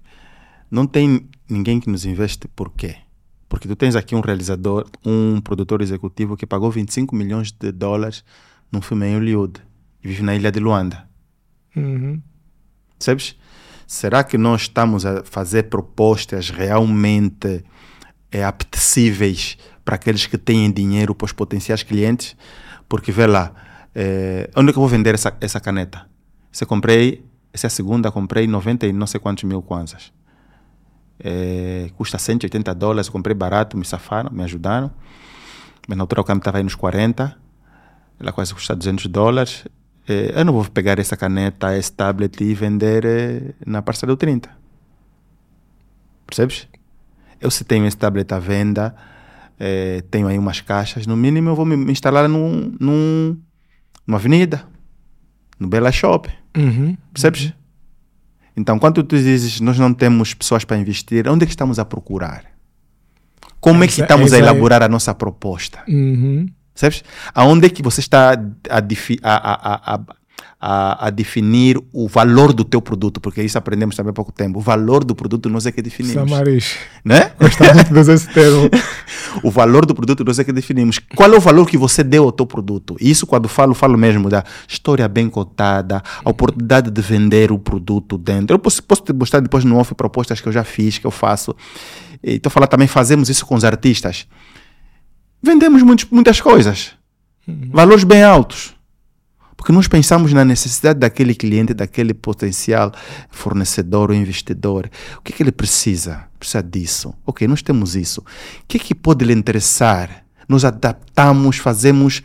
[0.69, 2.97] Não tem ninguém que nos investe por quê?
[3.47, 8.23] Porque tu tens aqui um realizador, um produtor executivo que pagou 25 milhões de dólares
[8.71, 9.59] num filme em Hollywood
[10.03, 11.09] e vive na ilha de Luanda.
[11.75, 12.21] Uhum.
[12.99, 13.35] Sabes?
[13.89, 17.65] Será que nós estamos a fazer propostas realmente
[18.31, 22.37] é, apetecíveis para aqueles que têm dinheiro para os potenciais clientes?
[22.87, 23.51] Porque vê lá,
[23.95, 26.07] é, onde é que eu vou vender essa, essa caneta?
[26.51, 30.13] Se comprei, essa é a segunda, comprei 90 e não sei quantos mil kwanzas.
[31.19, 34.91] É, custa 180 dólares, comprei barato, me safaram, me ajudaram.
[35.87, 37.35] Mas na altura o câmbio estava aí nos 40,
[38.19, 39.65] ela quase custa 200 dólares.
[40.09, 44.17] É, eu não vou pegar essa caneta, esse tablet e vender é, na parcela do
[44.17, 44.49] 30.
[46.25, 46.67] Percebes?
[47.39, 48.95] Eu se tenho esse tablet à venda,
[49.59, 53.37] é, tenho aí umas caixas, no mínimo eu vou me instalar num, num,
[54.07, 54.65] numa avenida,
[55.59, 56.27] no Bela Shop.
[56.57, 57.45] Uhum, Percebes?
[57.45, 57.51] Uhum.
[58.57, 61.85] Então, quando tu dizes nós não temos pessoas para investir, onde é que estamos a
[61.85, 62.45] procurar?
[63.59, 65.83] Como é que estamos a elaborar a nossa proposta?
[65.87, 66.49] Uhum.
[66.79, 67.03] Sabes?
[67.35, 68.77] Aonde é que você está a,
[69.19, 70.01] a, a,
[70.61, 74.59] a, a, definir o valor do teu produto, porque isso aprendemos também há pouco tempo.
[74.59, 76.29] O valor do produto nós é que definimos.
[76.29, 76.77] Samaris.
[77.03, 77.33] Né?
[77.37, 78.69] Gosto muito de usar esse termo.
[79.43, 80.99] o valor do produto nós é que definimos.
[80.99, 82.95] Qual é o valor que você deu ao teu produto?
[83.01, 88.17] Isso quando falo, falo mesmo da história bem cotada, a oportunidade de vender o produto
[88.17, 88.55] dentro.
[88.55, 91.11] Eu posso, posso te mostrar depois no off propostas que eu já fiz, que eu
[91.11, 91.53] faço.
[92.23, 94.25] E estou falando também, fazemos isso com os artistas.
[95.41, 96.91] Vendemos muitos, muitas coisas.
[97.47, 97.69] Uhum.
[97.71, 98.77] Valores bem altos
[99.59, 102.93] porque nós pensamos na necessidade daquele cliente, daquele potencial
[103.29, 104.89] fornecedor ou investidor.
[105.17, 106.23] O que, é que ele precisa?
[106.39, 107.13] Precisa disso.
[107.25, 108.21] Ok, nós temos isso.
[108.21, 108.23] O
[108.65, 110.23] que, é que pode lhe interessar?
[110.47, 112.23] Nós adaptamos, fazemos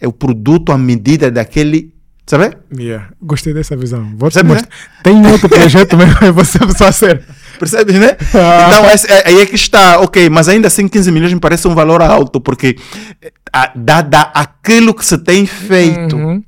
[0.00, 1.92] é, o produto à medida daquele
[2.24, 2.56] Sabe?
[2.76, 3.10] Yeah.
[3.22, 4.02] Gostei dessa visão.
[4.16, 4.62] Vou Percebe, né?
[5.04, 7.24] Tem outro projeto mesmo, você só ser.
[7.58, 8.16] Percebes, né?
[8.34, 8.68] Ah.
[8.68, 11.74] Então, é, aí é que está, ok, mas ainda assim 15 milhões me parece um
[11.74, 12.76] valor alto, porque
[13.52, 16.16] a, dada aquilo que se tem feito.
[16.16, 16.42] Uhum.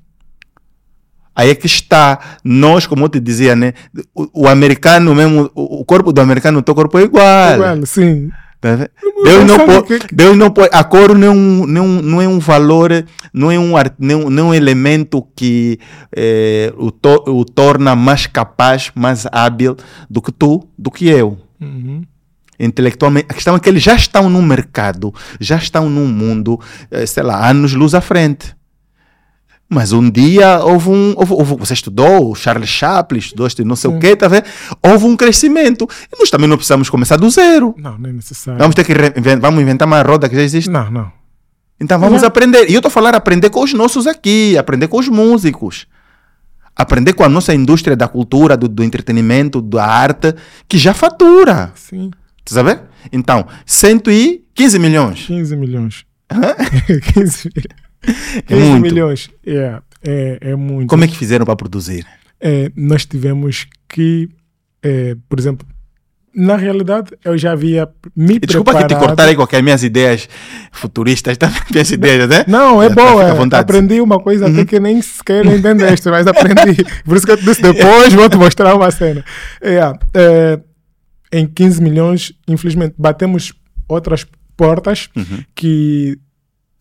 [1.34, 3.72] Aí é que está, nós, como eu te dizia, né?
[4.12, 7.54] O, o americano mesmo, o, o corpo do americano, o teu corpo é igual.
[7.54, 8.28] Igual, sim.
[8.60, 8.88] Tá?
[9.24, 10.70] Deus não, pode, que- Deus não pode.
[10.72, 14.28] A cor não é um, não, é não é um valor, não é um, não,
[14.30, 15.78] não é um elemento que
[16.14, 19.76] eh, o, to- o torna mais capaz, mais hábil
[20.10, 21.38] do que tu, do que eu.
[21.60, 22.02] Uhum.
[22.58, 23.26] Intelectualmente.
[23.30, 26.58] A questão é que eles já estão no mercado, já estão num mundo,
[26.90, 28.56] eh, sei lá, anos luz à frente.
[29.70, 31.12] Mas um dia houve um.
[31.16, 34.44] Houve, houve- você estudou, o Charles Chaplin, estudou este não sei o quê, tá vendo?
[34.82, 35.86] Houve um crescimento.
[36.10, 37.74] E nós também não precisamos começar do zero.
[37.76, 38.58] Não, não é necessário.
[38.58, 38.94] Vamos ter que
[39.40, 40.70] vamos inventar uma roda que já existe.
[40.70, 41.12] Não, não.
[41.78, 42.68] Então vamos aprender.
[42.70, 45.86] E eu estou falar aprender com os nossos aqui, aprender com os músicos.
[46.74, 50.34] Aprender com a nossa indústria da cultura, do, do entretenimento, da arte,
[50.66, 51.72] que já fatura.
[51.74, 52.10] Sim.
[52.44, 52.82] Tá sabendo?
[53.12, 55.26] Então, 115 milhões.
[55.26, 56.04] 15 milhões.
[57.14, 57.87] 15, mil-
[58.46, 58.82] 15 muito.
[58.82, 59.30] milhões.
[59.46, 60.88] É, é, é muito.
[60.88, 62.06] Como é que fizeram para produzir?
[62.40, 64.28] É, nós tivemos que,
[64.82, 65.66] é, por exemplo,
[66.34, 69.06] na realidade eu já havia me Desculpa que te preparado.
[69.08, 70.28] cortar aí com as minhas ideias
[70.70, 71.50] futuristas, tá?
[71.72, 72.44] minhas ideias, né?
[72.46, 73.32] Não, é fica à É.
[73.32, 73.48] Uhum.
[73.54, 76.84] aprendi uma coisa até que nem sequer entendeste, mas aprendi.
[77.04, 79.24] Por isso que eu te disse depois, vou te mostrar uma cena.
[79.60, 79.78] É,
[80.14, 80.60] é,
[81.32, 83.52] em 15 milhões, infelizmente, batemos
[83.88, 84.24] outras
[84.56, 85.42] portas Uhum.
[85.56, 86.18] que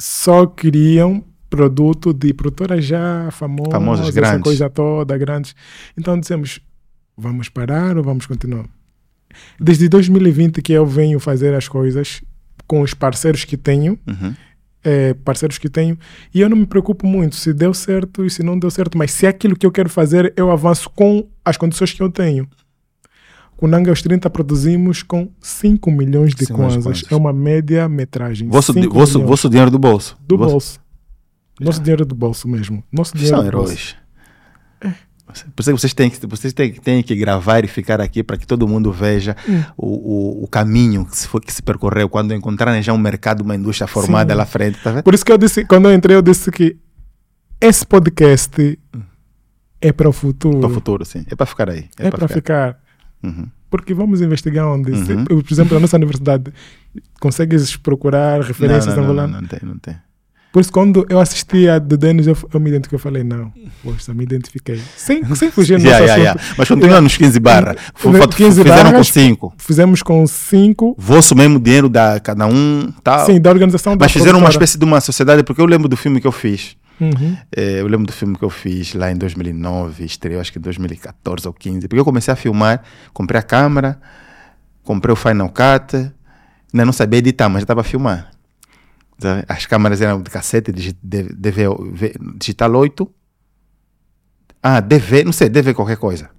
[0.02, 4.44] só queriam produto de produtoras já famosas, Famosas, essa grandes.
[4.44, 5.56] coisa toda, grandes.
[5.98, 6.60] Então dissemos,
[7.18, 8.66] vamos parar ou vamos continuar?
[9.60, 12.22] Desde 2020 que eu venho fazer as coisas
[12.68, 14.34] com os parceiros que tenho, Uhum.
[14.84, 15.98] é, parceiros que tenho,
[16.34, 19.12] e eu não me preocupo muito se deu certo e se não deu certo, mas
[19.12, 22.48] se é aquilo que eu quero fazer, eu avanço com as condições que eu tenho.
[23.58, 27.04] Com Nanga aos 30 produzimos com 5 milhões de Cinco milhões de kwanzas.
[27.12, 28.48] É uma média metragem.
[28.48, 30.16] Vosso, di- 5 vosso, vosso dinheiro do bolso.
[30.26, 30.80] do Vosso- bolso.
[31.60, 32.84] Nosso dinheiro do bolso mesmo.
[32.92, 33.96] Nosso Vocês dinheiro são heróis.
[35.56, 38.24] Por isso que vocês têm que, vocês têm, que- têm que gravar e ficar aqui
[38.24, 39.62] para que todo mundo veja Hum.
[39.76, 39.88] o,
[40.42, 43.56] o, o caminho que se, foi, que se percorreu quando encontrarem já um mercado, uma
[43.56, 44.38] indústria formada Sim.
[44.38, 44.80] lá à frente.
[44.82, 45.04] Tá vendo?
[45.04, 46.78] Por isso que eu disse, quando eu entrei, eu disse que
[47.60, 48.80] esse podcast
[49.82, 50.60] é para o futuro.
[50.60, 51.26] Para o futuro, sim.
[51.30, 51.90] É para ficar aí.
[52.00, 52.80] É para ficar.
[53.24, 53.48] Uhum.
[53.70, 54.96] Porque vamos investigar onde.
[55.06, 55.26] Se- Uhum.
[55.26, 56.52] por exemplo, a nossa universidade,
[57.20, 59.42] consegues procurar Não, referências não, não, não, angolanas?
[59.42, 59.96] não tem, não tem.
[60.54, 62.96] Por isso, quando eu assisti a de Denis, eu, eu me identifiquei.
[62.96, 63.52] Eu falei, não,
[63.84, 64.82] poxa, me identifiquei.
[64.96, 66.42] Sem, sem fugir Yeah, yeah, yeah.
[66.58, 67.76] Mas continua nos 15 barra.
[67.94, 69.08] F- Ne- f- 15 Fizeram com barras.
[69.10, 69.54] 5.
[69.58, 72.92] Fizemos com cinco, Vosso mesmo dinheiro da cada um.
[73.04, 73.26] Tal.
[73.26, 75.98] sim, da organização da Mas fizeram uma espécie de uma sociedade, porque eu lembro do
[75.98, 76.76] filme que eu fiz.
[77.00, 77.38] Uhum.
[77.56, 80.62] Eh, eu lembro do filme que eu fiz lá em 2009, estreou acho que em
[80.62, 82.84] 2014 ou 15, porque eu comecei a filmar,
[83.14, 84.00] comprei a câmera,
[84.84, 88.32] comprei o Final Cut, ainda não sabia editar, mas já estava a filmar.
[89.20, 89.44] Sabe?
[89.48, 91.66] As câmeras eram de cassete, digi- D- DV,
[92.38, 93.10] digital 8,
[94.62, 96.30] ah, DV, não sei, DV qualquer coisa.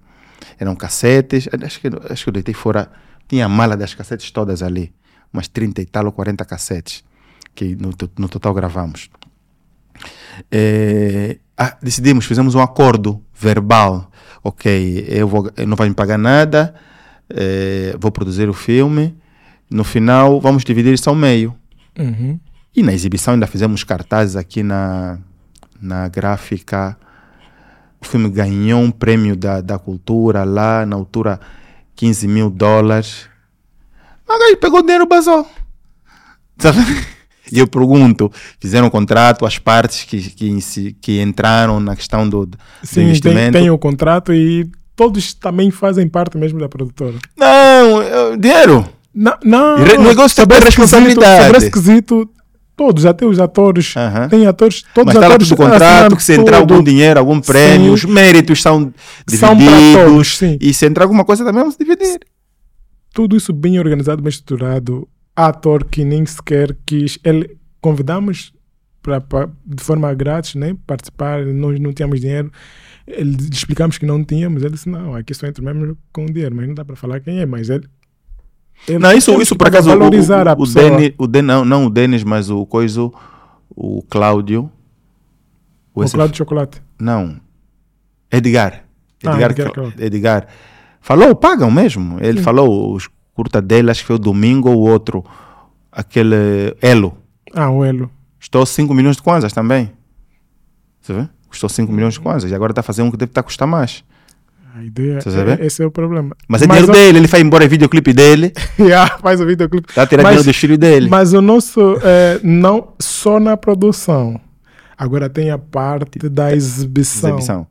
[0.59, 2.91] Eram cassetes, acho que, acho que eu deitei fora,
[3.27, 4.93] tinha a mala das cassetes todas ali,
[5.33, 7.03] umas 30 e tal ou 40 cassetes,
[7.55, 9.09] que no, no total gravamos.
[10.51, 14.09] É, ah, decidimos, fizemos um acordo verbal.
[14.41, 16.73] Ok, eu, vou, eu não vai me pagar nada,
[17.29, 19.17] eh, vou produzir o filme.
[19.69, 21.53] No final, vamos dividir isso ao meio.
[21.97, 22.39] Uhum.
[22.73, 25.19] E na exibição ainda fizemos cartazes aqui na,
[25.81, 26.97] na gráfica.
[27.99, 31.41] O filme ganhou um prêmio da, da cultura lá, na altura
[31.97, 33.27] 15 mil dólares.
[34.25, 35.45] Mas aí pegou o dinheiro e basou.
[36.57, 36.79] Sabe?
[37.51, 42.45] E eu pergunto, fizeram um contrato, as partes que, que, que entraram na questão do,
[42.45, 43.51] do Sim, tem, investimento.
[43.57, 47.15] tem o contrato e todos também fazem parte mesmo da produtora.
[47.37, 48.87] Não, dinheiro.
[49.13, 49.77] Não, não.
[49.79, 51.43] Negócio sobre tem quesito- responsabilidade.
[51.45, 52.29] Sobre esse quesito,
[52.75, 53.93] todos, até os atores.
[53.97, 54.29] Aham.
[54.29, 57.19] Tem atores, todos Mas os está lá atores tudo contrato, que se entrar algum dinheiro,
[57.19, 57.93] algum prêmio, Sim.
[57.93, 58.93] os méritos são
[59.27, 59.93] São divididos.
[60.05, 60.57] todos, sim.
[60.61, 62.19] E se entrar alguma coisa também, vamos dividir.
[63.13, 65.07] Tudo isso bem organizado, bem estruturado.
[65.47, 67.17] Ator que nem sequer quis.
[67.23, 68.53] Ele, convidamos
[69.01, 72.51] para, de forma grátis né, participar, nós não tínhamos dinheiro.
[73.07, 74.61] Ele, explicamos que não tínhamos.
[74.61, 77.39] Ele disse: Não, aqui só entra mesmo com dinheiro, mas não dá para falar quem
[77.39, 77.45] é.
[77.45, 77.87] Mas ele.
[78.87, 80.89] ele Não, isso, isso por acaso, o, valorizar a o, o, pessoa.
[80.89, 83.11] Denis, o Den- não, não o Denis, mas o coiso,
[83.69, 84.71] o Cláudio.
[85.95, 86.81] O esse- Cláudio de Chocolate.
[86.99, 87.39] Não,
[88.31, 88.85] Edgar.
[89.25, 89.93] Ah, Edgar, Edgar.
[89.99, 90.47] Edgar.
[91.01, 92.17] Falou, pagam mesmo.
[92.21, 93.09] Ele falou, os
[93.39, 95.23] curta dele, acho que foi o domingo ou o outro,
[95.89, 97.17] aquele Elo.
[97.53, 98.11] Ah, o Elo.
[98.37, 99.91] Custou 5 milhões de kwanzas também.
[101.01, 101.29] Você vê?
[101.47, 102.51] Custou 5 milhões de kwanzas.
[102.51, 104.03] E agora está a fazer um que deve estar a custar mais.
[104.75, 105.19] A ideia,
[105.59, 106.35] é, esse é o problema.
[106.47, 109.87] Mas é dinheiro o- dele, ele vai embora em videoclipe dele, Yeah, faz o videoclipe.
[109.89, 111.09] está a tirar Mas- dinheiro do filho dele.
[111.09, 114.39] Mas o nosso, é, não só na produção,
[114.97, 117.29] agora tem a parte da exibição.
[117.31, 117.67] Exibição.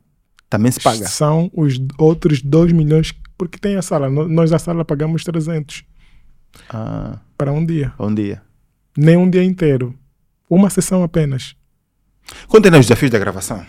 [0.49, 1.07] Também se paga.
[1.07, 4.09] São os outros 2 milhões, porque tem a sala.
[4.09, 5.83] Nós da sala pagamos 300
[6.69, 7.93] Ah, para um dia.
[7.97, 8.41] um dia.
[8.97, 9.95] Nem um dia inteiro.
[10.49, 11.55] Uma sessão apenas.
[12.47, 13.65] Conta os desafios da gravação.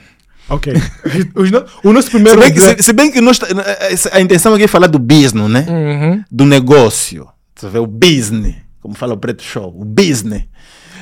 [0.49, 0.73] Ok.
[1.85, 2.41] O nosso Se primeiro.
[2.41, 3.39] bem, que, se, se bem que nós,
[4.13, 5.67] a intenção aqui é falar do business, né?
[5.69, 6.25] Uhum.
[6.31, 7.29] Do negócio.
[7.55, 8.57] Você vê, o business.
[8.81, 9.73] Como fala o Preto Show.
[9.81, 10.45] O business.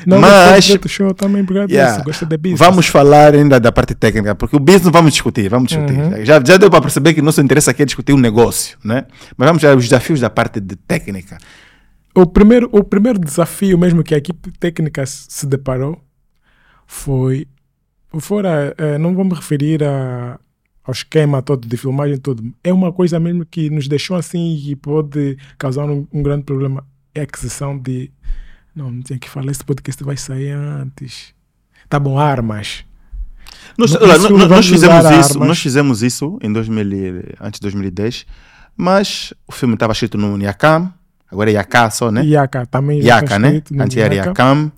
[0.07, 0.91] Não, Mas- mas.
[0.91, 1.71] show também, obrigado.
[1.71, 2.03] Yeah.
[2.03, 2.59] Gosta de business.
[2.59, 5.99] Vamos falar ainda da parte técnica, porque o business vamos discutir, vamos discutir.
[5.99, 6.25] Uhum.
[6.25, 9.07] Já, já deu para perceber que nosso interesse aqui é discutir o negócio, né?
[9.37, 11.39] Mas vamos aos desafios da parte de técnica.
[12.15, 16.01] O primeiro, o primeiro desafio mesmo que a equipe técnica se deparou
[16.87, 17.47] foi.
[18.21, 20.39] Fora, não vou me referir a,
[20.83, 22.43] ao esquema todo de filmagem tudo.
[22.65, 26.85] É uma coisa mesmo que nos deixou assim e pode causar um, um grande problema.
[27.15, 28.11] É a aquisição de.
[28.79, 31.35] Não, não tinha que falar, esse podcast vai sair antes.
[31.89, 32.85] Tá bom, armas.
[33.77, 35.49] Nós, isso nós- fizemos isso, armas.
[35.49, 38.25] nós fizemos isso em 2000, e- antes de 2010,
[38.77, 40.93] mas o filme estava escrito no Yakam,
[41.31, 42.25] agora é Yaká só, né?
[42.25, 43.01] Yaka também.
[43.03, 43.63] Yaka, está né?
[43.83, 44.31] Antes era Yaka.
[44.31, 44.73] Yakam.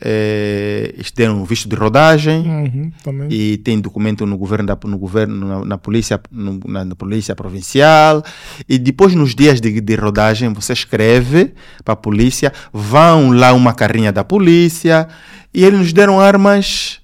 [0.00, 2.40] É, eles deram um visto de rodagem.
[2.46, 2.92] Uhum,
[3.30, 7.34] e tem documento no governo, da, no governo na, na polícia, no- na, na polícia
[7.34, 8.22] provincial.
[8.68, 11.52] E depois, nos dias de, de rodagem, você escreve
[11.84, 15.08] para a polícia, vão lá uma carrinha da polícia
[15.52, 17.00] e eles nos deram armas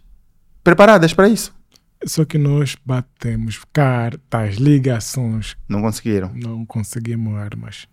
[0.63, 1.55] preparadas para isso.
[2.05, 6.31] Só que nós batemos cartas, ligações, Não conseguiram.
[6.35, 7.87] não conseguimos armas.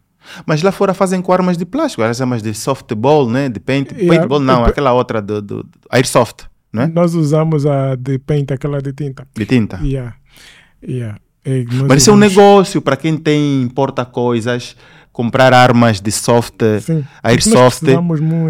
[0.45, 3.49] Mas lá fora fazem com armas de plástico, as armas de softball, né?
[3.49, 6.91] De paint, Yeah, paintball, não, aquela outra do, do, do airsoft, né?
[6.93, 9.27] Nós usamos a de paint, aquela de tinta.
[9.35, 9.79] De tinta.
[9.83, 10.15] Yeah.
[10.81, 11.17] Yeah.
[11.87, 14.77] Mas isso é um negócio para quem tem importa coisas,
[15.11, 17.05] comprar armas de soft, Sim.
[17.21, 17.83] airsoft.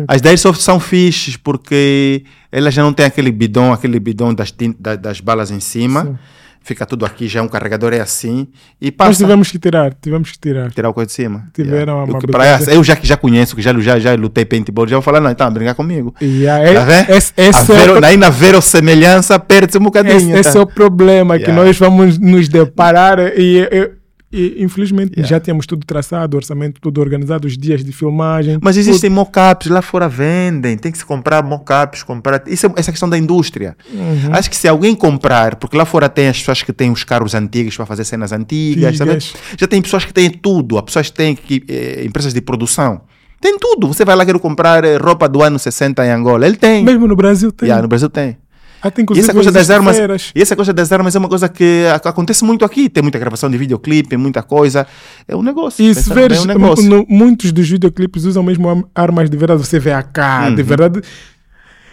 [0.07, 4.53] As da Airsoft são fixes porque elas já não têm aquele bidão, aquele bidão das,
[4.99, 6.05] das balas em cima.
[6.05, 6.17] Sim.
[6.65, 8.47] Fica tudo aqui, já um carregador é assim.
[8.81, 10.71] E Nós passa tivemos que tirar, tivemos que tirar.
[10.71, 11.43] tirar o coisa de cima.
[11.53, 12.03] Tiveram Yeah.
[12.05, 14.87] uma Eu, que pra eu já que já conheço, que já, já, já lutei paintball,
[14.87, 16.15] já vou falar, não, então, brincar comigo.
[16.21, 16.73] Yeah.
[16.73, 17.09] Tá vendo?
[17.09, 20.15] Esse, esse, A é, vero- o, Aí na verossemelhança perde-se um bocadinho.
[20.15, 20.59] esse, esse tá?
[20.59, 21.63] é o problema que Yeah.
[21.65, 23.91] nós vamos nos deparar e, e-
[24.33, 25.29] e, infelizmente Yeah.
[25.29, 28.57] já tínhamos tudo traçado, orçamento tudo organizado, os dias de filmagem.
[28.61, 32.41] Mas existem mock-ups, lá fora vendem, tem que se comprar mock-ups, comprar.
[32.47, 33.77] Isso é essa questão da indústria.
[33.93, 34.33] Uhum.
[34.33, 37.35] Acho que se alguém comprar, porque lá fora tem as pessoas que têm os carros
[37.35, 38.31] antigos para fazer cenas?
[38.31, 38.97] Antigas.
[39.57, 43.01] já tem pessoas que têm tudo, há pessoas que têm que, eh, empresas de produção.
[43.39, 43.87] Tem tudo.
[43.87, 46.47] Você vai lá querer comprar eh, roupa do ano 60 em Angola.
[46.47, 46.83] Ele tem.
[46.83, 47.67] Mesmo no Brasil tem.
[47.67, 48.37] Yeah, no Brasil tem.
[48.83, 50.31] Até E inclusive essa coisa das armas, feiras.
[50.35, 52.89] e essa coisa das armas é uma coisa que ac- acontece muito aqui.
[52.89, 54.85] Tem muita gravação de videoclipe, muita coisa.
[55.27, 55.83] É um negócio.
[55.85, 56.83] E se veres, é um negócio.
[56.89, 59.65] no- muitos dos videoclipes usam mesmo armas de verdade.
[59.65, 60.67] Você vê a cá, de Uhum.
[60.67, 61.01] verdade.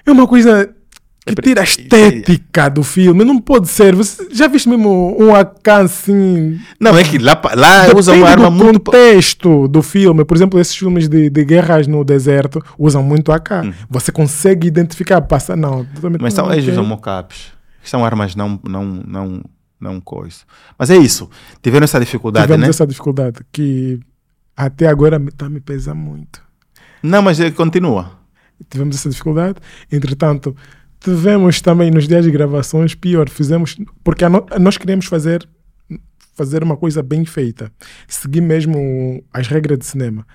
[0.04, 0.68] É uma coisa
[1.30, 3.24] que É pre- tira a estética do filme.
[3.24, 3.94] Não pode ser.
[3.94, 6.58] Você já viste mesmo um AK assim?
[6.78, 8.80] Não, é que lá, lá usam Depende uma arma do muito.
[8.80, 10.24] po- contexto do filme.
[10.24, 13.50] Por exemplo, esses filmes de, de guerras no deserto usam muito AK.
[13.64, 13.72] Uhum.
[13.88, 15.54] Você consegue identificar, passa.
[15.56, 17.52] Não, totalmente Mas são, não, eles usam mock-ups.
[17.82, 19.42] São armas não, não, não,
[19.80, 20.38] não coisa.
[20.78, 21.28] Mas é isso.
[21.62, 22.70] Tiveram essa dificuldade, Tivemos né?
[22.70, 23.98] essa dificuldade que
[24.56, 26.42] até agora está me pesa muito.
[27.02, 28.12] Não, mas eh, continua.
[28.68, 29.56] tivemos essa dificuldade.
[29.90, 30.54] Entretanto,
[31.00, 33.28] tivemos também nos dias de gravações pior.
[33.28, 35.48] Fizemos porque a no- nós queríamos fazer
[36.34, 37.70] fazer uma coisa bem feita,
[38.08, 40.26] seguir mesmo as regras de cinema.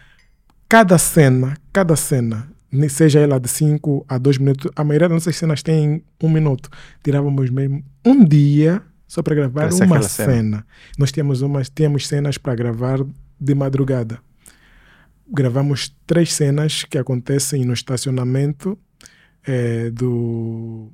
[0.69, 2.47] Cada cena, cada cena,
[2.89, 6.69] seja ela de 5 a 2 minutos, a maioria das nossas cenas tem um minuto.
[7.03, 10.31] Tirávamos mesmo um dia só para gravar ser uma cena.
[10.31, 10.67] cena.
[10.99, 12.99] Nós tínhamos umas tínhamos cenas para gravar
[13.39, 14.19] de madrugada
[15.27, 18.77] gravamos três cenas que acontecem no estacionamento
[19.45, 20.89] eh, do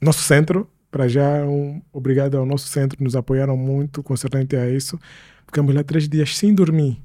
[0.00, 0.68] nosso centro.
[0.90, 4.98] Para já, um, obrigado ao nosso centro, nos apoiaram muito concernente a isso.
[5.46, 7.00] Ficamos lá três dias sem dormir.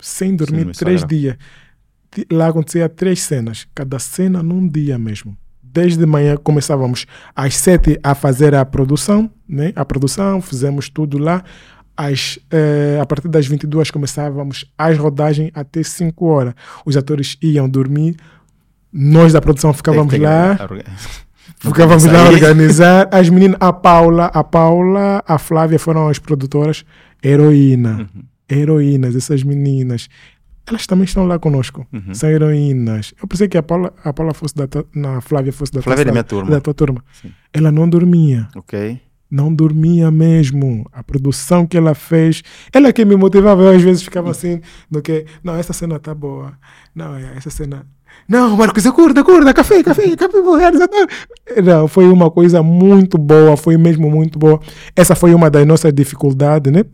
[0.00, 1.18] Sem dormir, no três Instagram.
[1.18, 1.36] dias.
[2.30, 5.36] Lá acontecia três cenas, cada cena num dia mesmo.
[5.62, 9.72] Desde de manhã começávamos às sete a fazer a produção, né?
[9.76, 11.44] A produção, fizemos tudo lá.
[11.94, 16.54] Às, eh, a partir das 22 começávamos as rodagens até 5 horas.
[16.84, 18.16] Os atores iam dormir,
[18.92, 20.56] nós da produção ficávamos Tem lá,
[21.64, 23.08] Não ficávamos lá a organizar.
[23.12, 26.84] As meninas, a Paula, a Paula, a Flávia foram as produtoras.
[27.24, 28.22] Heroína, Uhum.
[28.48, 30.08] heroínas, essas meninas.
[30.68, 31.86] Elas também estão lá conosco.
[31.92, 32.12] Uhum.
[32.14, 33.14] São heroínas.
[33.20, 36.02] Eu pensei que a Paula, a Paula fosse da tua, na Flávia fosse da Flávia
[36.02, 36.50] é da tua minha sala, turma.
[36.56, 37.04] da tua turma.
[37.22, 37.30] Sim.
[37.52, 38.48] Ela não dormia.
[38.56, 39.00] Ok.
[39.30, 40.86] não dormia mesmo.
[40.92, 42.42] A produção que ela fez,
[42.72, 44.60] ela que me motivava, eu às vezes ficava assim,
[44.90, 46.52] no que, não, essa cena tá boa.
[46.94, 47.84] Não, é, essa cena.
[48.28, 51.06] Não, Marcos, acorda, acorda, café, café, café, realizador.
[51.64, 54.60] Não, foi uma coisa muito boa, foi mesmo muito boa.
[54.96, 56.84] Essa foi uma das nossas dificuldades, né?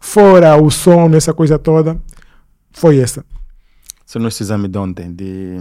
[0.00, 2.00] Fora o som, essa coisa toda,
[2.72, 3.24] foi essa.
[4.14, 5.60] É o nosso exame de ontem, de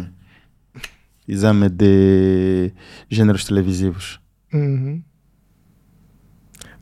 [1.27, 2.71] exame de
[3.09, 4.19] gêneros televisivos.
[4.53, 5.03] Uhum.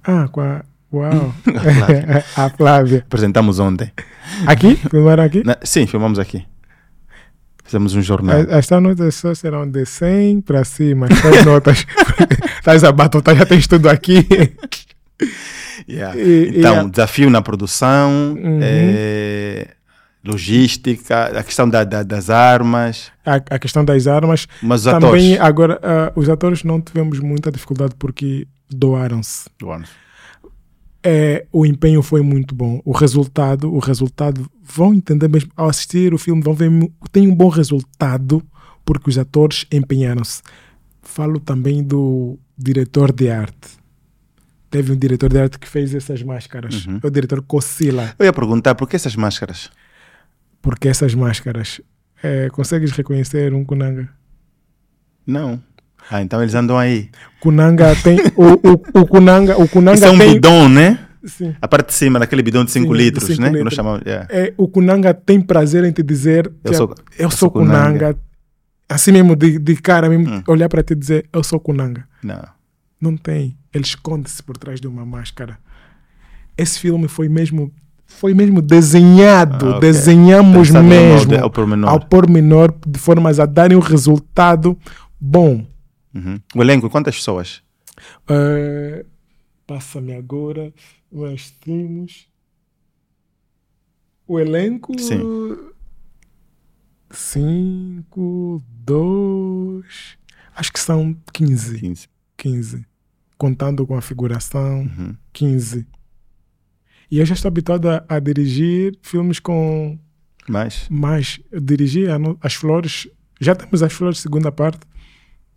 [0.04, 0.64] Ah, com a.
[0.94, 1.34] Uau!
[1.58, 2.26] A Flávia.
[2.38, 3.00] a Flávia.
[3.06, 3.92] Apresentamos ontem.
[4.46, 4.76] Aqui?
[4.76, 5.44] Filmaram aqui?
[5.44, 6.46] Na- sim, filmamos aqui.
[7.66, 8.38] Fizemos um jornal.
[8.50, 11.08] As, notas só serão de 100 para cima.
[11.08, 11.86] As notas.
[12.60, 14.26] Estás a batutar, já tens tudo aqui.
[15.88, 16.18] Yeah.
[16.18, 18.60] E- e então, a- desafio na produção, Uhum.
[18.62, 19.68] eh,
[20.24, 24.48] logística, a questão da- da- das armas, A, a questão das armas.
[24.64, 25.40] mas os Também, atores.
[25.42, 29.48] agora, ah, os atores não tivemos muita dificuldade porque doaram-se.
[29.62, 29.82] Bom,
[31.08, 32.82] É, o empenho foi muito bom.
[32.84, 36.72] O resultado, o resultado, vão entender mesmo ao assistir o filme, vão ver,
[37.12, 38.44] tem um bom resultado
[38.84, 40.42] porque os atores empenharam-se.
[41.04, 43.78] Falo também do diretor de arte.
[44.72, 46.88] Teve um diretor de arte que fez essas máscaras.
[46.88, 47.00] Uhum.
[47.04, 48.16] É o diretor Cocila.
[48.18, 49.70] Eu ia perguntar por que essas máscaras?
[50.60, 51.82] Porque essas máscaras,
[52.24, 54.10] é, consegues reconhecer um Kunanga?
[55.26, 55.62] Não.
[56.10, 57.10] Ah, então eles andam aí.
[57.40, 61.00] Kunanga tem o, o, o Kunanga, o Kunanga Isso é um tem bidão, né?
[61.26, 61.56] Sim.
[61.60, 63.48] A parte de cima daquele bidão de 5 Sim, de litros, cinco né?
[63.48, 63.76] Que nós litros.
[63.76, 64.02] chamamos.
[64.06, 64.28] yeah.
[64.30, 67.98] é, o Kunanga tem prazer em te dizer Eu que sou- eu eu sou Kunanga.
[68.00, 68.20] Kunanga.
[68.88, 70.44] Assim mesmo, de, de cara mesmo, Hum.
[70.48, 72.06] olhar para ti e dizer eu sou Kunanga.
[72.24, 72.44] Não.
[73.02, 73.58] Não tem.
[73.74, 75.58] Ele esconde-se por trás de uma máscara.
[76.58, 77.72] Esse filme foi mesmo
[78.08, 79.80] foi mesmo desenhado, Ah, ok.
[79.82, 81.90] Desenhamos Pensado mesmo molde, ao pormenor.
[81.90, 84.78] ao pormenor, de formas a darem um resultado
[85.20, 85.66] bom.
[86.16, 86.40] Uhum.
[86.56, 87.62] O elenco, quantas pessoas?
[88.30, 89.06] Eh,
[89.68, 90.72] Passa-me agora,
[91.12, 92.28] nós temos
[94.28, 94.98] o elenco.
[95.00, 95.20] Sim.
[97.12, 100.18] Cinco, dois.
[100.56, 101.80] Acho que são 15.
[101.80, 102.10] 15.
[102.38, 102.86] 15.
[103.38, 105.16] Contando com a figuração, Uhum.
[105.34, 105.88] 15.
[107.12, 109.98] E eu já estou habituado a, a dirigir filmes com
[110.48, 110.88] Mais?
[110.90, 111.40] mais.
[111.52, 112.04] Eu dirigi
[112.42, 113.08] as flores.
[113.40, 114.80] Já temos as flores, segunda parte.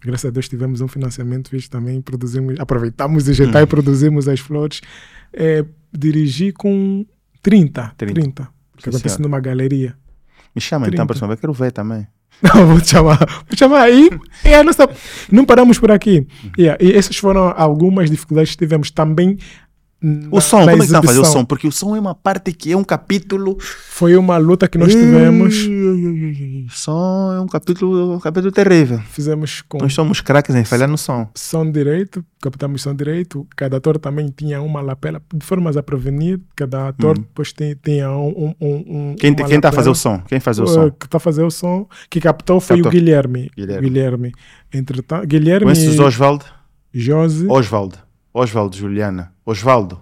[0.00, 2.00] Graças a Deus tivemos um financiamento, visto também.
[2.00, 3.68] Produzimos, aproveitamos o jetar e Hum.
[3.68, 4.80] produzimos as flores.
[5.32, 7.04] É, dirigi com
[7.42, 7.92] 30.
[7.96, 8.14] 30.
[8.14, 8.48] 30.
[8.76, 9.96] que acontece numa galeria.
[10.54, 10.96] Me chama 30.
[10.96, 11.40] então, próxima vez.
[11.40, 12.06] Quero ver também.
[12.42, 13.18] Não, vou te chamar.
[13.18, 14.08] Vou te chamar aí.
[14.44, 14.88] É a nossa...
[15.30, 16.18] Não paramos por aqui.
[16.44, 16.50] Uhum.
[16.56, 19.36] Yeah, e essas foram algumas dificuldades que tivemos também.
[20.30, 21.44] O som, como é que estão a fazer o som?
[21.44, 23.56] Porque o som é uma parte que é um capítulo.
[23.60, 25.54] Foi uma luta que nós tivemos.
[25.56, 26.66] Ei.
[26.70, 29.00] Som é um capítulo, um capítulo terrível.
[29.10, 31.28] Fizemos com Nós somos craques em falhar no som.
[31.34, 33.44] som direito, captamos som direito.
[33.56, 36.38] Cada ator também tinha uma lapela, de formas a prevenir.
[36.54, 38.54] Cada ator depois tem, tinha um.
[38.60, 39.16] um, um Hum.
[39.18, 40.20] Quem está a fazer o som?
[40.28, 40.90] Quem faz o Uh, som?
[40.92, 42.90] que está a fazer o som, que captou foi Captou.
[42.90, 43.50] o Guilherme.
[43.56, 43.88] Guilherme.
[43.88, 44.32] Guilherme.
[44.72, 46.44] Entretanto, Guilherme Conheces Oswald?
[46.94, 47.46] Josi.
[47.48, 47.94] Oswald.
[48.38, 49.32] Oswald, Juliana.
[49.44, 50.00] Osvaldo.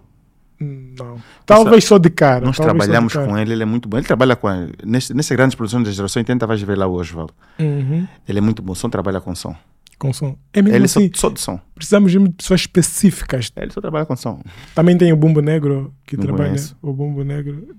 [0.59, 1.19] Não.
[1.45, 2.45] Talvez só de cara.
[2.45, 3.27] Nós trabalhamos cara.
[3.27, 3.99] com ele, ele é muito bom.
[3.99, 4.49] Ele trabalha com.
[4.85, 7.33] Nesse, nessas grandes produções da geração 80, vais ver lá o Oswald.
[7.59, 8.07] Uhum.
[8.27, 8.75] Ele é muito bom.
[8.75, 9.55] Som trabalha com som.
[9.99, 10.37] Com som.
[10.53, 11.11] É mesmo Ele assim.
[11.15, 11.61] só, só de som.
[11.75, 13.53] Precisamos de pessoas específicas.
[13.57, 14.43] Ele só trabalha com som.
[14.75, 16.49] Também tem o Bumbo Negro que Não trabalha.
[16.51, 16.77] conheço.
[16.81, 17.77] O Bumbo Negro.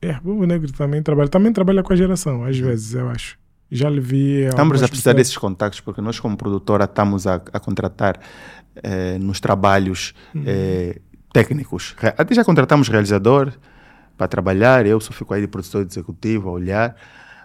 [0.00, 1.28] É, o Bumbo Negro também trabalha.
[1.28, 3.38] Também trabalha com a geração, às vezes, eu acho.
[3.74, 4.42] Já lhe vi.
[4.44, 8.20] Estamos a precisar desses contactos, porque nós, como produtora, estamos a, a contratar
[8.82, 10.42] eh, nos trabalhos Uhum.
[10.46, 10.98] eh,
[11.32, 11.94] técnicos.
[12.18, 13.50] Até já contratamos realizador
[14.18, 16.94] para trabalhar, eu só fico aí de produtor executivo, a olhar,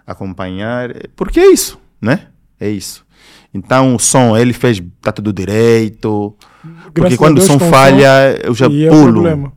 [0.06, 2.26] acompanhar, porque é isso, né?
[2.60, 3.06] É isso.
[3.54, 6.36] Então o som, ele fez, está tudo direito,
[6.82, 9.12] porque Graças a quando o som falha, eu já é pulo.
[9.12, 9.52] problema.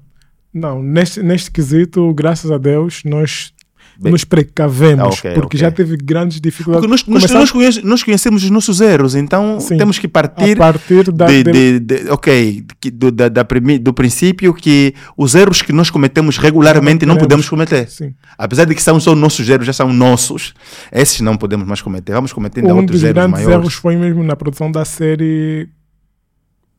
[0.54, 3.54] Não, neste, neste quesito, graças a Deus, nós
[4.02, 5.60] Bem- nos precavemos, Ah, ok, porque ok.
[5.60, 6.90] já teve grandes dificuldades.
[6.90, 9.78] Nós, nós, Começamos nós, conhece- nós conhecemos os nossos erros, então Sim.
[9.78, 11.28] temos que a partir partir da.
[11.28, 13.46] de, de- de- ok, do, da, da
[13.80, 17.22] do princípio que os erros que nós cometemos regularmente não Queremos.
[17.28, 17.88] podemos cometer.
[17.90, 18.16] Sim.
[18.38, 20.54] Apesar de que são só nossos erros, já são nossos,
[20.92, 22.14] esses não podemos mais cometer.
[22.14, 23.56] Vamos cometendo Um outros dos erros grandes maiores.
[23.56, 25.70] erros foi mesmo na produção da série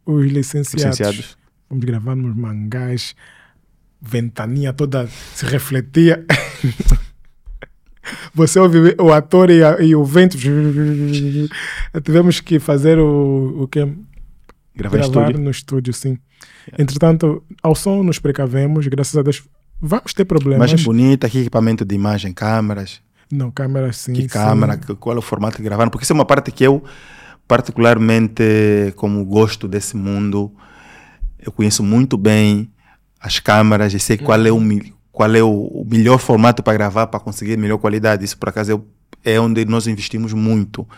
[0.04, 0.98] Os Licenciados.
[0.98, 1.36] Licenciados.
[1.70, 3.14] Vamos gravar nos mangás,
[4.00, 6.24] ventania toda se refletia.
[8.34, 10.36] Você ouve o ator e, a- e o vento.
[12.02, 13.80] Tivemos que fazer o, o que?
[14.74, 15.38] Gravar Gravar estúdio.
[15.40, 16.18] no estúdio, sim.
[16.78, 19.42] Entretanto, ao som nos precavemos, graças a Deus.
[19.80, 20.70] Vamos ter problemas.
[20.70, 23.00] Imagem bonita, que equipamento de imagem, câmeras,
[23.30, 24.12] Não, câmera sim.
[24.12, 24.28] que sim.
[24.28, 26.82] câmera, qual é o formato que gravaram, porque isso é uma parte que eu
[27.48, 28.42] particularmente
[28.96, 30.50] como gosto desse mundo,
[31.38, 32.70] eu conheço muito bem
[33.20, 34.58] as câmaras e sei qual é o,
[35.12, 38.24] qual é o, melhor formato para gravar para conseguir melhor qualidade.
[38.24, 38.82] Isso, por acaso,
[39.24, 40.88] é onde nós investimos muito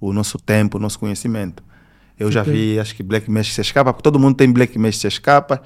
[0.00, 1.62] o nosso tempo, o nosso conhecimento.
[2.18, 4.98] Eu já vi, acho que Black Mesh se escapa, porque todo mundo tem Black Mesh
[4.98, 5.60] se escapa,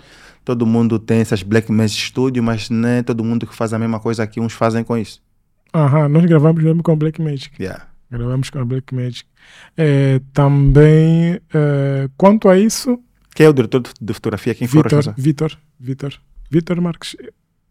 [0.45, 3.79] todo mundo tem essas Black Mesh Studio, mas não é todo mundo que faz a
[3.79, 5.21] mesma coisa que uns fazem com isso.
[5.75, 7.63] Aham, nós gravamos mesmo com Black Magic.
[7.63, 7.87] Yeah.
[8.11, 9.25] Gravamos com a Black Magic.
[9.77, 12.99] É, também, é, quanto a isso,
[13.35, 14.55] Quem é o diretor de- fotografia?
[14.55, 15.15] Quem foi o?
[15.17, 16.13] Vitor, Vitor,
[16.51, 17.15] Vitor Marques.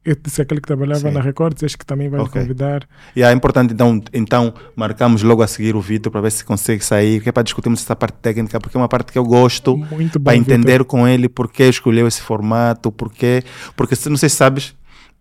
[0.09, 1.11] Eu disse aquele que trabalhava Sim.
[1.11, 2.41] na Record, disseste que também vai Ok.
[2.41, 2.87] convidar.
[3.13, 6.81] E é importante, então, então, marcamos logo a seguir o Vitor para ver se consegue
[6.85, 9.75] sair, que é para discutirmos essa parte técnica, porque é uma parte que eu gosto,
[9.75, 13.43] Muito para entender com ele por que escolheu esse formato, porque,
[13.75, 14.73] porque se, não sei se sabes,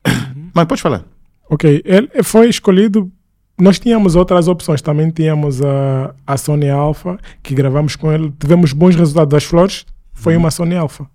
[0.07, 0.51] Uhum.
[0.55, 1.03] mas pode falar.
[1.51, 3.11] Ok, ele foi escolhido.
[3.59, 8.33] Nós tínhamos outras opções, também tínhamos a, a Sony Alpha, que gravamos com ele.
[8.39, 10.41] Tivemos bons resultados das flores, foi Uhum.
[10.41, 11.07] uma Sony Alpha.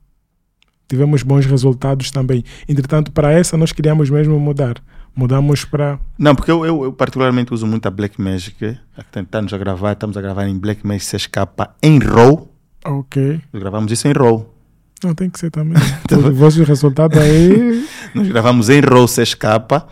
[0.92, 2.44] Tivemos bons resultados também.
[2.68, 4.76] Entretanto, para essa nós queríamos mesmo mudar.
[5.16, 5.98] Mudamos para.
[6.20, 8.78] Não, porque eu, eu, eu particularmente uso muito a Black Magic,
[9.16, 12.50] estamos a gravar, estamos a gravar em Black Magic 6K em RAW,
[12.84, 13.40] Ok.
[13.54, 14.54] nós gravamos isso em RAW.
[15.02, 15.82] Não tem que ser também.
[16.12, 17.88] Os vossos resultados aí.
[18.14, 19.86] Nós gravamos em RAW 6K,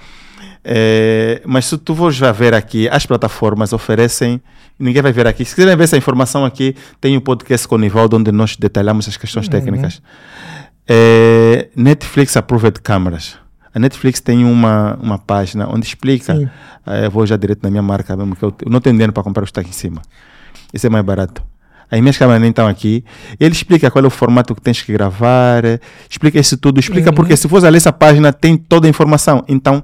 [0.65, 4.41] eh, mas se tu fores ver aqui, as plataformas oferecem,
[4.77, 5.45] ninguém vai ver aqui.
[5.45, 9.07] Se quiserem ver essa informação aqui, tem o podcast com o Nivaldo, onde nós detalhamos
[9.07, 10.01] as questões técnicas.
[10.89, 13.37] Eh, Netflix Approved Cameras.
[13.73, 16.33] A Netflix tem uma, uma página onde explica.
[16.87, 19.13] Eh, eu vou já direto na minha marca mesmo, que eu, eu não tenho dinheiro
[19.13, 20.01] para comprar o que está aqui em cima.
[20.73, 21.43] Esse é mais barato.
[21.91, 23.03] As minhas câmeras nem estão aqui.
[23.39, 25.63] Ele explica qual é o formato que tens que gravar,
[26.07, 29.43] explica isso tudo, explica porque se for ler essa página tem toda a informação.
[29.47, 29.83] Então,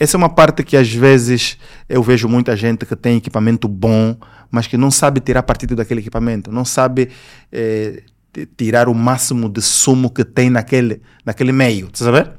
[0.00, 1.58] essa é uma parte que às vezes
[1.88, 4.16] eu vejo muita gente que tem equipamento bom,
[4.50, 7.10] mas que não sabe tirar partido daquele equipamento, não sabe
[7.52, 8.11] eh, t-
[8.56, 12.30] tirar o máximo de sumo que tem naquele, naquele meio, tá sabe?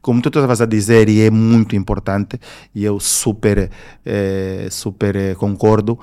[0.00, 2.38] Como tu estavas a dizer, e é muito importante,
[2.74, 3.70] e eu super,
[4.04, 5.98] eh, super eh, concordo,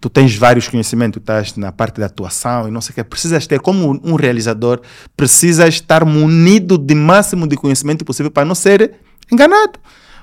[0.00, 3.46] tu tens vários conhecimentos, estás na parte da atuação e não sei o que, precisas
[3.46, 4.80] ter, como um realizador,
[5.16, 8.94] precisas estar munido de máximo de conhecimento possível para não ser
[9.30, 9.78] enganado.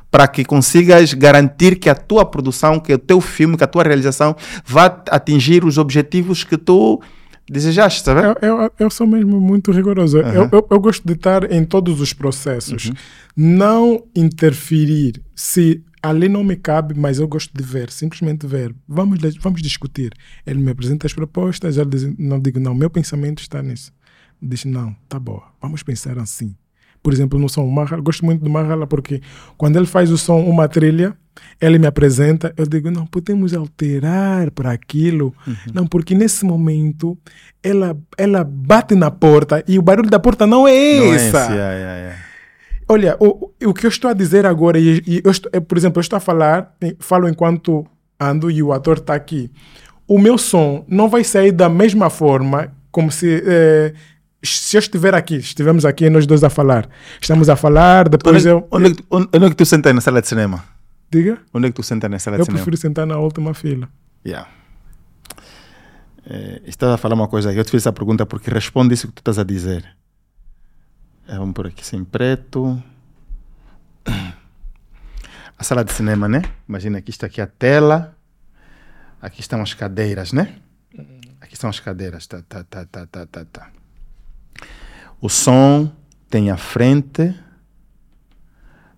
[0.10, 3.84] Para que consigas garantir que a tua produção, que o teu filme, que a tua
[3.84, 7.02] realização vá atingir os objetivos que tu
[7.50, 8.22] desejaste, sabe?
[8.22, 10.20] Eu, eu, eu sou mesmo muito rigoroso.
[10.20, 12.92] Eu, eu, eu gosto de estar em todos os processos.
[13.36, 15.22] Não interferir.
[15.36, 18.76] Se ali não me cabe, mas eu gosto de ver, simplesmente ver.
[18.88, 20.12] Vamos, vamos discutir.
[20.46, 21.88] Ele me apresenta as propostas, eu
[22.20, 23.92] não digo, não, meu pensamento está nisso.
[24.42, 26.54] Diz, não, tá boa, vamos pensar assim.
[27.04, 29.22] Por exemplo, no som Mahala, gosto muito do Mahala porque
[29.58, 31.14] quando ele faz o som, uma trilha,
[31.60, 35.34] ele me apresenta, eu digo, não, podemos alterar para aquilo.
[35.74, 37.18] Não, porque nesse momento
[37.62, 41.28] ela, ela bate na porta e o barulho da porta não é Não é essa.
[41.40, 42.20] esse, yeah, yeah, yeah.
[42.88, 45.78] Olha, o, o- que eu estou a dizer agora, e, e eu estou- é, por
[45.78, 47.86] exemplo, eu estou a falar, falo enquanto
[48.20, 49.50] ando e o ator está aqui.
[50.08, 53.42] O meu som não vai sair da mesma forma como se.
[53.46, 53.94] eh,
[54.44, 56.90] se eu estiver aqui, estivemos aqui nós dois a falar.
[57.22, 58.68] Estamos a falar, depois Onde, eu.
[58.72, 60.64] onde, é que tu- onde, onde é que tu sentas na sala de cinema?
[61.12, 61.38] Diga?
[61.54, 62.64] Onde é que tu sentas na sala Eu de cinema?
[62.64, 63.88] prefiro sentar na última fila.
[64.26, 64.50] Yeah.
[66.26, 69.08] Eh, estás a falar uma coisa aqui, eu te fiz essa pergunta porque responde isso
[69.08, 69.86] que tu estás a dizer.
[71.28, 72.82] Eh, vamos por aqui sem preto.
[75.58, 76.42] A sala de cinema, né?
[76.68, 78.18] Imagina aqui está aqui a tela.
[79.22, 80.56] Aqui estão as cadeiras, né?
[81.40, 82.28] Aqui estão as cadeiras.
[82.28, 83.70] Tá, tá, tá, tá, tá, tá, tá.
[85.24, 85.90] O som
[86.30, 87.34] tem à frente,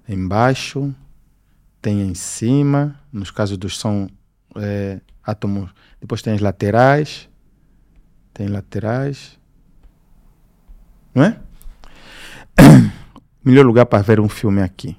[0.10, 0.92] embaixo,
[1.80, 4.10] tem em cima, nos casos dos som
[4.56, 5.70] é, átomos.
[6.02, 7.30] Depois tem as laterais,
[8.34, 9.40] tem laterais,
[11.14, 11.40] não é?
[13.46, 14.98] Melhor lugar para ver um filme é aqui,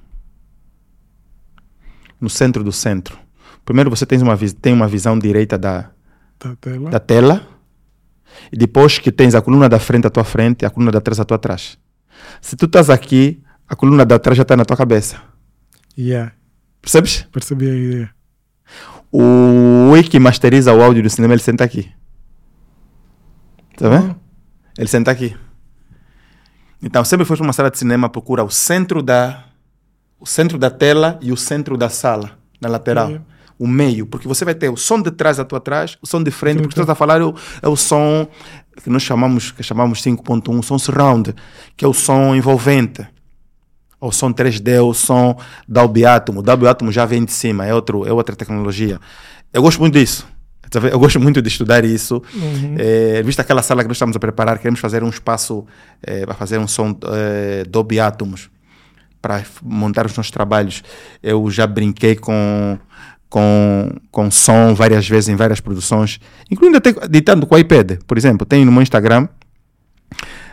[2.21, 3.19] no centro do centro.
[3.65, 5.91] Primeiro você tem uma, tem uma visão direita da,
[6.39, 6.91] Da tela.
[6.91, 7.56] da tela
[8.53, 11.01] e depois que tens a coluna da frente à tua frente e a coluna da
[11.01, 11.79] trás à tua trás.
[12.41, 15.21] Se tu estás aqui, a coluna da trás já está na tua cabeça.
[15.99, 16.33] Yeah,
[16.81, 17.27] Percebes?
[17.33, 18.11] percebi a ideia.
[19.11, 21.91] O Wii que masteriza o áudio do cinema, ele senta aqui.
[23.77, 24.17] Tá vendo?
[24.79, 25.37] Ele senta aqui.
[26.83, 29.45] Então, sempre para uma sala de cinema, procura o centro da
[30.19, 33.21] o centro da tela e o centro da sala, na lateral.
[33.59, 36.23] O meio, porque você vai ter o som de trás da tua trás, o som
[36.23, 36.83] de frente, Sim, porque sim.
[36.83, 38.29] estás a falar é o, é o som
[38.83, 41.35] que nós chamamos, que chamamos 5.1, o som surround,
[41.77, 43.07] que é o som envolvente.
[43.99, 46.41] O som 3D, o som Dolby Atmos.
[46.41, 49.01] O Dolby Atmos já vem de cima, é, outro, é outra tecnologia.
[49.53, 50.27] Eu gosto muito disso.
[50.91, 52.23] Eu gosto muito de estudar isso.
[52.35, 52.75] Uhum.
[52.79, 55.65] É, vista aquela sala que nós estamos a preparar, queremos fazer um espaço
[56.03, 58.51] é, para fazer um som é, Dolby Atmos
[59.23, 60.83] para montar os nossos trabalhos.
[61.23, 62.79] Eu já brinquei com,
[63.29, 66.21] com, com som várias vezes em várias produções,
[66.51, 68.47] incluindo até editando com o iPad, por exemplo.
[68.47, 69.29] Tem no meu Instagram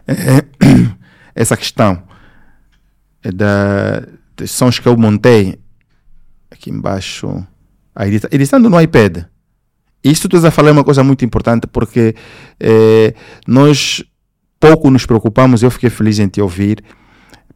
[0.08, 0.44] é,
[1.36, 2.04] essa questão
[3.24, 4.04] é da,
[4.36, 5.58] dos sons que eu montei
[6.52, 7.46] aqui embaixo,
[8.32, 9.26] editando no iPad.
[10.04, 12.14] Isto tu a falar é uma coisa muito importante porque
[12.60, 13.14] é,
[13.48, 14.04] nós
[14.60, 16.84] pouco nos preocupamos, eu fiquei feliz em te ouvir,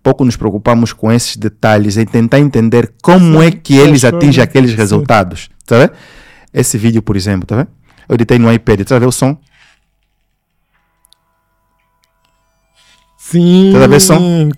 [0.04, 4.74] pouco nos preocupamos com esses detalhes, em tentar entender como é que eles atingem aqueles
[4.74, 5.50] resultados.
[5.66, 5.92] Tá vendo?
[6.54, 7.70] Esse vídeo, por exemplo, tá vendo?
[8.08, 9.38] Eu editei no iPad, tá vendo o som?
[13.18, 13.72] Sim.
[13.74, 14.50] Tá vendo o som?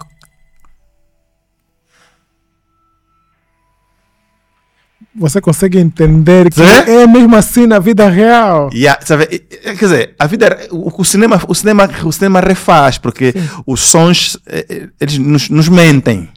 [5.19, 8.69] Você consegue entender que é mesmo assim na vida real.
[8.73, 13.33] Yeah, sabe, quer dizer, a vida, o, o, cinema, o cinema, o cinema refaz porque
[13.33, 13.49] Sim.
[13.67, 16.29] os sons eh, eh, eles nos, nos mentem.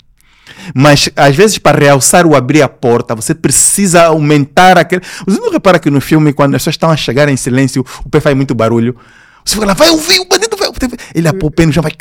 [0.75, 5.03] Mas às vezes para realçar o abrir a porta, você precisa aumentar aquele.
[5.27, 8.09] Você não repara que no filme, quando as pessoas estão a chegar em silêncio, o
[8.09, 8.97] pé faz muito barulho.
[9.45, 10.81] Você fala, vai ouvir, o bandido vai ouvir.
[11.15, 11.93] Ele apô o pé no chão, vai.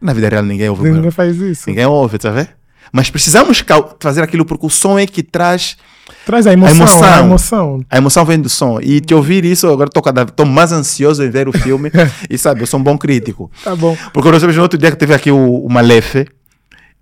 [0.00, 0.90] Na vida real ninguém ouve.
[0.90, 1.68] Ninguém faz isso.
[1.68, 2.59] Ninguém ouve, tá vendo?
[2.92, 3.64] Mas precisamos
[4.00, 5.76] fazer aquilo porque o som é que traz
[6.24, 7.84] Traz a emoção, a emoção, a emoção.
[7.90, 8.78] A emoção vem do som.
[8.80, 11.90] E te ouvir isso, agora estou mais ansioso em ver o filme.
[12.28, 13.50] e sabe, eu sou um bom crítico.
[13.64, 13.96] Tá bom.
[14.12, 16.26] Porque nós no outro dia que teve aqui o, o Malef,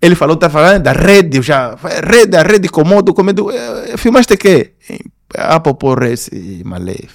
[0.01, 3.51] ele falou, tá falando da rede, já, rede, a rede comodo, comendo.
[3.51, 4.71] Eh, filmaste que?
[5.35, 7.13] Ah, por esse Malef.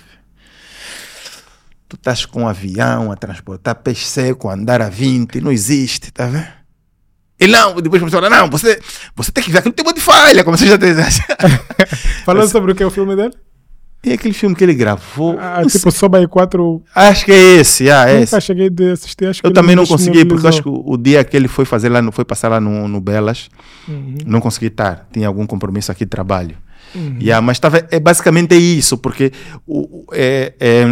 [1.89, 6.13] Tu estás com um avião a transportar peixe seco, a andar a 20, não existe,
[6.13, 6.64] tá vendo?
[7.39, 8.81] Ele não, depois começou a falar, não, você,
[9.15, 10.95] você tem que ver aquilo tem uma de falha, como você já tem.
[12.25, 13.35] Falando sobre o que é o filme dele?
[14.07, 15.37] É aquele filme que ele gravou.
[15.41, 16.83] Ah, tipo, Soba e 4.
[16.95, 18.39] Acho que é esse, ah, é esse.
[18.41, 21.49] cheguei de assistir, acho Eu também não consegui, porque acho que o dia que ele
[21.49, 23.49] foi fazer lá, foi passar lá no, no Belas,
[23.89, 24.17] uhum.
[24.27, 25.09] não consegui estar.
[25.11, 26.57] Tinha algum compromisso aqui de trabalho.
[26.95, 27.19] Uhum.
[27.21, 29.33] Yeah, mas tava, é basicamente isso, porque
[29.67, 30.85] o, é, é,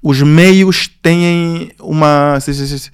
[0.00, 2.38] os meios têm uma.
[2.40, 2.90] Se, se, se,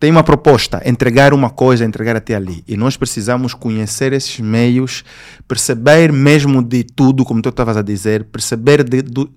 [0.00, 2.64] tem uma proposta, entregar uma coisa, entregar até ali.
[2.66, 5.04] E nós precisamos conhecer esses meios,
[5.46, 9.30] perceber mesmo de tudo, como tu estavas a dizer, perceber de, do,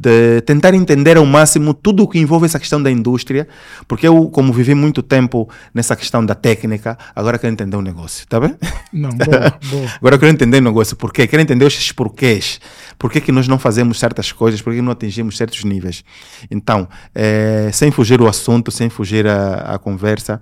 [0.00, 3.48] de tentar entender ao máximo tudo o que envolve essa questão da indústria,
[3.88, 8.24] porque eu, como vivi muito tempo nessa questão da técnica, agora quero entender o negócio,
[8.28, 8.54] tá bem?
[8.92, 9.86] Não, boa, boa.
[9.96, 11.26] agora quero entender o negócio, por quê?
[11.26, 12.60] Quero entender esses porquês,
[12.96, 16.04] por que, que nós não fazemos certas coisas, por que não atingimos certos níveis.
[16.48, 20.40] Então, é, sem fugir o assunto, sem fugir a, a conversa,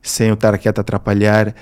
[0.00, 1.54] sem eu estar aqui a te atrapalhar,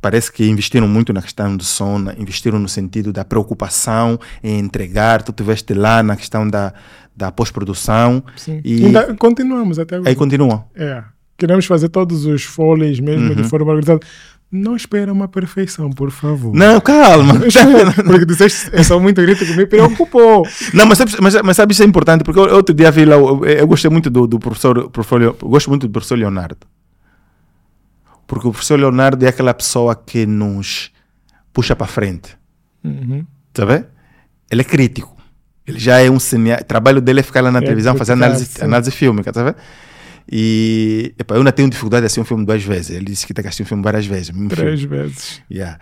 [0.00, 5.22] parece que investiram muito na questão do som, investiram no sentido da preocupação em entregar.
[5.22, 6.72] Tu estiveste lá na questão da,
[7.16, 8.22] da pós-produção.
[8.36, 8.60] Sim.
[8.64, 10.10] E Ainda continuamos até agora.
[10.10, 10.64] Aí continua.
[10.74, 11.02] É.
[11.36, 13.34] Queremos fazer todos os folhas mesmo uhum.
[13.34, 14.00] de forma organizada.
[14.52, 16.52] Não espera uma perfeição, por favor.
[16.52, 17.34] Não, calma.
[18.04, 20.44] porque disseste, eu sou muito grito que me preocupou.
[20.74, 23.66] Não, mas, mas, mas sabe, isso é importante, porque outro dia vi lá, eu, eu
[23.68, 26.66] gostei muito do, do professor, professor, gosto muito do professor Leonardo.
[28.30, 30.92] Porque o professor Leonardo é aquela pessoa que nos
[31.52, 32.38] puxa para frente.
[32.84, 33.26] Uhum.
[33.52, 33.84] Tá?
[34.48, 35.16] Ele é crítico.
[35.66, 36.62] Ele já é um cineasta.
[36.62, 39.56] O trabalho dele é ficar lá na é televisão fazer análise, análise fílmica, tá vendo?
[40.30, 42.90] E epa, eu não tenho dificuldade de assistir um filme duas vezes.
[42.90, 44.32] Ele disse que tem que assistir um filme várias vezes.
[44.48, 45.42] Três vezes.
[45.50, 45.80] Yeah.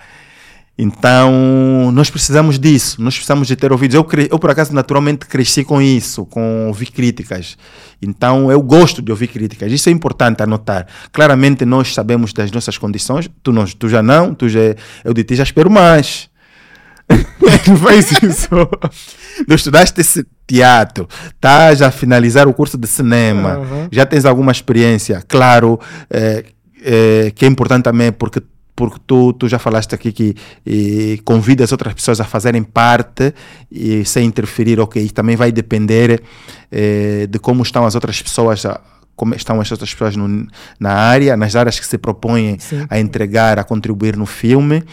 [0.80, 3.96] Então, nós precisamos disso, nós precisamos de ter ouvidos.
[3.96, 7.59] Eu, eu, por acaso, naturalmente cresci com isso, com ouvir críticas.
[8.00, 9.72] Então, eu gosto de ouvir críticas.
[9.72, 10.86] Isso é importante anotar.
[11.12, 13.28] Claramente, nós sabemos das nossas condições.
[13.42, 14.60] Tu, não, tu já não, tu já,
[15.05, 16.30] eu de ti já espero mais.
[17.82, 18.48] Faz isso.
[19.48, 23.88] Tu estudaste esse teatro, estás a finalizar o curso de cinema, uhum.
[23.90, 25.24] já tens alguma experiência.
[25.26, 26.44] Claro é,
[26.82, 28.40] é, que é importante também porque
[28.78, 33.34] porque tu, tu já falaste aqui que e, convidas outras pessoas a fazerem parte
[33.68, 36.22] e sem interferir, ok, também vai depender
[36.70, 38.62] eh, de como estão as outras pessoas,
[39.16, 40.46] como estão as outras pessoas no,
[40.78, 42.86] na área, nas áreas que se propõem Sim.
[42.88, 44.84] a entregar, a contribuir no filme.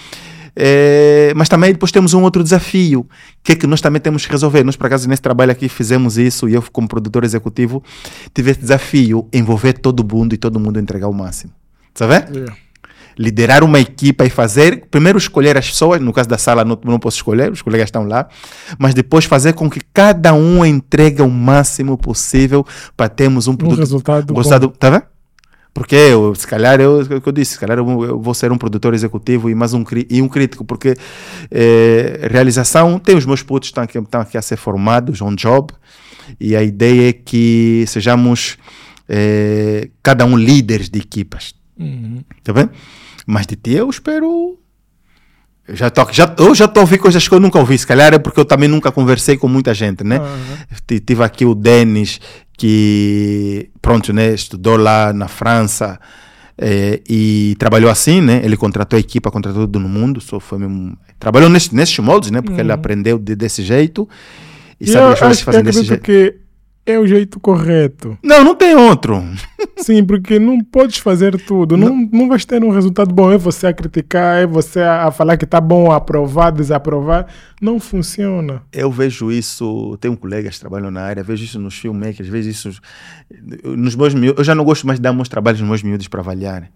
[0.55, 3.07] É, mas também depois temos um outro desafio,
[3.43, 4.63] que é que nós também temos que resolver.
[4.63, 7.83] Nós, por acaso, nesse trabalho aqui fizemos isso, e eu, como produtor executivo,
[8.33, 11.53] tive esse desafio, envolver todo mundo e todo mundo entregar o máximo.
[11.93, 12.15] Sabe?
[12.35, 12.64] Yeah
[13.17, 16.99] liderar uma equipa e fazer, primeiro escolher as pessoas, no caso da sala não, não
[16.99, 18.27] posso escolher, os colegas estão lá,
[18.77, 22.65] mas depois fazer com que cada um entregue o máximo possível
[22.95, 23.77] para termos um produto.
[23.77, 24.33] Um resultado.
[24.33, 25.03] Gostado, tá vendo?
[25.73, 27.85] Porque eu, se calhar, eu, o que eu disse, se calhar eu,
[28.21, 30.95] vou ser um produtor executivo e mais um, e um crítico, porque
[31.51, 35.35] eh, realização, tem os meus putos que estão aqui, estão aqui a ser formados, on
[35.35, 35.73] job,
[36.39, 38.57] e a ideia é que sejamos
[39.09, 41.53] eh, cada um líderes de equipas.
[42.41, 42.69] Tá bem?
[43.25, 44.57] Mas de ti eu espero.
[45.67, 47.75] Eu já estou já, eu já tô a ouvir coisas que eu nunca ouvi.
[47.77, 50.19] Se calhar é porque eu também nunca conversei com muita gente, né?
[50.85, 52.19] T- Tive aqui o Denis,
[52.55, 54.33] que pronto, né?
[54.33, 55.99] Estudou lá na França
[56.57, 58.41] eh, e trabalhou assim, né?
[58.43, 60.21] Ele contratou a equipa, contratou todo mundo.
[60.21, 62.41] Só foi mesmo, trabalhou nesses moldes, né?
[62.41, 64.07] Porque ele aprendeu de- desse jeito
[64.79, 66.03] e, E sabe eu as coisas se fazem desse jeito.
[66.03, 66.35] que
[66.85, 68.17] é o jeito correto.
[68.21, 69.23] Não, não tem outro.
[69.77, 71.75] Sim, porque não podes fazer tudo.
[71.75, 73.31] Não, não vais ter um resultado bom.
[73.31, 77.25] É você a criticar, é você a, a falar que está bom, a aprovar, desaprovar.
[77.59, 78.61] Não funciona.
[78.71, 82.69] Eu vejo isso, tenho colegas que trabalham na área, vejo isso nos filmmakers, vejo isso
[83.63, 84.37] nos meus miúdos.
[84.39, 86.69] Eu já não gosto mais de dar meus trabalhos nos meus miúdos para avaliarem.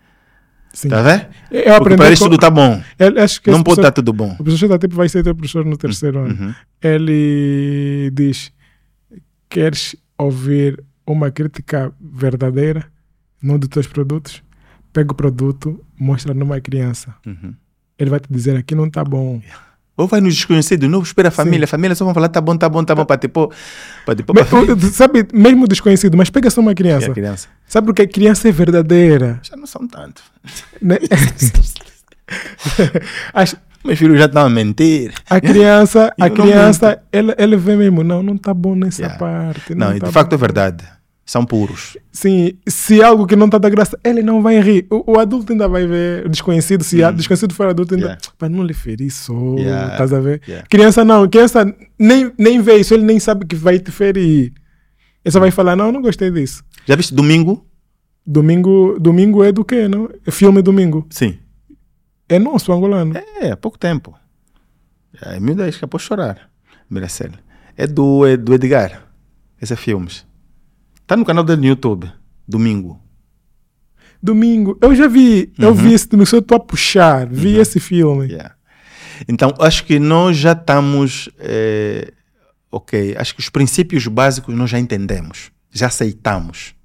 [0.73, 0.89] Sim.
[0.89, 1.25] Tá vendo?
[1.51, 2.81] Eu Porque aprendi para eles com- tudo tá bom.
[2.99, 4.35] Ele- acho que Não pode estar tudo bom.
[4.39, 6.37] O professor da tipo vai ser teu professor no terceiro ano.
[6.39, 6.53] Uhum.
[6.81, 8.51] Ele diz:
[9.49, 12.85] Queres ouvir uma crítica verdadeira
[13.41, 14.43] num dos teus produtos?
[14.93, 17.13] Pega o produto, mostra numa criança.
[17.25, 17.53] Uhum.
[17.97, 19.41] Ele vai te dizer: Aqui não está bom.
[19.97, 21.65] Ou vai nos desconhecidos, não espera a família.
[21.65, 23.51] A família só vão falar, tá bom, tá bom, tá bom, para tipo,
[24.05, 27.11] para tipo, o- sabe, mesmo desconhecido, mas pega só uma criança.
[27.13, 27.49] criança.
[27.67, 29.41] Sabe porque a criança é verdadeira?
[29.43, 30.23] Já não são tanto.
[30.81, 30.95] né?
[33.33, 35.13] As- Meus filhos já estão a mentir.
[35.29, 39.17] a criança, a não criança, ela, ela vê mesmo, não, não está bom nessa Yeah.
[39.19, 39.73] parte.
[39.75, 40.35] Não, e tá de facto bom.
[40.35, 40.83] é verdade.
[41.25, 41.95] São puros.
[42.11, 44.87] Sim, se algo que não está da graça, ele não vai rir.
[44.89, 48.09] O, o adulto ainda vai ver, desconhecido, se o desconhecido for adulto, ainda, Hum.
[48.09, 48.31] Yeah.
[48.37, 49.91] para não lhe ferir só, Yeah.
[49.91, 50.41] estás a ver?
[50.47, 50.67] Yeah.
[50.67, 54.51] Criança não, criança nem, nem vê isso, ele nem sabe que vai te ferir.
[55.23, 56.63] Ele só vai falar, não, não gostei disso.
[56.87, 57.63] Já viste domingo?
[58.25, 60.09] Domingo, domingo é do quê, não?
[60.25, 61.05] É filme domingo.
[61.09, 61.37] Sim.
[62.29, 63.17] É nosso, angolano.
[63.41, 64.15] É, há pouco tempo.
[65.21, 66.49] É, Deus, acabou de chorar.
[66.89, 67.31] Miracel.
[67.75, 69.03] É do, é do Edgar.
[69.61, 70.25] Esse é filmes.
[71.07, 72.11] Tá no canal dele no YouTube.
[72.47, 73.01] Domingo.
[74.21, 75.73] Domingo, eu já vi, eu Uhum.
[75.75, 78.27] vi esse só estou a puxar, vi esse filme.
[78.27, 78.53] Yeah.
[79.29, 81.29] Então, acho que nós já estamos.
[81.39, 82.11] eh,
[82.69, 86.75] ok, acho que os princípios básicos nós já entendemos, já aceitamos.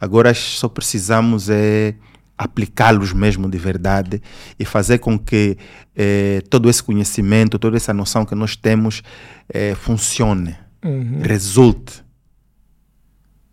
[0.00, 1.94] Agora só precisamos é
[2.42, 4.22] aplicá-los mesmo de verdade
[4.58, 5.58] e fazer com que
[5.94, 9.02] eh, todo esse conhecimento, toda essa noção que nós temos
[9.52, 11.20] eh, funcione, Uhum.
[11.22, 12.02] resulte.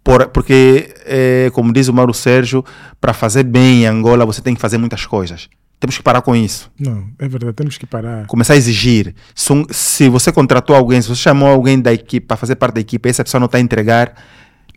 [0.04, 2.64] Por- porque, eh, como diz o Mauro Sérgio,
[3.02, 5.50] para fazer bem em Angola você tem que fazer muitas coisas.
[5.80, 8.26] Temos que parar com isso Não, é verdade, temos que parar.
[8.26, 9.14] começar a exigir.
[9.36, 12.76] Se, um- se você contratou alguém, se você chamou alguém da equipe para fazer parte
[12.76, 14.16] da equipe essa pessoa não está a entregar,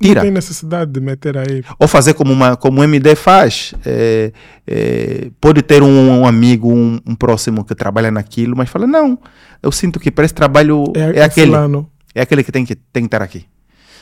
[0.01, 0.17] tira.
[0.17, 1.63] Não tem necessidade de meter aí.
[1.79, 3.75] Ou fazer como, uma, como o MD faz.
[3.85, 4.33] É,
[4.67, 9.19] é, pode ter um, um amigo, um, um próximo que trabalha naquilo, mas fala: não,
[9.63, 11.49] eu sinto que para esse trabalho é, É, aquele.
[11.49, 11.89] fulano.
[12.15, 13.45] É aquele que tem que, tem que estar aqui.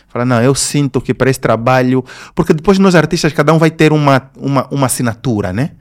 [0.08, 2.02] Fala, não, eu sinto que para esse trabalho.
[2.34, 5.72] Porque depois nós artistas, cada um vai ter uma, uma, uma assinatura, né?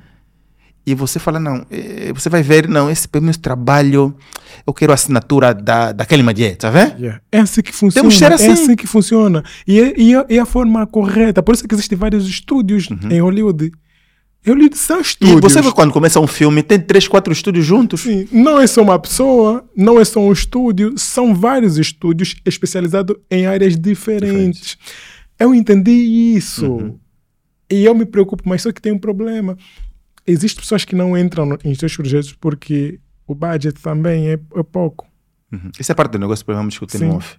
[0.90, 4.16] E você fala, não, eh, você vai ver, não, esse para o meu trabalho,
[4.66, 6.98] eu quero a assinatura da, daquele Madier, tá vendo?
[6.98, 7.22] Yeah.
[7.30, 8.04] É assim que funciona.
[8.04, 8.48] Temos que ser assim.
[8.48, 9.44] É assim que funciona.
[9.68, 11.44] E é, e é- é a forma correta.
[11.44, 13.70] Por isso que existem vários estúdios em Hollywood.
[14.46, 15.02] Hollywood são Uhum.
[15.02, 15.42] E estúdios.
[15.42, 18.00] você vê quando começa um filme, tem três, quatro estúdios juntos.
[18.00, 23.18] Sim, não é só uma pessoa, não é só um estúdio, são vários estúdios especializados
[23.30, 24.78] em áreas diferentes.
[25.38, 26.66] Eu entendi isso.
[26.66, 26.98] Uhum.
[27.70, 29.58] E eu me preocupo, mas só que tem um problema.
[30.28, 34.64] Existem pessoas que não entram no- em seus projetos porque o budget também é, é
[34.64, 35.08] pouco.
[35.52, 35.72] Uhum.
[35.80, 37.08] Isso é parte do negócio que vamos discutir Sim.
[37.08, 37.38] no off.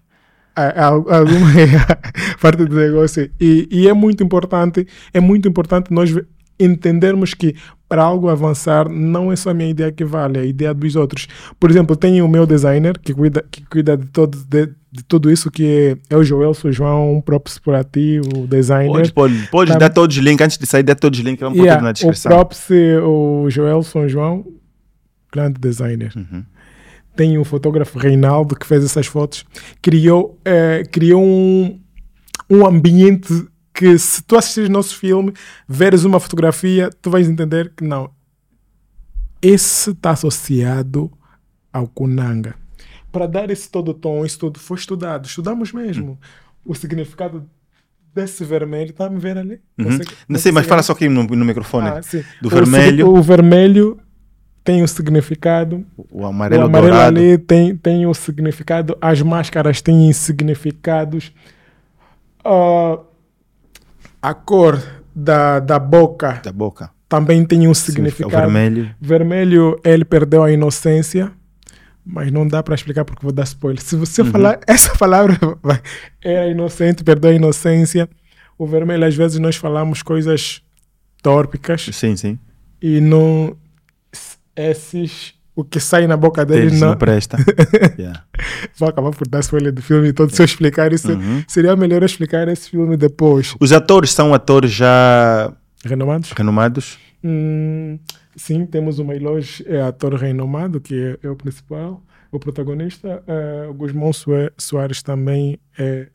[0.57, 1.47] a- alguma
[2.43, 6.11] parte do negócio e, e é muito importante é muito importante nós
[6.59, 7.55] entendermos que
[7.89, 10.97] para algo avançar não é só a minha ideia que vale é a ideia dos
[10.97, 11.29] outros
[11.61, 15.31] por exemplo tenho o meu designer que cuida que cuida de todo de, de tudo
[15.31, 19.49] isso que é, é o Joelson João um props por ti o designer Pode, pode,
[19.51, 19.79] pode Tá.
[19.79, 21.93] dar todos os links, antes de sair, dá todos os links, vamos Yeah, na o
[21.93, 22.31] descrição.
[22.33, 24.47] props é o Joelson João
[25.33, 26.43] grande designer Uhum.
[27.15, 29.45] tem o fotógrafo Reinaldo que fez essas fotos,
[29.83, 31.79] criou, eh, criou um,
[32.49, 35.33] um ambiente que se tu assistires nosso filme,
[35.69, 38.11] veres uma fotografia, tu vais entender que não.
[39.41, 41.11] Esse está associado
[41.73, 42.55] ao Kunanga.
[43.19, 45.27] Para dar esse todo tom, isso tudo foi estudado.
[45.27, 46.17] Estudamos mesmo.
[46.65, 47.45] O significado
[48.15, 49.61] desse vermelho, está a me ver ali?
[49.77, 49.87] Uhum.
[49.87, 51.89] Não sei, você- mas fala só aqui no, no microfone.
[51.89, 52.01] Ah.
[52.41, 53.09] Do O vermelho.
[53.09, 53.99] O vermelho
[54.63, 57.19] tem o significado O amarelo, o amarelo dourado.
[57.19, 61.33] ali tem, tem o significado, as máscaras têm significados.
[62.45, 63.01] Ah,
[64.23, 64.81] a cor
[65.15, 66.91] da, da boca Da boca.
[67.09, 68.31] também tem um O significado.
[68.31, 68.95] vermelho.
[69.01, 71.33] Vermelho, ele perdeu a inocência,
[72.11, 73.83] mas não dá para explicar porque vou dar spoiler.
[73.83, 74.31] Se você Uhum.
[74.31, 75.39] falar essa palavra,
[76.25, 78.09] era inocente, perdeu a inocência.
[78.57, 80.63] O vermelho, às vezes, nós falamos coisas
[81.23, 82.39] tórpicas Sim, sim.
[82.83, 83.57] e não.
[84.57, 85.35] Esses.
[85.55, 86.91] O que sai na boca Deles não.
[86.91, 87.37] não presta.
[87.99, 88.23] yeah.
[88.79, 90.31] Vou acabar por dar spoiler do filme todo.
[90.33, 91.43] Se eu explicar isso, Uhum.
[91.49, 93.57] seria melhor eu explicar esse filme depois.
[93.61, 95.53] Os atores são atores já
[95.85, 96.31] Renomados?
[96.31, 96.99] renomados?
[97.25, 97.99] Hum,
[98.39, 102.03] sim, temos o Mailoz, é ator renomado, que é, é o principal,
[102.33, 103.23] o protagonista.
[103.27, 106.09] É, o Guzmão Soa- Soares também é.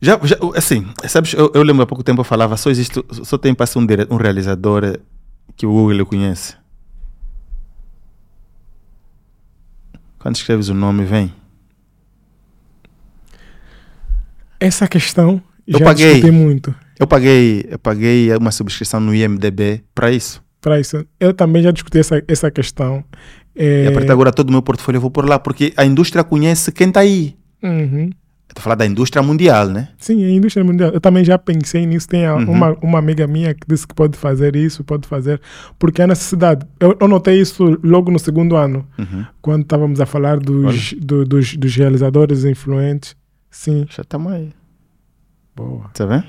[0.00, 3.36] Já, já, assim, sabes, eu, eu lembro há pouco tempo eu falava, só existe, só
[3.36, 4.98] tem para um, dire- um realizador
[5.54, 6.54] que o Google conhece.
[10.18, 11.32] Quando escreves o nome, vem.
[14.58, 16.30] Essa questão Eu já paguei.
[16.30, 20.42] muito Eu paguei, eu paguei uma subscrição no IMDB para isso.
[20.60, 21.04] Para isso.
[21.18, 23.02] Eu também já discuti essa, essa questão.
[23.56, 25.72] É, E a partir de agora todo o meu portfólio eu vou por lá, porque
[25.76, 27.36] a indústria conhece quem está aí.
[27.62, 28.10] uhum.
[28.50, 29.90] Estou a falar da indústria mundial, né?
[29.96, 30.90] Sim, a indústria mundial.
[30.90, 32.08] Eu também já pensei nisso.
[32.08, 32.50] Tem a- Uhum.
[32.50, 35.40] uma, uma amiga minha que disse que pode fazer isso, pode fazer,
[35.78, 36.66] porque é necessidade.
[36.80, 39.24] Eu, eu notei isso logo no segundo ano, Uhum.
[39.40, 43.14] quando estávamos a falar dos, do- dos, dos realizadores influentes.
[43.52, 44.50] Sim, Já estamos aí.
[45.54, 45.88] boa.
[45.94, 46.24] Tá vendo?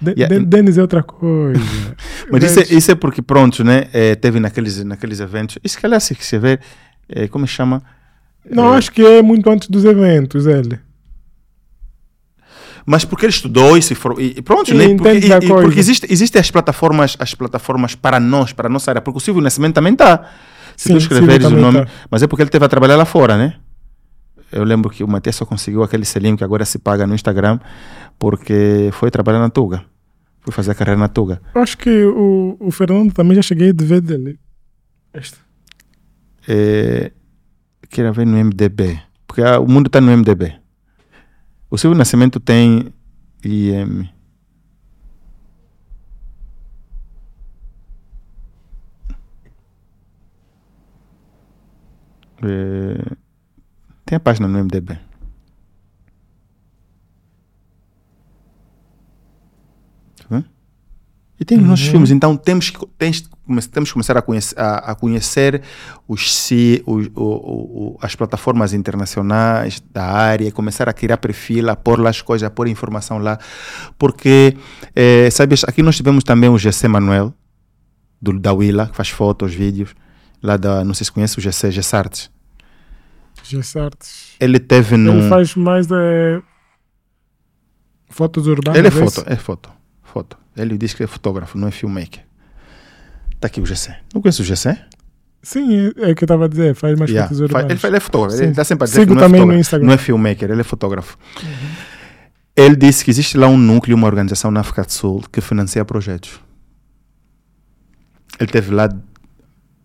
[0.00, 0.38] De, Yeah.
[0.38, 1.60] de- Denis é outra coisa.
[2.32, 3.88] Mas isso é, isso é porque, pronto, né?
[3.92, 5.58] eh, teve naqueles, naqueles eventos.
[5.62, 6.60] Isso que aliás, se você ver,
[7.08, 7.82] eh, como chama?
[8.50, 10.78] Não, Eh, acho que é muito antes dos eventos, ele.
[12.86, 14.94] Mas porque ele estudou e se for, e, pronto, E né?
[14.96, 15.54] Porque, e- e coisa.
[15.62, 19.20] porque existe, existem as plataformas, as plataformas para nós, para a nossa área, porque o
[19.20, 20.24] Silvio Nascimento também está.
[20.76, 21.88] Se Sim, tu escreveres o nome, tá.
[22.10, 23.56] mas é porque ele teve a trabalhar lá fora, né?
[24.50, 27.60] Eu lembro que o Matias só conseguiu aquele selinho que agora se paga no Instagram,
[28.18, 29.84] porque foi trabalhar na Tuga.
[30.40, 31.40] Foi fazer a carreira na Tuga.
[31.54, 34.38] Acho que o, o Fernando também já cheguei a ver dele.
[35.12, 35.38] Este.
[36.48, 37.12] É,
[37.88, 40.58] queira ver no MDB, porque ah, o mundo está no MDB.
[41.70, 42.92] O Silvio Nascimento tem
[43.44, 44.08] IM.
[52.42, 53.16] É,
[54.04, 54.94] tem a página no MDB.
[60.16, 60.48] Tá vendo?
[61.40, 61.92] E tem os nossos Uhum.
[61.92, 63.22] filmes, então temos que, tens,
[63.72, 65.62] temos que começar a conhecer, a, a conhecer
[66.06, 71.98] os, ci- o- o- as plataformas internacionais da área, começar a criar perfil, a pôr
[71.98, 73.38] lá as coisas, a pôr informação lá.
[73.98, 74.54] Porque,
[74.94, 77.32] eh, sabes, aqui nós tivemos também o GC Manuel,
[78.20, 79.94] do, da Willa, que faz fotos, vídeos,
[80.42, 82.30] lá da, não sei se conhece o GC, GC Arts.
[83.42, 84.34] Gessartes.
[84.38, 85.12] Ele teve no...
[85.20, 86.42] Ele faz mais é,
[88.10, 88.78] fotos urbanas.
[88.78, 89.10] Ele é isso?
[89.22, 89.70] foto, é foto,
[90.02, 90.39] foto.
[90.56, 92.22] Ele diz que é fotógrafo, não é filmmaker.
[93.38, 93.94] Tá aqui o GC.
[94.14, 94.76] Não conhece o GC?
[95.42, 96.74] Sim, é, é o que eu estava a dizer.
[96.74, 97.28] Faz mais Yeah.
[97.28, 97.70] fotos urbanas.
[97.70, 98.42] Ele, faz- ele é fotógrafo, Sim.
[98.42, 99.86] ele está sempre a dizer Sigo que não é, também no fotógrafo, Instagram.
[99.86, 101.18] não é filmmaker, ele é fotógrafo.
[102.56, 105.82] Ele disse que existe lá um núcleo, uma organização na África do Sul que financia
[105.84, 106.38] projetos.
[108.38, 108.88] Ele teve lá,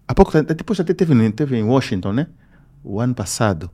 [0.07, 2.27] há pouco depois até teve, teve em Washington, né?
[2.83, 3.69] O ano passado.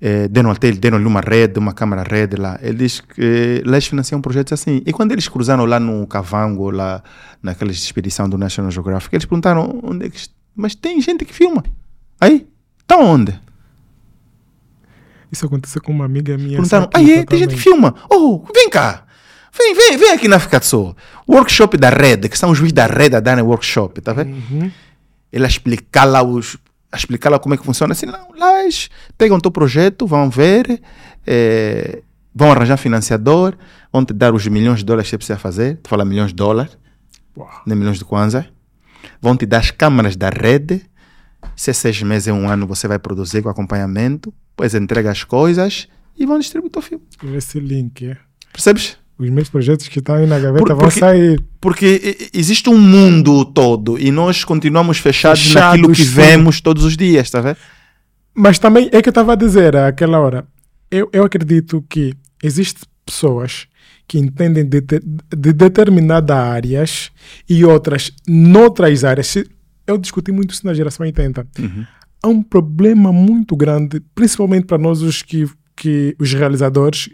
[0.00, 2.58] É, deram até deram-lhe uma rede, uma câmara rede lá.
[2.62, 4.80] Ele diz que lá eles financiam projetos assim.
[4.86, 7.02] E quando eles cruzaram lá no Cavango, lá
[7.42, 10.28] naquela expedição do National Geographic, eles perguntaram onde é que.
[10.54, 11.64] Mas tem gente que filma.
[12.20, 12.46] Aí?
[12.86, 13.38] Tá onde?
[15.30, 16.56] Isso aconteceu com uma amiga minha.
[16.56, 17.94] Perguntaram, ah, é, tem gente que filma.
[18.10, 19.04] Oh, vem cá.
[19.56, 20.96] Vem, vem, vem aqui na África do Sul.
[21.28, 24.30] Workshop da rede, que são os juízes da rede a darem workshop, tá vendo?
[24.30, 24.70] Uhum.
[25.32, 26.56] Ele a explicar lá os
[26.90, 27.92] a explicar lá como é que funciona.
[27.92, 28.52] Assim, não, lá
[29.16, 30.80] pegam o teu projeto, vão ver,
[31.26, 32.02] eh,
[32.34, 33.56] vão arranjar financiador,
[33.92, 35.78] vão te dar os milhões de dólares que você precisa fazer.
[35.82, 36.76] Tu fala milhões de dólares,
[37.36, 37.48] Uau.
[37.66, 38.46] nem milhões de kwanza.
[39.20, 40.82] Vão te dar as câmaras da rede.
[41.54, 44.32] Se é seis meses, um ano, você vai produzir com acompanhamento.
[44.50, 47.04] Depois entrega as coisas e vão distribuir o teu filme.
[47.36, 48.16] Esse link, é.
[48.52, 48.98] Percebes?
[49.18, 51.40] Os meus projetos que estão aí na gaveta Por- vão porque- sair.
[51.60, 56.10] Porque existe um mundo todo e nós continuamos fechados, Fechados, naquilo que sim.
[56.14, 57.56] vemos todos os dias, tá vendo?
[58.32, 60.46] Mas também é que eu estava a dizer àquela hora.
[60.88, 63.66] Eu, eu acredito que existem pessoas
[64.06, 65.00] que entendem de, de,
[65.36, 67.10] de determinadas áreas
[67.48, 69.34] e outras noutras áreas.
[69.86, 71.44] Eu discuti muito isso na geração 80.
[72.22, 75.46] Há um problema muito grande, principalmente para nós os que,
[75.76, 77.10] que os realizadores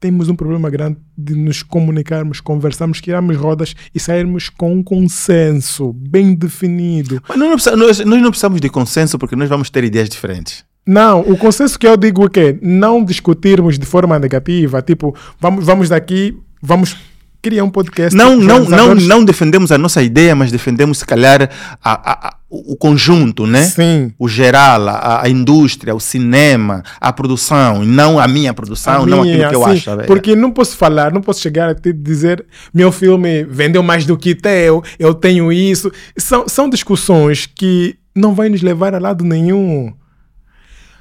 [0.00, 5.92] temos um problema grande de nos comunicarmos, conversarmos, criarmos rodas e sairmos com um consenso
[5.92, 7.22] bem definido.
[7.28, 10.08] Mas nós não, precisa- nós- nós não precisamos de consenso porque nós vamos ter ideias
[10.08, 10.64] diferentes.
[10.86, 15.64] Não, o consenso que eu digo é que não discutirmos de forma negativa, tipo, vamos,
[15.66, 16.96] vamos daqui, vamos
[17.40, 18.16] cria um podcast.
[18.16, 21.48] Não, não, não, não defendemos a nossa ideia, mas defendemos, se calhar,
[21.82, 23.62] a- a- a- o conjunto, né?
[23.62, 24.12] Sim.
[24.18, 29.22] O geral, a, a indústria, o cinema, a produção, e não a minha produção, não
[29.22, 30.06] minha, aquilo que eu assim, acho.
[30.06, 34.16] Porque não posso falar, não posso chegar a te dizer meu filme vendeu mais do
[34.16, 35.92] que teu, eu tenho isso.
[36.16, 39.92] São, são discussões que não vai nos levar a lado nenhum.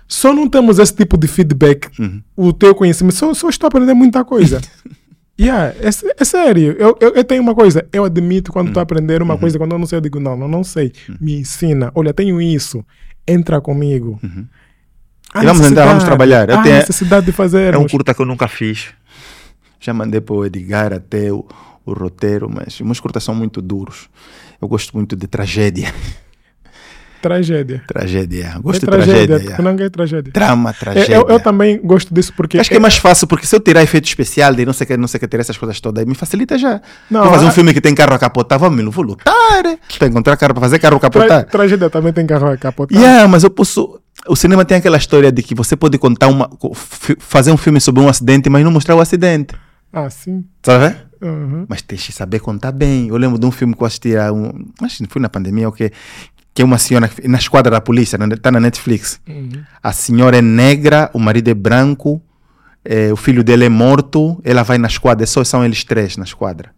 [0.07, 1.87] Só não temos esse tipo de feedback.
[1.99, 2.21] Uhum.
[2.35, 4.61] O teu conhecimento, só, só estou a aprender muita coisa.
[5.39, 5.87] yeah, é,
[6.19, 6.75] é sério.
[6.79, 8.71] Eu, eu, eu tenho uma coisa, eu admito quando Uhum.
[8.71, 10.91] estou a aprender uma coisa, quando eu não sei, eu digo, não, não, não sei.
[11.21, 11.91] Me ensina.
[11.95, 12.83] Olha, tenho isso.
[13.27, 14.19] Entra comigo.
[14.23, 14.47] Uhum.
[15.33, 16.49] Vamos entrar, vamos trabalhar.
[16.49, 17.73] Eu Há tenho- necessidade de fazer.
[17.73, 18.87] É um curta que eu nunca fiz.
[19.79, 21.45] Já mandei para o Edgar até o,
[21.85, 24.09] o roteiro, mas meus curtas são muito duros.
[24.61, 25.93] Eu gosto muito de tragédia.
[27.27, 27.83] Tragédia.
[27.87, 28.53] Tragédia.
[28.55, 29.27] É Gosto de tragédia.
[29.39, 29.57] tragédia.
[29.63, 30.31] Não é tragédia.
[30.33, 31.15] Trama, tragédia.
[31.15, 32.57] eu, eu também gosto disso porque.
[32.59, 34.87] Acho que é mais fácil, porque se eu tirar efeito especial de não sei o
[34.87, 36.81] que, não sei o que, ter essas coisas todas, me facilita já.
[37.11, 39.33] Não, vou fazer um a- filme que tem carro a capotar, vamos, vou lutar.
[39.97, 41.45] Para encontrar carro, para fazer carro a Tra capotar.
[41.45, 42.97] tragédia também tem carro a capotar.
[42.97, 43.99] Yeah, mas eu posso.
[44.27, 46.49] O cinema tem aquela história de que você pode contar uma.
[47.19, 49.53] fazer um filme sobre um acidente, mas não mostrar o acidente.
[49.93, 50.43] Ah, sim.
[50.63, 50.95] Sabe?
[51.21, 51.65] Uhum.
[51.67, 53.07] Mas tem que saber contar bem.
[53.07, 54.51] Eu lembro de um filme que eu assisti, a um,
[54.81, 55.91] acho que foi na pandemia, o que
[56.57, 59.21] que é uma senhora na esquadra da polícia, está na Netflix.
[59.29, 59.61] Uhum.
[59.83, 62.19] A senhora é negra, o marido é branco,
[62.83, 66.23] eh, o filho dele é morto, ela vai na esquadra, só são eles três na
[66.23, 66.71] esquadra.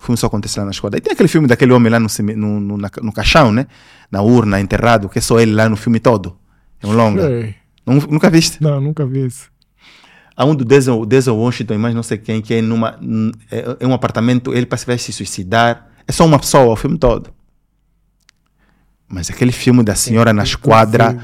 [0.00, 0.96] O filme só acontece lá na esquadra.
[0.96, 3.66] E tem aquele filme daquele homem lá no, no, no, no caixão, né?
[4.10, 6.38] Na urna, enterrado, que é só ele lá no filme todo.
[6.82, 7.54] É um longa.
[7.84, 8.62] Nunca viste?
[8.62, 9.50] Não, nunca vi isso.
[10.34, 12.98] Há um do Denzel, Denzel Washington, mas não sei quem, que é numa
[13.50, 15.86] é, é um apartamento, ele parece que vai se suicidar.
[16.08, 17.30] É só uma pessoa o filme todo.
[19.10, 21.16] Mas aquele filme da senhora na esquadra.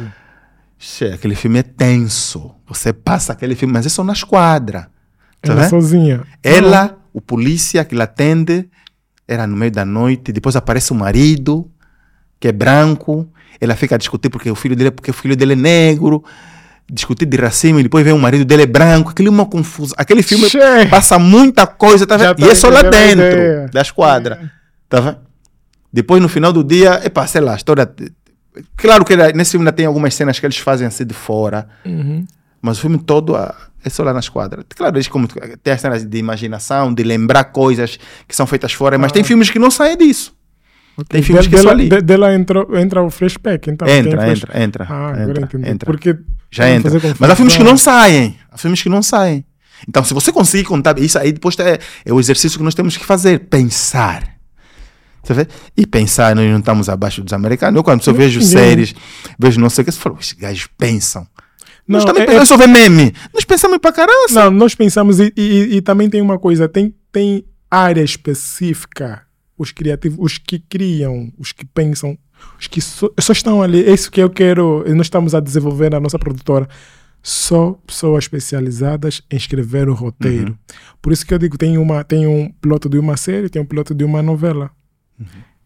[0.79, 2.53] Che, aquele filme é tenso.
[2.67, 4.89] Você passa aquele filme, mas é só na esquadra.
[5.41, 5.71] Tá Ela vendo?
[5.71, 6.23] sozinha.
[6.43, 8.69] Ela, o polícia que lhe atende,
[9.27, 11.71] era no meio da noite, depois aparece o marido,
[12.41, 13.29] que é branco,
[13.61, 16.23] ela fica a discutir porque o filho dele, porque o filho dele é negro,
[16.91, 19.95] discutir de racismo, e depois vem o marido dele é branco, aquele é uma confusão.
[19.97, 20.87] Aquele filme Che.
[20.91, 22.37] passa muita coisa, tá vendo?
[22.37, 23.71] tá E é só lá dentro ideia.
[23.73, 24.53] da esquadra.
[24.89, 25.26] Tá vendo?
[25.97, 27.91] Depois, no final do dia, epa, sei lá, a história.
[28.77, 32.27] Claro que nesse filme ainda tem algumas cenas que eles fazem assim de fora, Uhum.
[32.61, 34.63] mas o filme todo ah, é só lá na esquadra.
[34.77, 35.27] Claro, eles como
[35.63, 37.99] tem as cenas de imaginação, de lembrar coisas
[38.29, 40.35] que são feitas fora, mas tem filmes que não saem disso.
[41.09, 41.89] Tem filmes De- que só dela, ali.
[41.89, 43.89] de- dela entrou, entra o flashback, então.
[43.89, 44.87] Entra, flash- entra, entra.
[44.89, 45.69] Ah, agora entra, entendi.
[45.71, 45.87] entra.
[45.87, 46.17] Porque
[46.51, 46.91] Já entra.
[47.19, 48.37] Mas há filmes que não saem.
[48.51, 49.45] Há filmes que não saem.
[49.89, 52.97] Então, se você conseguir contar isso, aí depois é, é o exercício que nós temos
[52.99, 53.41] que fazer.
[53.41, 54.36] Pensar.
[55.27, 55.49] Você vê?
[55.77, 57.77] E pensar, nós não estamos abaixo dos americanos.
[57.77, 58.53] Eu, quando só vejo Ninguém.
[58.53, 58.95] séries,
[59.39, 61.27] vejo não sei o que, eu falo, esses gajos pensam.
[61.87, 63.13] Não, nós também é- pensamos, só vê meme.
[63.35, 64.27] Nós pensamos pra caramba.
[64.31, 69.23] Não, nós pensamos e, e- e também tem uma coisa, tem, tem área específica,
[69.59, 72.17] os criativos, os que criam, os que pensam,
[72.61, 75.91] os que só, só estão ali, é isso que eu quero, nós estamos a desenvolver
[75.91, 76.69] na nossa produtora,
[77.23, 80.57] só pessoas especializadas em escrever o roteiro.
[81.03, 83.67] Por isso que eu digo, tem, uma, tem um piloto de uma série, tem um
[83.67, 84.71] piloto de uma novela.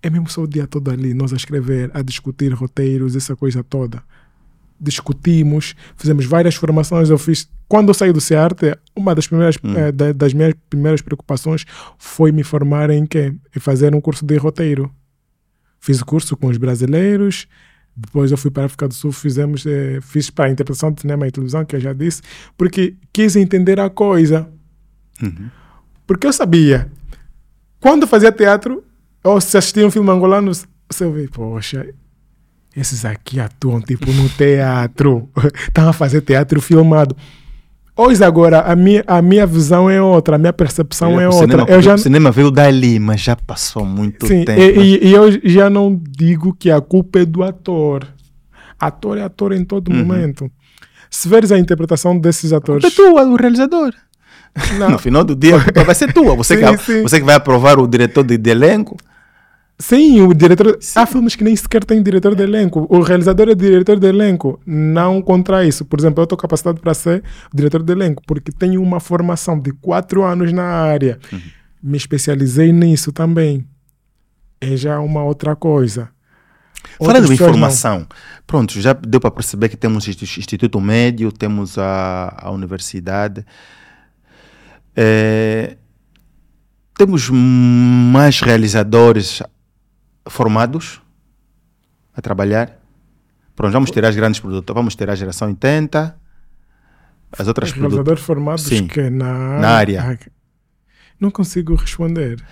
[0.03, 3.63] É mesmo só o dia todo ali, nós a escrever, a discutir roteiros, essa coisa
[3.63, 4.03] toda
[4.83, 7.11] discutimos, fizemos várias formações.
[7.11, 11.03] Eu fiz, quando eu saí do CEARTE, uma das primeiras eh, da- das minhas primeiras
[11.03, 11.67] preocupações
[11.99, 13.35] foi me formar em quê?
[13.55, 14.91] Em fazer um curso de roteiro.
[15.79, 17.47] Fiz o curso com os brasileiros.
[17.95, 21.03] Depois eu fui para a África do Sul, fizemos, eh, fiz para a interpretação de
[21.03, 22.23] cinema e televisão, que eu já disse,
[22.57, 24.49] porque quis entender a coisa.
[26.07, 26.91] Porque eu sabia,
[27.79, 28.83] quando fazia teatro,
[29.23, 30.51] ou se assistia um filme angolano,
[30.89, 31.87] você vê, poxa,
[32.77, 35.29] esses aqui atuam tipo no teatro.
[35.69, 37.17] Estão a fazer teatro filmado.
[37.97, 41.49] Hoje agora, a minha, a minha visão é outra, a minha percepção é o outra.
[41.49, 44.59] cinema, eu já, o cinema veio dali, mas já passou muito sim, tempo.
[44.61, 48.07] e, e- e eu já não digo que a culpa é do ator.
[48.79, 50.51] Ator é ator em todo momento.
[51.11, 52.95] Se veres a interpretação desses É atores.
[52.95, 53.93] tua, o realizador.
[54.79, 54.91] Não.
[54.93, 56.35] No final do dia, vai ser tua.
[56.37, 57.03] Você, Sim, que, sim.
[57.03, 58.97] você que vai aprovar o diretor de, de elenco.
[59.81, 60.79] Sim, o diretor.
[60.95, 62.87] Há filmes que nem sequer têm diretor de elenco.
[62.91, 64.61] O realizador é diretor de elenco.
[64.67, 65.87] Não contra isso.
[65.87, 69.73] Por exemplo, eu estou capacitado para ser diretor de elenco porque tenho uma formação de
[69.73, 71.19] quatro anos na área.
[71.83, 73.67] Me especializei nisso também.
[74.61, 76.11] É já uma outra coisa.
[76.99, 78.07] Falando em pessoas não.
[78.47, 83.47] pronto, já deu para perceber que temos Instituto Médio, temos a, a universidade.
[84.95, 85.77] É,
[86.99, 89.43] temos mais realizadores
[90.29, 91.01] formados
[92.15, 92.79] a trabalhar.
[93.55, 96.17] Pronto, vamos ter as grandes produtoras, vamos ter a geração 80,
[97.39, 98.21] as outras Os produtoras.
[98.21, 100.19] formados Sim, que na, na área.
[101.19, 102.43] Não consigo responder.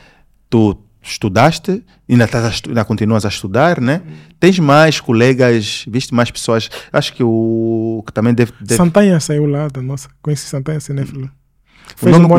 [0.51, 4.03] Tu estudaste, ainda, estás ainda continuas a estudar, né?
[4.39, 6.69] Tens mais colegas, viste mais pessoas.
[6.93, 8.53] Acho que o que também deve.
[8.61, 10.11] deve- Santanha saiu lá da nossa.
[10.21, 11.31] Conheci Santanha Cinéfilo.
[11.97, 12.39] Fez um bom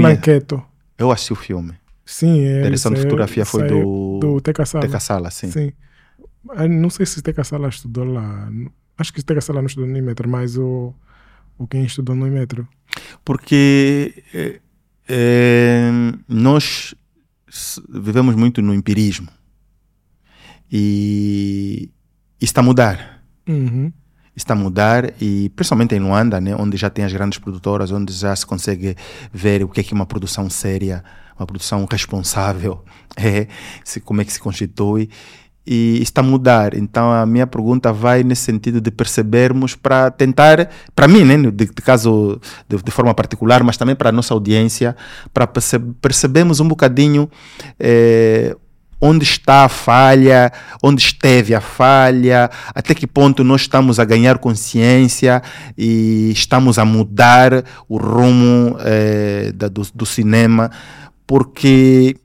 [0.97, 1.73] eu assisti o filme.
[2.09, 2.63] Sim, é.
[2.63, 4.17] Direção de fotografia foi do.
[4.19, 4.81] Do Teca Sala.
[4.81, 5.51] Teca Sala, sim.
[5.51, 5.71] Sim.
[6.49, 8.49] Ah, Não sei se Teca Sala estudou lá.
[8.97, 10.91] Acho que Teca Sala não estudou no Imetro, mas o,
[11.55, 12.67] o quem estudou no Imetro.
[13.23, 14.59] Porque eh,
[15.07, 15.91] eh,
[16.27, 16.95] nós
[17.87, 19.29] vivemos muito no empirismo.
[20.71, 21.91] E
[22.41, 23.23] está a mudar.
[23.47, 23.93] Uhum.
[24.35, 28.13] está a mudar e principalmente em Luanda, né, onde já tem as grandes produtoras, onde
[28.13, 28.95] já se consegue
[29.33, 31.03] ver o que é que é uma produção séria,
[31.39, 32.83] uma produção responsável,
[33.15, 33.47] é,
[33.83, 35.09] se, como é que se constitui
[35.65, 36.73] e está a mudar.
[36.73, 41.51] Então a minha pergunta vai nesse sentido de percebermos para tentar, para mim, né, de,
[41.51, 44.95] de caso de, de forma particular, mas também para a nossa audiência,
[45.31, 47.29] para perce percebermos um bocadinho
[47.79, 48.55] eh,
[49.01, 50.51] onde está a falha,
[50.83, 55.41] onde esteve a falha, até que ponto nós estamos a ganhar consciência
[55.77, 60.69] e estamos a mudar o rumo eh, da- do, do cinema,
[61.29, 62.17] porque,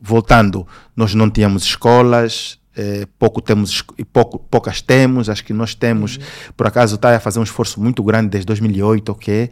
[0.00, 0.66] voltando,
[0.96, 6.18] nós não tínhamos escolas, eh, pouco temos, e pouco, poucas temos, acho que nós temos,
[6.56, 9.50] por acaso está a fazer um esforço muito grande desde 2008, ok?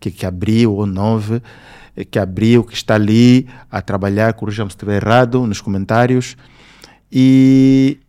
[0.00, 1.42] que, que abriu, ou 9,
[1.94, 6.34] eh, que abriu, que está ali a trabalhar, corrija-me se estiver errado nos comentários.
[7.12, 8.00] E,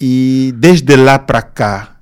[0.00, 1.95] e desde lá para cá,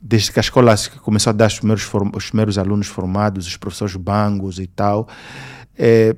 [0.00, 3.96] desde que a escola começou a dar os primeiros, os primeiros alunos formados, os professores
[3.96, 5.08] bangos e tal,
[5.76, 6.14] eh,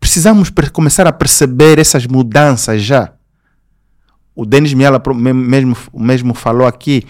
[0.00, 3.12] precisamos começar a perceber essas mudanças já.
[4.34, 7.04] O Denis Miala mesmo, mesmo falou aqui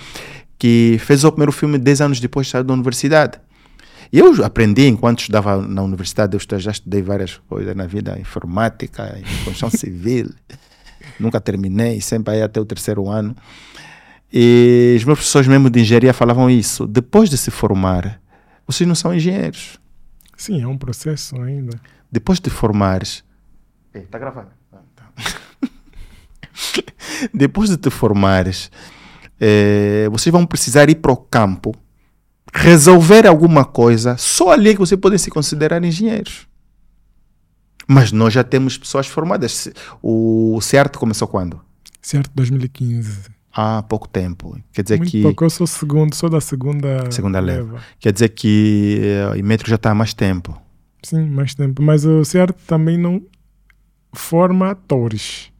[0.58, 3.40] que fez o primeiro filme 10 anos depois de sair da universidade.
[4.12, 9.70] Eu aprendi enquanto estudava na universidade, eu já estudei várias coisas na vida, informática, construção
[9.72, 10.28] civil.
[11.18, 13.34] Nunca terminei, sempre aí até o terceiro ano.
[14.32, 16.86] E os meus professores mesmo de engenharia falavam isso.
[16.86, 18.20] Depois de se formar,
[18.66, 19.78] vocês não são engenheiros.
[20.36, 21.78] Sim, é um processo ainda.
[22.10, 23.22] Depois de formares...
[23.92, 24.48] Está gravando.
[24.72, 25.12] Ah, tá.
[27.32, 28.70] Depois de te formares,
[29.38, 31.74] eh, vocês vão precisar ir para o campo
[32.52, 36.46] resolver alguma coisa, só ali é que você pode se considerar engenheiros.
[37.86, 39.68] Mas nós já temos pessoas formadas.
[40.02, 41.60] O CERT começou quando?
[42.00, 43.30] Certo, 2015.
[43.54, 44.58] Há pouco tempo.
[44.72, 47.80] Quer dizer Muito que pouco, eu sou segundo, sou da segunda, Segunda leva.
[48.00, 50.58] quer dizer que eh, o Metro já está há mais tempo.
[51.02, 51.82] Sim, mais tempo.
[51.82, 53.20] Mas o certo também não
[54.12, 55.50] forma atores.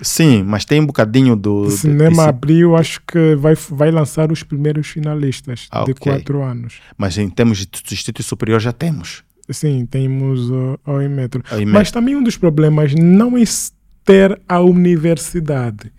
[0.00, 4.32] Sim, mas tem um bocadinho do O cinema desse- abriu, acho que vai, vai lançar
[4.32, 6.12] os primeiros finalistas Ah, de ok.
[6.12, 6.80] quatro anos.
[6.96, 9.22] mas em termos de instituto superior já temos.
[9.50, 11.42] Sim, temos o o Imetro.
[11.50, 11.72] O Imetro.
[11.72, 13.42] Mas também um dos problemas não é
[14.04, 15.92] ter a universidade.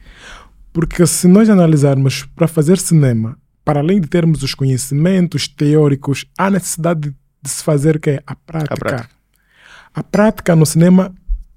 [0.74, 6.50] Porque se nós analisarmos para fazer cinema, para além de termos os conhecimentos teóricos, há
[6.50, 8.20] necessidade de, de se fazer o quê?
[8.26, 8.74] A prática.
[8.74, 9.10] A prática.
[9.94, 11.14] A prática no cinema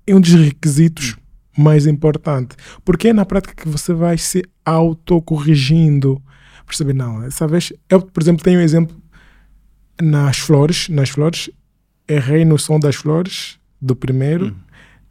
[0.07, 1.17] é um dos requisitos
[1.57, 2.59] mais importantes.
[2.85, 6.23] Porque é na prática que você vai se autocorrigindo.
[6.67, 6.93] Percebe?
[6.93, 7.73] Não, essa vez...
[7.89, 8.95] Eu, por exemplo, tenho um exemplo
[10.01, 10.91] nas flores.
[10.91, 11.49] Nas flores,
[12.07, 14.55] errei no som das flores do primeiro.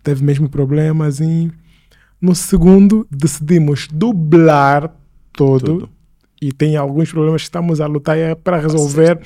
[0.04, 1.20] Teve mesmo problemas.
[1.20, 1.52] E
[2.26, 4.92] no segundo, decidimos dublar
[5.32, 5.66] todo.
[5.80, 5.90] Tudo.
[6.42, 9.20] E tem alguns problemas que estamos a lutar é para resolver.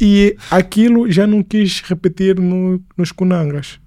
[0.00, 3.80] E aquilo já não quis repetir no- nos Kunangas.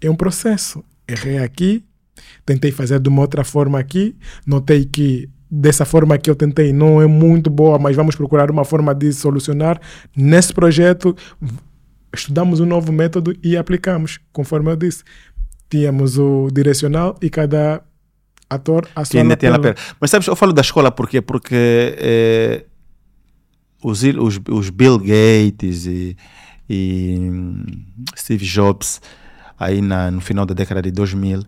[0.00, 0.84] É um processo.
[1.06, 1.84] Errei aqui,
[2.46, 4.14] tentei fazer de uma outra forma aqui,
[4.46, 8.64] notei que dessa forma que eu tentei não é muito boa, mas vamos procurar uma
[8.64, 9.80] forma de solucionar.
[10.14, 11.16] Nesse projeto,
[12.14, 15.02] estudamos um novo método e aplicamos, conforme eu disse.
[15.70, 17.82] Tínhamos o direcional e cada
[18.48, 19.74] ator a sua ainda tem lapela.
[19.74, 19.96] lapela.
[20.00, 22.64] Mas sabes, eu falo da escola porque, porque eh,
[23.82, 26.16] os, os, os Bill Gates e,
[26.68, 27.64] e hum,
[28.16, 29.00] Steve Jobs,
[29.58, 31.42] aí na, no final da década de 2000,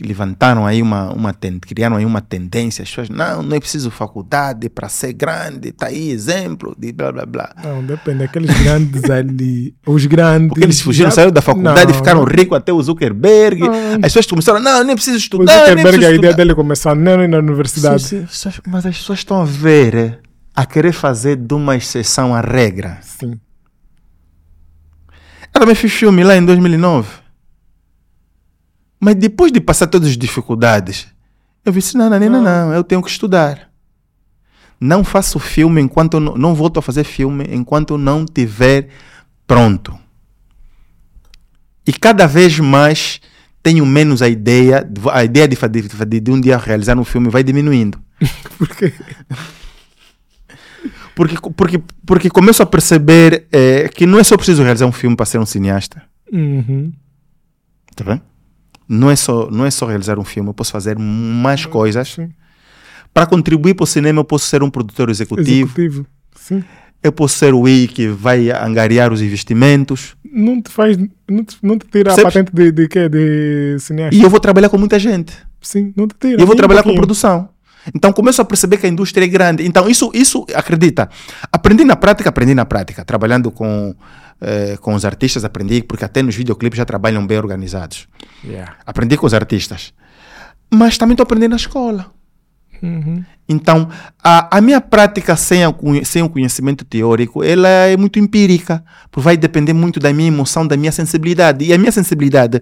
[0.00, 1.32] levantaram aí uma, uma
[1.66, 5.86] criaram aí uma tendência, as pessoas, não, não é preciso faculdade para ser grande, tá
[5.86, 7.54] aí exemplo de blá blá blá.
[7.62, 8.22] Não, depende.
[8.24, 10.48] Aqueles grandes ali, os grandes.
[10.48, 13.60] Porque eles fugiram, já- saíram da faculdade e ficaram ricos até o Zuckerberg.
[13.60, 13.72] Não.
[13.96, 16.94] As pessoas começaram, não, nem preciso O estudar, nem Zuckerberg, preciso a ideia dele começou
[16.94, 18.02] nem na universidade.
[18.02, 20.18] Sim, sim, mas as pessoas estão a ver, eh,
[20.54, 22.98] a querer fazer de uma exceção a regra.
[23.02, 23.38] Sim.
[25.54, 27.08] Eu também fiz filme lá em 2009.
[29.00, 31.06] Mas depois de passar todas as dificuldades,
[31.64, 33.68] eu disse: não, não, não, não, não, eu tenho que estudar.
[34.80, 38.88] Não faço filme enquanto eu não, não volto a fazer filme enquanto eu não tiver
[39.46, 39.98] pronto.
[41.86, 43.20] E cada vez mais
[43.62, 47.42] tenho menos a ideia, a ideia de, de, de, um dia realizar um filme vai
[47.42, 47.98] diminuindo.
[48.58, 48.92] Por quê?
[51.14, 55.16] Porque, porque, porque começo a perceber é, que não é só preciso realizar um filme
[55.16, 56.00] para ser um cineasta.
[56.32, 56.92] Uhum.
[57.96, 58.22] Tá vendo?
[58.88, 62.14] Não é, só, não é só realizar um filme, eu posso fazer mais coisas.
[62.14, 62.30] Sim.
[63.12, 65.50] Para contribuir para o cinema, eu posso ser um produtor executivo.
[65.50, 66.06] Executivo.
[66.34, 66.64] Sim.
[67.02, 70.16] Eu posso ser o I que vai angariar os investimentos.
[70.24, 70.96] Não te faz.
[70.96, 72.36] Não te, não te tira Percebes?
[72.36, 73.08] a patente de, de quê?
[73.08, 74.14] De cineasta.
[74.14, 75.32] E eu vou trabalhar com muita gente.
[75.60, 76.40] Sim, não te tira.
[76.40, 77.48] E eu vou nem um trabalhar com produção.
[77.94, 79.66] Então começo a perceber que a indústria é grande.
[79.66, 81.08] Então isso, isso acredita.
[81.52, 83.04] Aprendi na prática, aprendi na prática.
[83.04, 83.94] Trabalhando com,
[84.40, 88.06] eh, com os artistas, aprendi, porque até nos videoclipes já trabalham bem organizados.
[88.44, 88.76] Yeah.
[88.86, 89.92] Aprendi com os artistas.
[90.70, 92.12] Mas também estou aprendendo na escola.
[92.80, 93.24] Uhum.
[93.48, 93.88] Então,
[94.22, 95.74] a, a minha prática sem, a
[96.04, 100.64] sem o conhecimento teórico, ela é muito empírica, porque vai depender muito da minha emoção,
[100.64, 101.64] da minha sensibilidade.
[101.64, 102.60] E a minha sensibilidade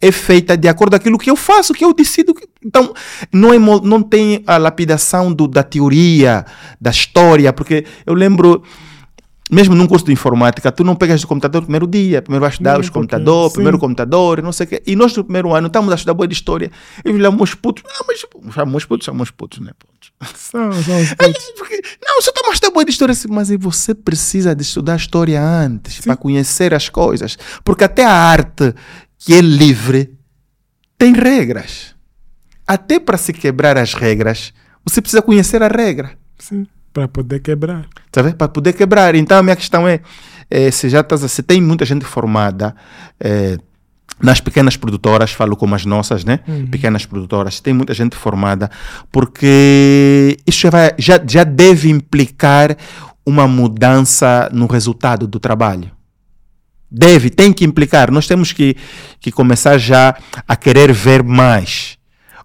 [0.00, 2.32] é feita de acordo com aquilo que eu faço, que eu decido.
[2.34, 2.94] que- Então,
[3.30, 6.46] não, é, não tem a lapidação do, da teoria,
[6.80, 8.62] da história, porque eu lembro...
[9.50, 12.50] Mesmo num curso de informática, tu não pegas o computador no primeiro dia, primeiro vai
[12.50, 14.82] estudar os computadores, primeiro computador, não sei o quê.
[14.86, 16.70] E nós no primeiro ano estamos a estudar boa de história.
[17.04, 17.82] E olhamos putos.
[17.88, 19.72] Ah, mas chamamos putos, chamamos putos, né?
[19.78, 20.12] Putos.
[20.36, 21.96] São, são os putos.
[22.04, 26.00] não, só está mostrando boa de história, assim, mas você precisa de estudar história antes,
[26.00, 27.38] para conhecer as coisas.
[27.64, 28.74] Porque até a arte
[29.18, 30.14] que é livre
[30.98, 31.94] tem regras.
[32.66, 34.52] Até para se quebrar as regras,
[34.84, 36.18] você precisa conhecer a regra.
[36.38, 36.66] Sim.
[36.98, 37.86] Para poder quebrar.
[38.10, 38.32] Tá?
[38.32, 39.14] Para poder quebrar.
[39.14, 40.00] Então a minha questão é,
[40.50, 42.74] é, se já estás, se tem muita gente formada
[43.20, 43.58] é,
[44.20, 46.40] nas pequenas produtoras, falo como as nossas, né?
[46.70, 48.70] Pequenas produtoras, tem muita gente formada,
[49.12, 52.76] porque isso já, vai, já, já deve implicar
[53.24, 55.90] uma mudança no resultado do trabalho.
[56.90, 58.10] Deve, tem que implicar.
[58.10, 58.74] Nós temos que,
[59.20, 60.16] que começar já
[60.46, 61.97] a querer ver mais.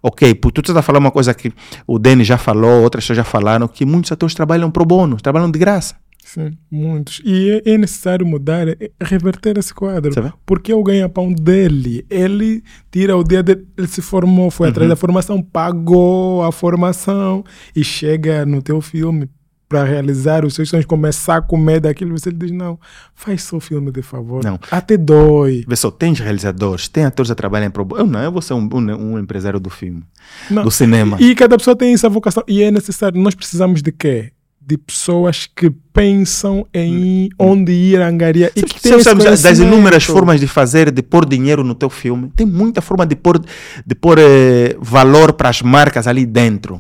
[0.04, 1.52] Ok, porque tu estás a falar uma coisa que
[1.88, 5.50] o Denis já falou, outras pessoas já falaram, que muitos atores trabalham pro bono, trabalham
[5.50, 5.96] de graça.
[6.26, 7.22] Sim, muitos.
[7.24, 10.14] E é, é necessário mudar, é- é reverter esse quadro.
[10.14, 10.34] Sabe?
[10.46, 12.06] Porque é o ganha-pão dele.
[12.10, 17.44] Ele tira o dia dele, ele se formou, foi atrás da formação, pagou a formação
[17.76, 19.30] e chega no teu filme
[19.74, 22.12] para realizar os seus sonhos, começar a comer daquilo.
[22.12, 22.80] Você diz: Não,
[23.16, 24.44] faz só filme, de favor.
[24.44, 24.60] Não.
[24.70, 25.66] Até dói.
[25.68, 28.02] Vê só, tem realizadores, tem atores a trabalhar em pro bono.
[28.02, 30.04] Eu não, eu vou ser um, um, um empresário do filme,
[30.52, 30.64] Não.
[30.64, 31.18] do cinema.
[31.20, 32.44] E cada pessoa tem essa vocação.
[32.48, 33.20] E é necessário.
[33.20, 34.32] Nós precisamos de quê?
[34.62, 38.52] De pessoas que pensam em onde ir angariar.
[38.56, 42.32] E que esse sabe das inúmeras formas de fazer, de pôr dinheiro no teu filme.
[42.36, 43.42] Tem muita forma de pôr,
[43.86, 46.80] de pôr eh, valor para as marcas ali dentro.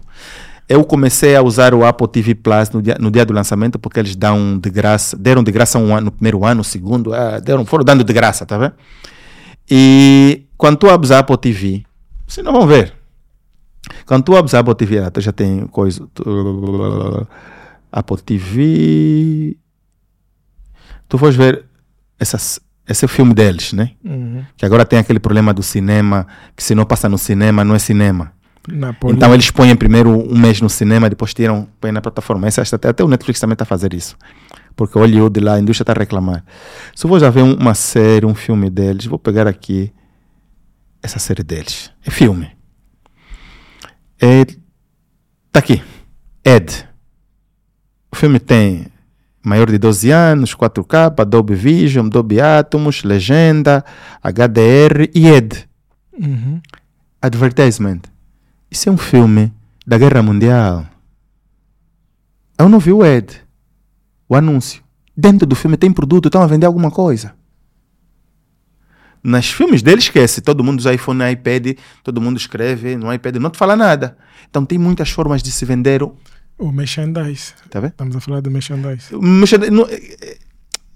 [0.73, 3.99] Eu comecei a usar o Apple TV Plus no dia, no dia do lançamento porque
[3.99, 7.39] eles dão de graça, deram de graça um ano, no primeiro ano, no segundo, ah,
[7.39, 8.73] deram, foram dando de graça, tá vendo?
[9.69, 11.83] E quando tu abres a Apple TV,
[12.27, 12.91] vocês não vão ver.
[14.07, 16.07] Quando tu abres a Apple TV, ah, tu já tem coisa.
[16.13, 17.27] tu-
[17.91, 19.55] Apple TV.
[21.07, 21.65] Tu vais ver
[22.19, 22.59] essas,
[22.89, 23.91] esse é o filme deles, né?
[24.03, 24.43] Uhum.
[24.57, 26.25] Que agora tem aquele problema do cinema,
[26.55, 28.31] que se não passa no cinema, não é cinema.
[29.11, 32.47] Então eles põem primeiro um mês no cinema, depois tiram, põem na plataforma.
[32.47, 34.15] Essa, até, até o Netflix também está a fazer isso.
[34.75, 36.43] Porque o Hollywood lá, a indústria está a reclamar.
[36.95, 39.91] Se eu vou já ver um- uma série, um filme deles, vou pegar aqui
[41.01, 41.91] essa série deles.
[42.05, 42.49] É filme.
[44.21, 44.45] É,
[45.51, 45.81] tá aqui.
[46.43, 46.87] Ed.
[48.11, 48.87] O filme tem
[49.43, 53.83] maior de 12 anos, 4K, Dolby Vision, Dolby Atmos, legenda,
[54.23, 55.67] HDR e Ed.
[56.17, 56.61] Uhum.
[57.21, 57.99] Advertisement.
[58.73, 59.53] Isso é um filme
[59.85, 60.83] da Guerra Mundial.
[62.57, 63.39] Eu não vi o Ed,
[64.27, 64.81] o anúncio.
[65.15, 67.35] Dentro do filme tem produto, estão a vender alguma coisa.
[69.23, 70.41] Nos filmes dele, esquece.
[70.41, 74.17] Todo mundo usa iPhone iPad, todo mundo escreve no iPad, não te fala nada.
[74.49, 76.01] Então tem muitas formas de se vender.
[76.01, 76.15] o-
[76.57, 77.53] O merchandise.
[77.69, 77.91] Tá vendo?
[77.91, 79.13] Estamos a falar do merchandise.
[79.15, 80.37] O merchandise- não- é-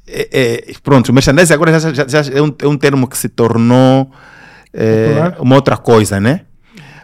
[0.08, 3.18] é- é- pronto, o merchandising agora já, já- já é, um, é um termo que
[3.18, 4.12] se tornou
[4.74, 6.41] é, uma outra coisa, né?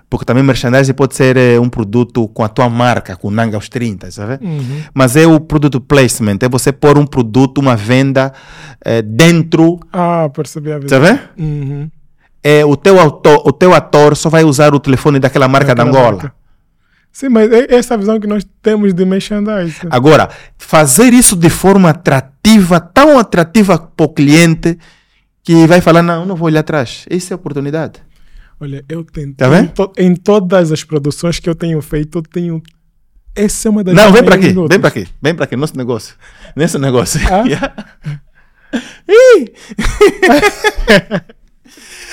[0.09, 3.67] Porque também merchandising pode ser é, um produto com a tua marca, com Nanga aos
[3.67, 4.45] 30, sabe?
[4.45, 4.81] Uhum.
[4.93, 8.31] Mas é o produto placement, é você pôr um produto, uma venda
[8.83, 11.03] é, dentro, Ah, percebi a visão.
[11.03, 11.19] sabe?
[11.37, 11.89] Uhum.
[12.43, 15.83] É, o, teu autor, o teu ator só vai usar o telefone daquela marca da
[15.83, 16.11] Angola.
[16.11, 16.33] marca.
[17.11, 19.77] Sim, mas é essa visão que nós temos de merchandise.
[19.89, 24.77] Agora, fazer isso de forma atrativa, tão atrativa para o cliente,
[25.43, 27.05] que vai falar, não, não vou olhar atrás.
[27.09, 28.01] Essa é a oportunidade.
[28.63, 29.33] Olha, eu tentei.
[29.33, 29.65] Tá vendo?
[29.65, 32.63] em, to- em todas as produções que eu tenho feito, eu tenho.
[33.35, 35.75] Essa é uma das Não, vem para aqui, vem para aqui, vem para aqui, nosso
[35.75, 36.15] negócio.
[36.55, 37.19] Nesse negócio.
[37.29, 37.43] Ah?
[37.45, 37.75] Yeah.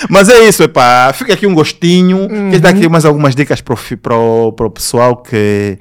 [0.09, 1.13] Mas é isso, epá.
[1.13, 2.23] Fica aqui um gostinho.
[2.23, 2.49] Uhum.
[2.49, 5.79] Queres dar aqui mais algumas dicas para o pessoal que,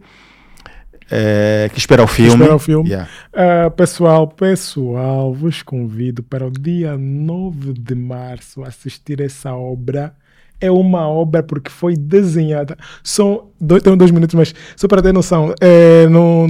[1.11, 2.35] é, que espera o filme?
[2.35, 2.91] espera o filme.
[2.91, 3.11] Yeah.
[3.33, 10.15] Uh, pessoal, pessoal, vos convido para o dia 9 de março assistir essa obra
[10.61, 12.77] é uma obra porque foi desenhada.
[13.03, 16.49] São dois, tenho dois minutos, mas só para ter noção, é, no,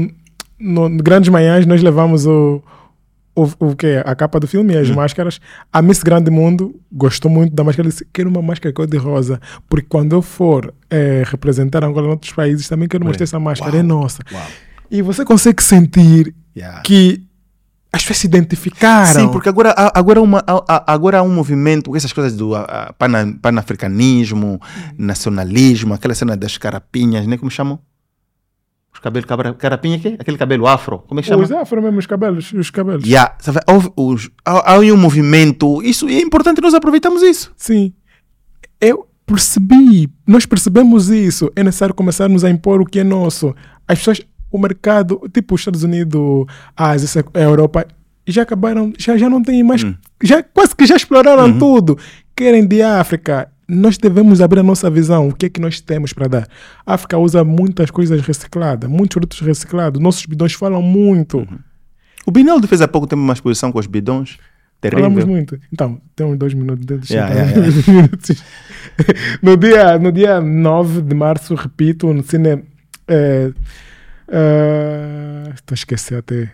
[0.58, 2.62] no Grandes Manhãs nós levamos o,
[3.34, 4.94] o, o que a capa do filme e as hum.
[4.94, 5.40] máscaras.
[5.72, 7.88] A Miss Grande Mundo gostou muito da máscara.
[7.88, 12.10] Disse: Quero uma máscara cor de rosa, porque quando eu for é, representar Angola em
[12.10, 13.72] outros países, também quero mostrar essa máscara.
[13.72, 13.80] É Uau.
[13.80, 14.22] É nossa.
[14.32, 14.46] Uau.
[14.90, 16.82] E você consegue sentir yeah.
[16.82, 17.22] que
[17.92, 19.20] as pessoas se identificaram.
[19.20, 20.44] Sim, porque agora, agora, uma,
[20.86, 22.52] agora há um movimento, essas coisas do
[22.96, 24.60] pan, panafricanismo,
[24.96, 27.36] nacionalismo, aquela cena das carapinhas, né?
[27.36, 27.80] Como chamam?
[28.92, 29.26] Os cabelos,
[29.56, 30.16] carapinha quê?
[30.18, 31.42] Aquele cabelo afro, como é que chama?
[31.42, 32.52] Os afro mesmo, os cabelos.
[32.52, 33.04] Os cabelos.
[33.04, 33.60] Yeah, sabe,
[34.44, 37.52] há, há um movimento, isso, é importante nós aproveitamos isso.
[37.56, 37.92] Sim.
[38.80, 41.50] Eu percebi, nós percebemos isso.
[41.54, 43.54] É necessário começarmos a impor o que é nosso.
[43.86, 44.20] As pessoas
[44.50, 46.46] o mercado, tipo os Estados Unidos,
[46.76, 47.86] a Ásia, a Europa,
[48.26, 49.94] já acabaram, já, já não tem mais, hum.
[50.22, 51.58] já quase que já exploraram uhum.
[51.58, 51.98] tudo.
[52.34, 53.48] Querem de África.
[53.68, 56.48] Nós devemos abrir a nossa visão, o que é que nós temos para dar.
[56.84, 60.00] A África usa muitas coisas recicladas, muitos produtos reciclados.
[60.00, 61.38] Nossos bidões falam muito.
[61.38, 61.58] Uhum.
[62.26, 64.38] O Binaldo fez há pouco tempo uma exposição com os bidões.
[64.80, 65.04] Terrível.
[65.04, 65.60] Falamos muito.
[65.72, 67.10] Então, temos dois minutos.
[67.10, 67.52] Yeah, yeah,
[67.86, 68.08] yeah.
[69.42, 72.62] no, dia, no dia 9 de março, repito, no cinema.
[73.06, 73.52] É,
[74.30, 76.50] Estou uh, a esquecer até.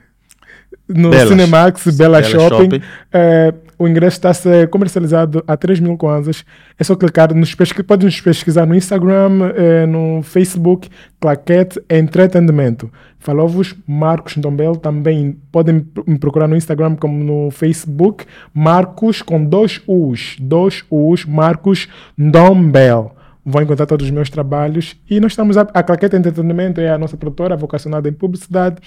[0.88, 1.28] No Belas.
[1.28, 2.76] Cinemax, Bela, Bela Shopping, Shopping.
[2.78, 6.44] Uh, o ingresso está a ser comercializado a 3 mil kwanzas.
[6.78, 7.82] É só clicar, nos pesqu...
[7.84, 10.88] pode nos pesquisar no Instagram, uh, no Facebook,
[11.20, 12.90] Claquete Entretenimento.
[13.18, 18.24] Falou-vos Marcos Ndombel, também podem me procurar no Instagram como no Facebook,
[18.54, 23.15] Marcos com dois U's, dois U's, Marcos Ndombel
[23.46, 24.96] vão encontrar todos os meus trabalhos.
[25.08, 28.82] E nós estamos, a, a Claqueta Entretenimento é a nossa produtora vocacionada em publicidade.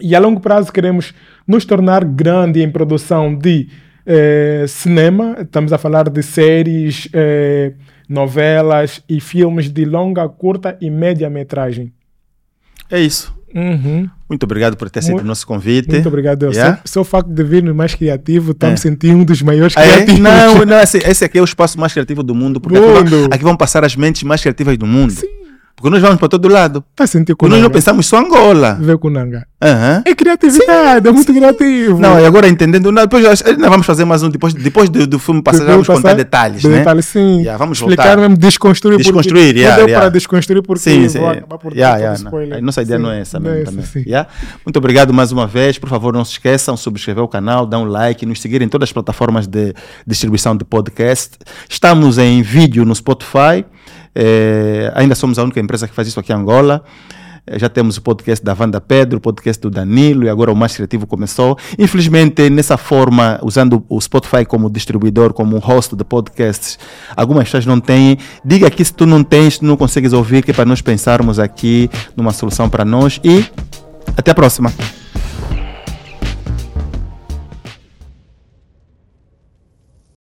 [0.00, 1.14] E a longo prazo queremos
[1.46, 3.68] nos tornar grande em produção de
[4.04, 5.36] eh, cinema.
[5.40, 7.74] Estamos a falar de séries, eh,
[8.08, 11.92] novelas e filmes de longa, curta e média metragem.
[12.90, 13.32] É isso.
[13.54, 14.10] Uhum.
[14.32, 15.90] Muito obrigado por ter aceito o nosso convite.
[15.90, 16.50] Muito obrigado.
[16.52, 16.76] Yeah?
[16.78, 18.72] Só, só o facto de vir mais criativo, estou é.
[18.72, 19.92] me sentindo um dos maiores ah, é?
[19.92, 20.20] criativos.
[20.20, 23.26] Não, não esse, esse, aqui é o espaço mais criativo do mundo, porque mundo.
[23.26, 25.12] Aqui, aqui, vão passar as mentes mais criativas do mundo.
[25.12, 25.26] Sim.
[25.82, 26.84] Porque nós vamos para todo lado.
[26.94, 28.78] Tá sentindo Nós não pensamos só Angola.
[28.80, 29.44] Vê Kunanga.
[29.60, 30.02] Uhum.
[30.04, 31.38] É criatividade, sim, é muito sim.
[31.38, 31.98] criativo.
[31.98, 35.18] Não, e agora entendendo, não, depois nós vamos fazer mais um, depois, depois do, do
[35.18, 36.78] filme passar, vamos passar, contar detalhes, né?
[36.78, 37.40] Detalhes, sim.
[37.40, 38.20] Yeah, vamos Explicar voltar.
[38.20, 38.98] mesmo, desconstruir.
[38.98, 40.00] Desconstruir, porque, yeah, Não deu yeah.
[40.00, 41.18] para desconstruir porque sim, sim.
[41.60, 42.18] por yeah, yeah.
[42.18, 42.60] Não.
[42.60, 43.84] Nossa ideia sim, não é essa mesmo é também.
[43.84, 44.04] Sim.
[44.06, 44.28] Yeah?
[44.64, 45.78] Muito obrigado mais uma vez.
[45.78, 48.88] Por favor, não se esqueçam, subscrever o canal, dar um like, nos seguir em todas
[48.88, 49.74] as plataformas de
[50.06, 51.38] distribuição de podcast.
[51.68, 53.64] Estamos em vídeo no Spotify.
[54.14, 56.84] É, ainda somos a única empresa que faz isso aqui em Angola.
[57.44, 60.56] É, já temos o podcast da Wanda Pedro, o podcast do Danilo e agora o
[60.56, 61.58] Mais Criativo começou.
[61.78, 66.78] Infelizmente, nessa forma, usando o Spotify como distribuidor, como host de podcasts,
[67.16, 68.16] algumas pessoas não têm.
[68.44, 71.38] Diga aqui se tu não tens, tu não consegues ouvir, que é para nós pensarmos
[71.40, 73.20] aqui numa solução para nós.
[73.24, 73.44] E
[74.16, 74.72] até a próxima.